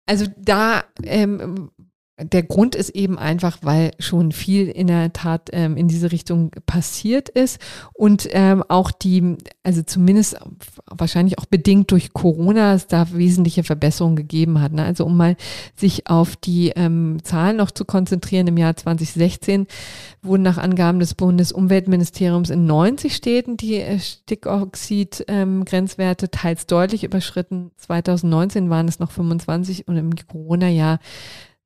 [0.05, 1.71] also da ähm,
[2.19, 6.51] der Grund ist eben einfach, weil schon viel in der Tat ähm, in diese Richtung
[6.67, 7.59] passiert ist
[7.91, 10.37] und ähm, auch die, also zumindest
[10.85, 14.73] wahrscheinlich auch bedingt durch Corona, es da wesentliche Verbesserungen gegeben hat.
[14.73, 14.85] Ne?
[14.85, 15.35] Also um mal
[15.75, 19.65] sich auf die ähm, Zahlen noch zu konzentrieren, im Jahr 2016
[20.21, 27.71] wurden nach Angaben des Bundesumweltministeriums in 90 Städten die äh, Stickoxid-Grenzwerte ähm, teils deutlich überschritten.
[27.77, 30.99] 2019 waren es noch 25 und im Corona-Jahr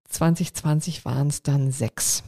[0.08, 2.24] 2020 waren es dann sechs.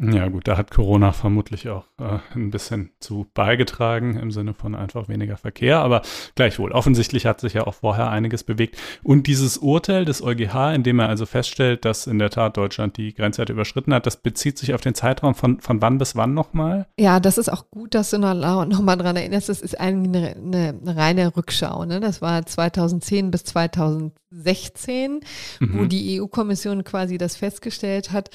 [0.00, 4.76] Ja gut, da hat Corona vermutlich auch äh, ein bisschen zu beigetragen im Sinne von
[4.76, 6.02] einfach weniger Verkehr, aber
[6.36, 8.76] gleichwohl, offensichtlich hat sich ja auch vorher einiges bewegt.
[9.02, 12.96] Und dieses Urteil des EuGH, in dem er also feststellt, dass in der Tat Deutschland
[12.96, 16.32] die Grenzwerte überschritten hat, das bezieht sich auf den Zeitraum von, von wann bis wann
[16.32, 16.86] nochmal?
[16.96, 18.34] Ja, das ist auch gut, dass du noch,
[18.66, 21.84] noch mal dran erinnerst, das ist eigentlich eine, eine, eine reine Rückschau.
[21.84, 21.98] Ne?
[21.98, 25.20] Das war 2010 bis 2016,
[25.58, 25.78] mhm.
[25.78, 28.30] wo die EU-Kommission quasi das festgestellt hat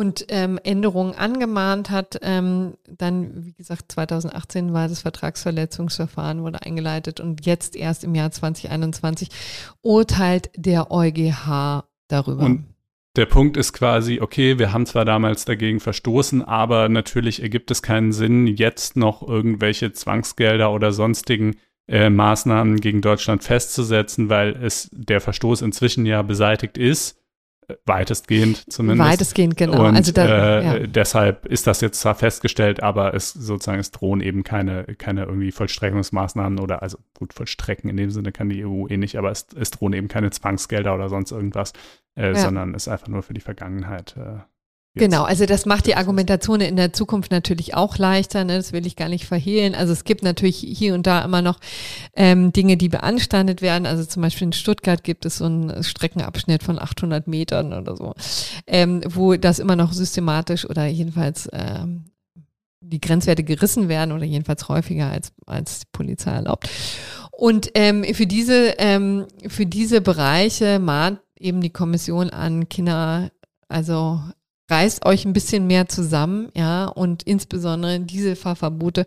[0.00, 2.18] und ähm, Änderungen angemahnt hat.
[2.22, 8.30] Ähm, dann, wie gesagt, 2018 war das Vertragsverletzungsverfahren, wurde eingeleitet und jetzt erst im Jahr
[8.30, 9.28] 2021
[9.82, 12.44] urteilt der EuGH darüber.
[12.44, 12.64] Und
[13.14, 17.82] der Punkt ist quasi, okay, wir haben zwar damals dagegen verstoßen, aber natürlich ergibt es
[17.82, 21.56] keinen Sinn, jetzt noch irgendwelche Zwangsgelder oder sonstigen
[21.88, 27.19] äh, Maßnahmen gegen Deutschland festzusetzen, weil es der Verstoß inzwischen ja beseitigt ist
[27.86, 29.10] weitestgehend zumindest.
[29.10, 29.86] Weitestgehend, genau.
[29.86, 30.26] Und also da,
[30.60, 30.86] äh, ja.
[30.86, 35.52] deshalb ist das jetzt zwar festgestellt, aber es sozusagen, es drohen eben keine, keine irgendwie
[35.52, 39.46] Vollstreckungsmaßnahmen oder, also gut, vollstrecken in dem Sinne kann die EU eh nicht, aber es,
[39.58, 41.72] es drohen eben keine Zwangsgelder oder sonst irgendwas,
[42.16, 42.34] äh, ja.
[42.34, 44.40] sondern ist einfach nur für die Vergangenheit äh,
[44.94, 45.04] Jetzt.
[45.04, 48.56] Genau, also das macht die Argumentation in der Zukunft natürlich auch leichter, ne?
[48.56, 49.76] das will ich gar nicht verhehlen.
[49.76, 51.60] Also es gibt natürlich hier und da immer noch
[52.16, 53.86] ähm, Dinge, die beanstandet werden.
[53.86, 58.14] Also zum Beispiel in Stuttgart gibt es so einen Streckenabschnitt von 800 Metern oder so,
[58.66, 62.06] ähm, wo das immer noch systematisch oder jedenfalls ähm,
[62.80, 66.68] die Grenzwerte gerissen werden oder jedenfalls häufiger als, als die Polizei erlaubt.
[67.30, 73.30] Und ähm, für diese ähm, für diese Bereiche mahnt eben die Kommission an Kinder
[73.68, 74.20] also
[74.70, 79.04] reißt euch ein bisschen mehr zusammen, ja, und insbesondere diese Fahrverbote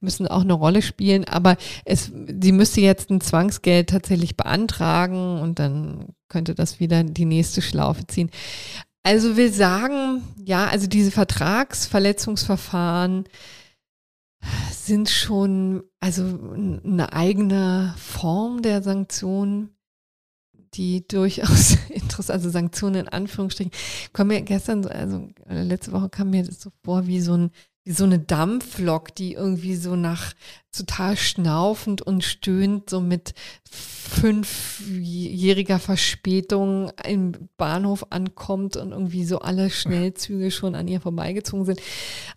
[0.00, 5.58] müssen auch eine Rolle spielen, aber es, sie müsste jetzt ein Zwangsgeld tatsächlich beantragen und
[5.58, 8.30] dann könnte das wieder die nächste Schlaufe ziehen.
[9.02, 13.24] Also will sagen, ja, also diese Vertragsverletzungsverfahren
[14.72, 16.22] sind schon also
[16.84, 19.75] eine eigene Form der Sanktionen
[20.76, 23.72] die durchaus interessant, also Sanktionen in Anführungsstrichen,
[24.12, 27.50] kommen mir gestern, also letzte Woche kam mir das so vor wie so ein
[27.86, 30.32] wie so eine Dampflok, die irgendwie so nach
[30.76, 33.34] total schnaufend und stöhnt, so mit
[34.08, 41.80] fünfjähriger Verspätung im Bahnhof ankommt und irgendwie so alle Schnellzüge schon an ihr vorbeigezogen sind.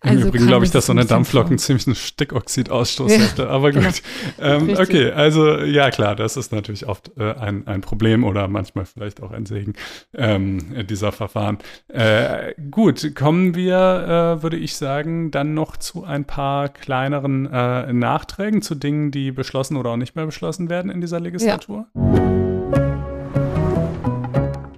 [0.00, 3.70] Also Im Übrigen glaube ich, dass so eine Dampflok einen ziemlichen Stickoxidausstoß ja, hätte, aber
[3.70, 3.86] genau.
[3.86, 4.02] gut.
[4.40, 8.84] Ähm, okay, also ja klar, das ist natürlich oft äh, ein, ein Problem oder manchmal
[8.84, 9.74] vielleicht auch ein Segen
[10.14, 11.58] ähm, dieser Verfahren.
[11.88, 17.92] Äh, gut, kommen wir, äh, würde ich sagen, dann noch zu ein paar kleineren äh,
[18.30, 21.86] Nachträgen, zu Dingen, die beschlossen oder auch nicht mehr beschlossen werden in dieser Legislatur.
[21.94, 22.29] Ja.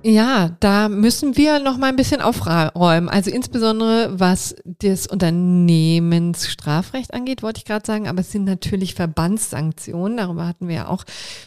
[0.05, 3.09] Ja, da müssen wir noch mal ein bisschen aufräumen.
[3.09, 10.17] Also insbesondere was das Unternehmensstrafrecht angeht, wollte ich gerade sagen, aber es sind natürlich Verbandssanktionen.
[10.17, 11.05] Darüber hatten wir ja auch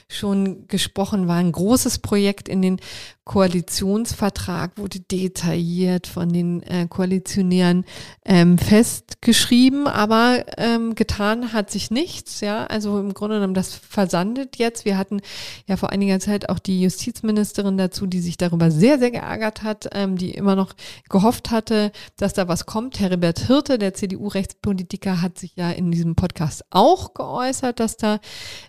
[0.08, 2.80] schon gesprochen, war ein großes Projekt in den
[3.26, 7.84] Koalitionsvertrag wurde detailliert von den äh, Koalitionären
[8.24, 12.42] ähm, festgeschrieben, aber ähm, getan hat sich nichts.
[12.42, 14.86] Ja, also im Grunde genommen, das versandet jetzt.
[14.86, 15.22] Wir hatten
[15.66, 19.90] ja vor einiger Zeit auch die Justizministerin dazu, die sich darüber sehr, sehr geärgert hat,
[19.92, 20.74] ähm, die immer noch
[21.10, 23.00] gehofft hatte, dass da was kommt.
[23.00, 28.20] Herbert Hirte, der CDU-Rechtspolitiker, hat sich ja in diesem Podcast auch geäußert, dass da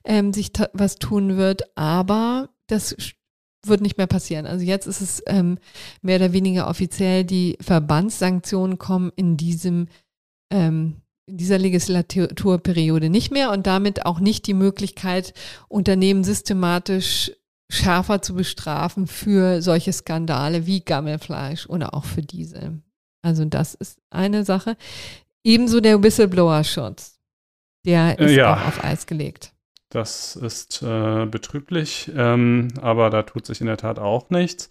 [0.04, 2.96] ähm, sich was tun wird, aber das
[3.66, 4.46] wird nicht mehr passieren.
[4.46, 5.58] Also jetzt ist es ähm,
[6.02, 9.88] mehr oder weniger offiziell, die Verbandssanktionen kommen in diesem
[10.50, 15.34] ähm, in dieser Legislaturperiode nicht mehr und damit auch nicht die Möglichkeit,
[15.68, 17.32] Unternehmen systematisch
[17.70, 22.80] schärfer zu bestrafen für solche Skandale wie Gammelfleisch oder auch für Diesel.
[23.22, 24.76] Also das ist eine Sache.
[25.44, 27.18] Ebenso der Whistleblower-Schutz.
[27.84, 28.54] Der ist ja.
[28.54, 29.52] auch auf Eis gelegt.
[29.90, 34.70] Das ist äh, betrüblich, ähm, aber da tut sich in der Tat auch nichts.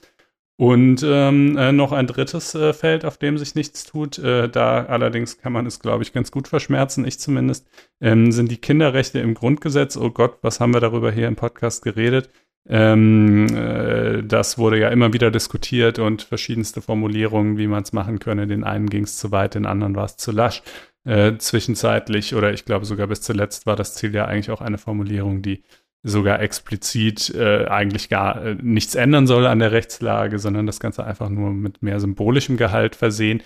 [0.57, 4.85] Und ähm, äh, noch ein drittes äh, Feld, auf dem sich nichts tut, äh, da
[4.85, 7.67] allerdings kann man es, glaube ich, ganz gut verschmerzen, ich zumindest,
[7.99, 9.97] ähm, sind die Kinderrechte im Grundgesetz.
[9.97, 12.29] Oh Gott, was haben wir darüber hier im Podcast geredet?
[12.67, 18.19] Ähm, äh, das wurde ja immer wieder diskutiert und verschiedenste Formulierungen, wie man es machen
[18.19, 18.47] könne.
[18.47, 20.63] Den einen ging es zu weit, den anderen war es zu lasch.
[21.03, 24.79] Äh, zwischenzeitlich oder ich glaube sogar bis zuletzt war das Ziel ja eigentlich auch eine
[24.79, 25.63] Formulierung, die
[26.01, 31.03] sogar explizit äh, eigentlich gar äh, nichts ändern soll an der Rechtslage, sondern das Ganze
[31.03, 33.43] einfach nur mit mehr symbolischem Gehalt versehen.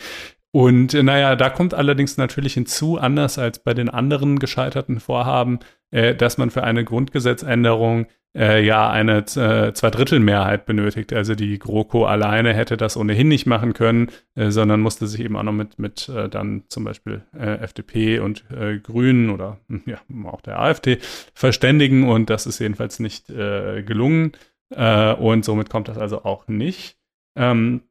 [0.51, 5.59] Und äh, naja, da kommt allerdings natürlich hinzu, anders als bei den anderen gescheiterten Vorhaben,
[5.91, 11.13] äh, dass man für eine Grundgesetzänderung äh, ja eine äh, Zweidrittelmehrheit benötigt.
[11.13, 15.35] Also die GroKo alleine hätte das ohnehin nicht machen können, äh, sondern musste sich eben
[15.35, 19.83] auch noch mit, mit äh, dann zum Beispiel äh, FDP und äh, Grünen oder hm,
[19.85, 20.99] ja, auch der AfD
[21.33, 24.33] verständigen und das ist jedenfalls nicht äh, gelungen
[24.71, 26.99] und somit kommt das also auch nicht.
[27.35, 27.81] Ähm,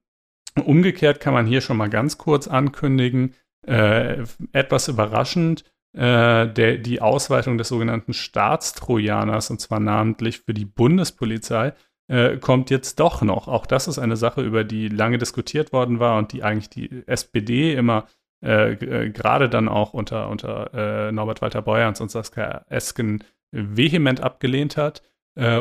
[0.55, 3.35] umgekehrt kann man hier schon mal ganz kurz ankündigen,
[3.65, 11.73] etwas überraschend, äh, der, die Ausweitung des sogenannten Staatstrojaners, und zwar namentlich für die Bundespolizei,
[12.09, 13.49] äh, kommt jetzt doch noch.
[13.49, 17.03] Auch das ist eine Sache, über die lange diskutiert worden war und die eigentlich die
[17.07, 18.07] SPD immer
[18.45, 20.73] äh, äh, gerade dann auch unter, unter
[21.09, 25.03] äh, Norbert Walter Beuerns und Saskia Esken vehement abgelehnt hat.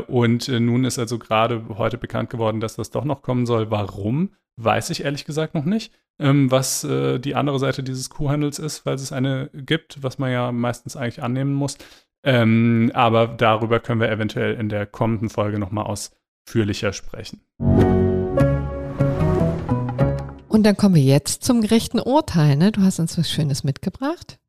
[0.07, 3.69] Und nun ist also gerade heute bekannt geworden, dass das doch noch kommen soll.
[3.69, 4.33] Warum?
[4.55, 8.85] Weiß ich ehrlich gesagt noch nicht ähm, was äh, die andere Seite dieses Kuhhandels ist,
[8.85, 11.77] weil es eine gibt, was man ja meistens eigentlich annehmen muss.
[12.23, 17.41] Ähm, aber darüber können wir eventuell in der kommenden Folge nochmal ausführlicher sprechen.
[20.49, 22.55] Und dann kommen wir jetzt zum gerechten Urteil.
[22.55, 22.71] Ne?
[22.71, 24.39] Du hast uns was Schönes mitgebracht.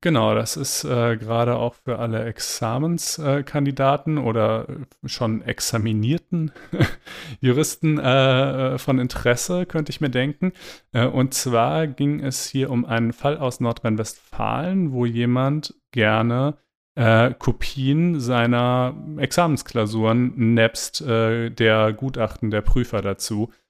[0.00, 4.68] Genau, das ist äh, gerade auch für alle Examenskandidaten äh, oder
[5.04, 6.52] schon examinierten
[7.40, 10.52] Juristen äh, äh, von Interesse, könnte ich mir denken.
[10.92, 16.58] Äh, und zwar ging es hier um einen Fall aus Nordrhein-Westfalen, wo jemand gerne
[16.94, 23.67] äh, Kopien seiner Examensklausuren nebst der Gutachten der Prüfer dazu äh,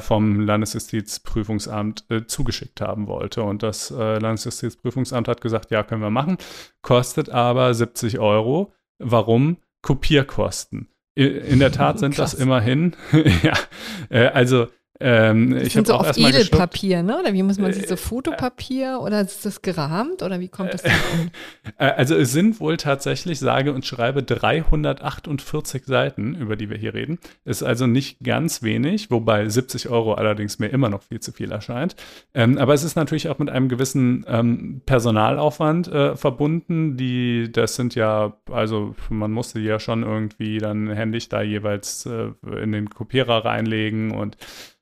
[0.00, 3.42] vom Landesjustizprüfungsamt äh, zugeschickt haben wollte.
[3.42, 6.36] Und das äh, Landesjustizprüfungsamt hat gesagt, ja, können wir machen,
[6.82, 8.74] kostet aber 70 Euro.
[8.98, 9.58] Warum?
[9.82, 10.88] Kopierkosten.
[11.14, 12.96] In der Tat sind das immerhin,
[13.42, 13.54] ja,
[14.10, 14.68] äh, also
[15.00, 17.18] ähm, das ich sind so auf Edelpapier, ne?
[17.18, 20.72] Oder wie muss man sich so äh, Fotopapier oder ist das gerahmt oder wie kommt
[20.72, 21.30] das denn an?
[21.78, 26.94] Äh, also es sind wohl tatsächlich, sage und schreibe, 348 Seiten, über die wir hier
[26.94, 27.18] reden.
[27.44, 31.50] Ist also nicht ganz wenig, wobei 70 Euro allerdings mir immer noch viel zu viel
[31.50, 31.96] erscheint.
[32.32, 36.96] Ähm, aber es ist natürlich auch mit einem gewissen ähm, Personalaufwand äh, verbunden.
[36.96, 42.28] Die, das sind ja, also man musste ja schon irgendwie dann händisch da jeweils äh,
[42.62, 44.36] in den Kopierer reinlegen und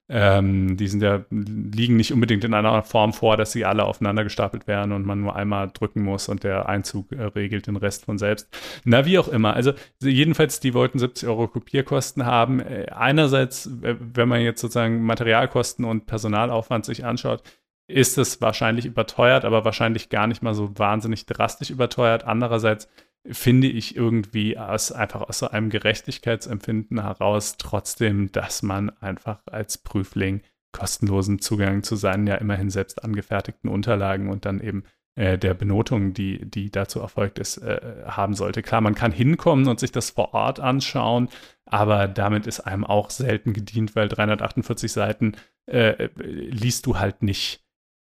[0.08, 4.24] ähm, die sind ja, liegen nicht unbedingt in einer Form vor, dass sie alle aufeinander
[4.24, 8.04] gestapelt werden und man nur einmal drücken muss und der Einzug äh, regelt den Rest
[8.04, 8.48] von selbst.
[8.84, 9.54] Na, wie auch immer.
[9.54, 12.60] Also jedenfalls, die wollten 70 Euro Kopierkosten haben.
[12.60, 17.42] Äh, einerseits, wenn man jetzt sozusagen Materialkosten und Personalaufwand sich anschaut,
[17.86, 22.24] ist es wahrscheinlich überteuert, aber wahrscheinlich gar nicht mal so wahnsinnig drastisch überteuert.
[22.24, 22.88] Andererseits
[23.26, 29.78] finde ich irgendwie aus, einfach aus so einem Gerechtigkeitsempfinden heraus trotzdem, dass man einfach als
[29.78, 30.42] Prüfling
[30.72, 34.84] kostenlosen Zugang zu seinen ja immerhin selbst angefertigten Unterlagen und dann eben
[35.14, 38.62] äh, der Benotung, die, die dazu erfolgt ist, äh, haben sollte.
[38.62, 41.28] Klar, man kann hinkommen und sich das vor Ort anschauen,
[41.66, 45.36] aber damit ist einem auch selten gedient, weil 348 Seiten
[45.66, 47.62] äh, liest du halt nicht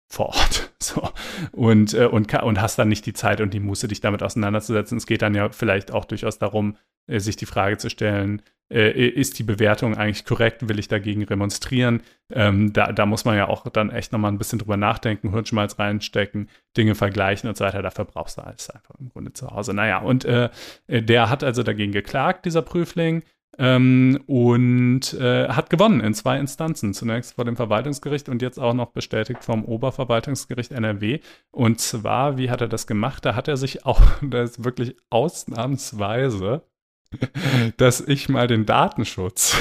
[0.08, 0.65] vor Ort.
[0.82, 1.08] So.
[1.52, 4.98] Und, äh, und, und hast dann nicht die Zeit und die Muße, dich damit auseinanderzusetzen.
[4.98, 6.76] Es geht dann ja vielleicht auch durchaus darum,
[7.06, 10.68] äh, sich die Frage zu stellen, äh, ist die Bewertung eigentlich korrekt?
[10.68, 12.02] Will ich dagegen remonstrieren?
[12.32, 15.78] Ähm, da, da muss man ja auch dann echt nochmal ein bisschen drüber nachdenken, Hirnschmalz
[15.78, 17.80] reinstecken, Dinge vergleichen und so weiter.
[17.82, 19.72] Dafür brauchst du alles einfach im Grunde zu Hause.
[19.72, 20.50] Naja, und äh,
[20.88, 23.22] der hat also dagegen geklagt, dieser Prüfling.
[23.58, 26.92] Ähm, und äh, hat gewonnen in zwei Instanzen.
[26.92, 31.20] Zunächst vor dem Verwaltungsgericht und jetzt auch noch bestätigt vom Oberverwaltungsgericht NRW.
[31.50, 33.24] Und zwar, wie hat er das gemacht?
[33.24, 36.62] Da hat er sich auch, das ist wirklich ausnahmsweise,
[37.76, 39.56] dass ich mal den Datenschutz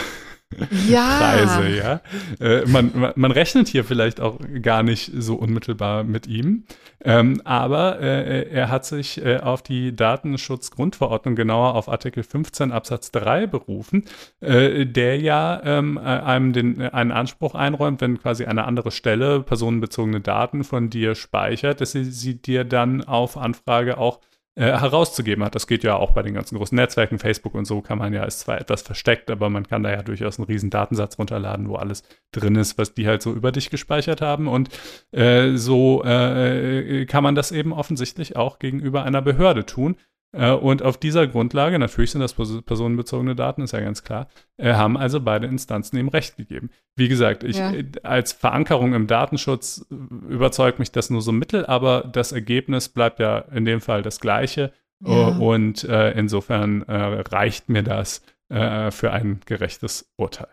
[0.88, 1.18] ja.
[1.20, 2.02] Preise, ja.
[2.40, 6.66] Äh, man, man rechnet hier vielleicht auch gar nicht so unmittelbar mit ihm,
[7.04, 13.12] ähm, aber äh, er hat sich äh, auf die Datenschutzgrundverordnung, genauer auf Artikel 15 Absatz
[13.12, 14.06] 3 berufen,
[14.40, 19.42] äh, der ja ähm, äh, einem den, einen Anspruch einräumt, wenn quasi eine andere Stelle
[19.42, 24.20] personenbezogene Daten von dir speichert, dass sie, sie dir dann auf Anfrage auch
[24.56, 25.54] äh, herauszugeben hat.
[25.54, 28.24] Das geht ja auch bei den ganzen großen Netzwerken, Facebook und so kann man ja,
[28.24, 31.76] ist zwar etwas versteckt, aber man kann da ja durchaus einen riesen Datensatz runterladen, wo
[31.76, 34.48] alles drin ist, was die halt so über dich gespeichert haben.
[34.48, 34.70] Und
[35.12, 39.98] äh, so äh, kann man das eben offensichtlich auch gegenüber einer Behörde tun.
[40.32, 44.28] Äh, und auf dieser Grundlage, natürlich sind das personenbezogene Daten, ist ja ganz klar,
[44.58, 46.70] äh, haben also beide Instanzen ihm Recht gegeben.
[46.96, 47.72] Wie gesagt, ich, ja.
[47.72, 53.20] Äh, als Verankerung im Datenschutz überzeugt mich das nur so mittel, aber das Ergebnis bleibt
[53.20, 54.72] ja in dem Fall das gleiche.
[55.06, 55.28] Ja.
[55.28, 60.48] Und äh, insofern äh, reicht mir das äh, für ein gerechtes Urteil.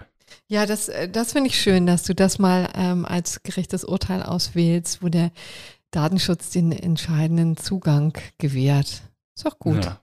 [0.49, 5.03] Ja, das, das finde ich schön, dass du das mal ähm, als gerechtes Urteil auswählst,
[5.03, 5.31] wo der
[5.91, 9.03] Datenschutz den entscheidenden Zugang gewährt.
[9.37, 9.85] Ist auch gut.
[9.85, 10.01] Ja.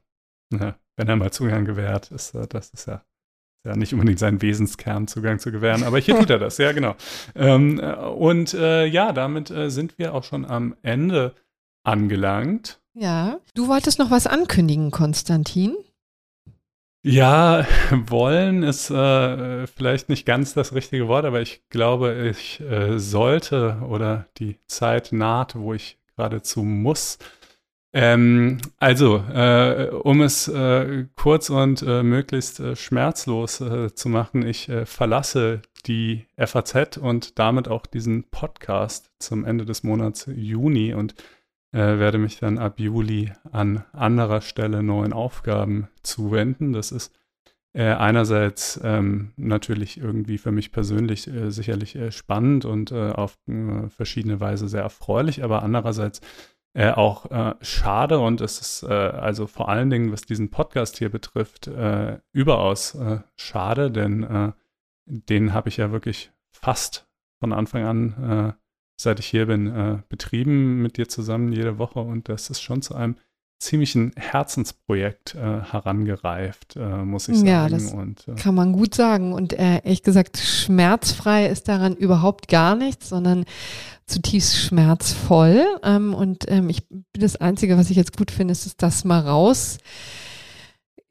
[0.53, 0.75] Ja.
[0.95, 3.03] Wenn er mal Zugang gewährt, ist äh, das ist ja,
[3.65, 6.95] ja nicht unbedingt sein Wesenskern, Zugang zu gewähren, aber hier tut er das, ja, genau.
[7.35, 11.35] Ähm, äh, und äh, ja, damit äh, sind wir auch schon am Ende
[11.83, 12.81] angelangt.
[12.93, 13.39] Ja.
[13.53, 15.75] Du wolltest noch was ankündigen, Konstantin?
[17.01, 22.99] Ja, wollen ist äh, vielleicht nicht ganz das richtige Wort, aber ich glaube, ich äh,
[22.99, 27.19] sollte oder die Zeit naht, wo ich geradezu muss,
[27.91, 34.45] ähm, also, äh, um es äh, kurz und äh, möglichst äh, schmerzlos äh, zu machen,
[34.45, 40.93] ich äh, verlasse die FAZ und damit auch diesen Podcast zum Ende des Monats Juni
[40.93, 41.15] und
[41.71, 46.73] werde mich dann ab Juli an anderer Stelle neuen Aufgaben zuwenden.
[46.73, 47.15] Das ist
[47.73, 53.37] einerseits ähm, natürlich irgendwie für mich persönlich sicherlich spannend und auf
[53.89, 56.21] verschiedene Weise sehr erfreulich, aber andererseits
[56.79, 60.97] äh, auch äh, schade und es ist äh, also vor allen Dingen, was diesen Podcast
[60.97, 64.51] hier betrifft, äh, überaus äh, schade, denn äh,
[65.05, 67.05] den habe ich ja wirklich fast
[67.41, 68.53] von Anfang an,
[68.99, 72.95] seit ich hier bin, betrieben mit dir zusammen jede Woche und das ist schon zu
[72.95, 73.15] einem
[73.59, 77.47] ziemlichen Herzensprojekt herangereift, muss ich sagen.
[77.47, 79.31] Ja, das und, kann man gut sagen.
[79.31, 83.45] Und ehrlich gesagt, schmerzfrei ist daran überhaupt gar nichts, sondern
[84.09, 85.65] zutiefst schmerzvoll.
[85.83, 86.83] Ähm, und ähm, ich
[87.13, 89.77] das Einzige, was ich jetzt gut finde, ist, ist das mal raus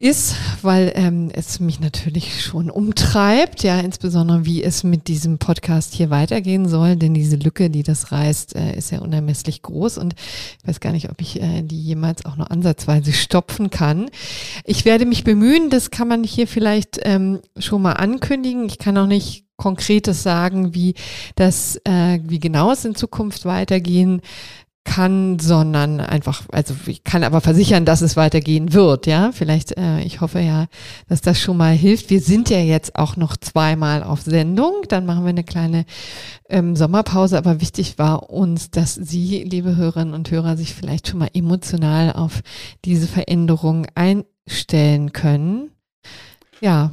[0.01, 5.93] ist, weil ähm, es mich natürlich schon umtreibt, ja, insbesondere wie es mit diesem Podcast
[5.93, 10.15] hier weitergehen soll, denn diese Lücke, die das reißt, äh, ist ja unermesslich groß und
[10.61, 14.09] ich weiß gar nicht, ob ich äh, die jemals auch nur ansatzweise stopfen kann.
[14.65, 18.67] Ich werde mich bemühen, das kann man hier vielleicht ähm, schon mal ankündigen.
[18.67, 20.95] Ich kann auch nicht Konkretes sagen, wie
[21.35, 24.23] das, äh, wie genau es in Zukunft weitergehen
[24.89, 29.33] kann, sondern einfach, also ich kann aber versichern, dass es weitergehen wird, ja.
[29.33, 30.67] Vielleicht, äh, ich hoffe ja,
[31.09, 32.09] dass das schon mal hilft.
[32.09, 35.85] Wir sind ja jetzt auch noch zweimal auf Sendung, dann machen wir eine kleine
[36.49, 41.19] ähm, Sommerpause, aber wichtig war uns, dass Sie, liebe Hörerinnen und Hörer, sich vielleicht schon
[41.19, 42.41] mal emotional auf
[42.87, 45.71] diese Veränderung einstellen können.
[46.61, 46.93] Ja,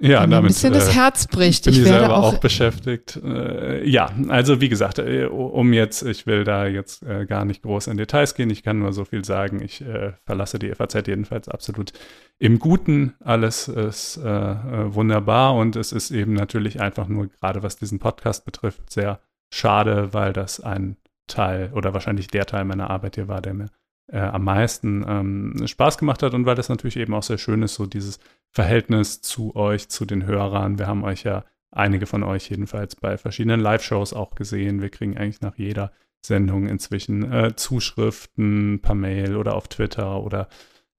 [0.00, 1.64] Ja, damit, ein bisschen äh, das Herz bricht.
[1.64, 3.20] Bin ich, ich werde auch, auch beschäftigt.
[3.22, 7.62] Äh, ja, also wie gesagt, äh, um jetzt, ich will da jetzt äh, gar nicht
[7.62, 8.50] groß in Details gehen.
[8.50, 9.60] Ich kann nur so viel sagen.
[9.60, 11.92] Ich äh, verlasse die FAZ jedenfalls absolut
[12.38, 13.14] im Guten.
[13.24, 18.44] Alles ist äh, wunderbar und es ist eben natürlich einfach nur gerade was diesen Podcast
[18.44, 19.20] betrifft sehr
[19.50, 20.96] schade, weil das ein
[21.26, 23.70] Teil oder wahrscheinlich der Teil meiner Arbeit hier war, der mir
[24.10, 27.62] äh, am meisten ähm, Spaß gemacht hat und weil das natürlich eben auch sehr schön
[27.62, 28.18] ist, so dieses
[28.50, 30.78] Verhältnis zu euch, zu den Hörern.
[30.78, 34.80] Wir haben euch ja, einige von euch jedenfalls, bei verschiedenen Live-Shows auch gesehen.
[34.80, 35.92] Wir kriegen eigentlich nach jeder
[36.24, 40.48] Sendung inzwischen äh, Zuschriften per Mail oder auf Twitter oder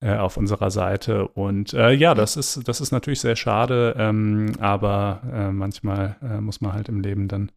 [0.01, 1.27] äh, auf unserer Seite.
[1.27, 6.39] Und äh, ja, das ist, das ist natürlich sehr schade, ähm, aber äh, manchmal äh,
[6.39, 7.51] muss man halt im Leben dann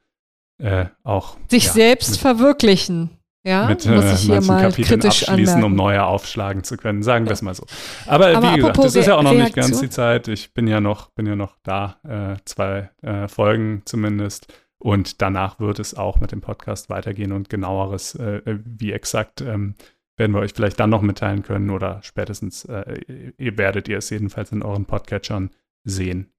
[1.02, 3.10] auch sich ja, selbst verwirklichen.
[3.44, 5.64] Ja, mit hier mal Kapiteln abschließen, anmerken.
[5.64, 7.02] um neue aufschlagen zu können.
[7.02, 7.66] Sagen wir es mal so.
[8.06, 9.44] Aber, Aber wie gesagt, das ist ja auch noch Reaktion?
[9.44, 10.28] nicht ganz die Zeit.
[10.28, 14.52] Ich bin ja noch, bin ja noch da, äh, zwei äh, Folgen zumindest.
[14.78, 19.74] Und danach wird es auch mit dem Podcast weitergehen und genaueres, äh, wie exakt, ähm,
[20.16, 23.00] werden wir euch vielleicht dann noch mitteilen können oder spätestens äh,
[23.38, 25.50] ihr werdet ihr es jedenfalls in euren Podcatchern
[25.84, 26.32] sehen.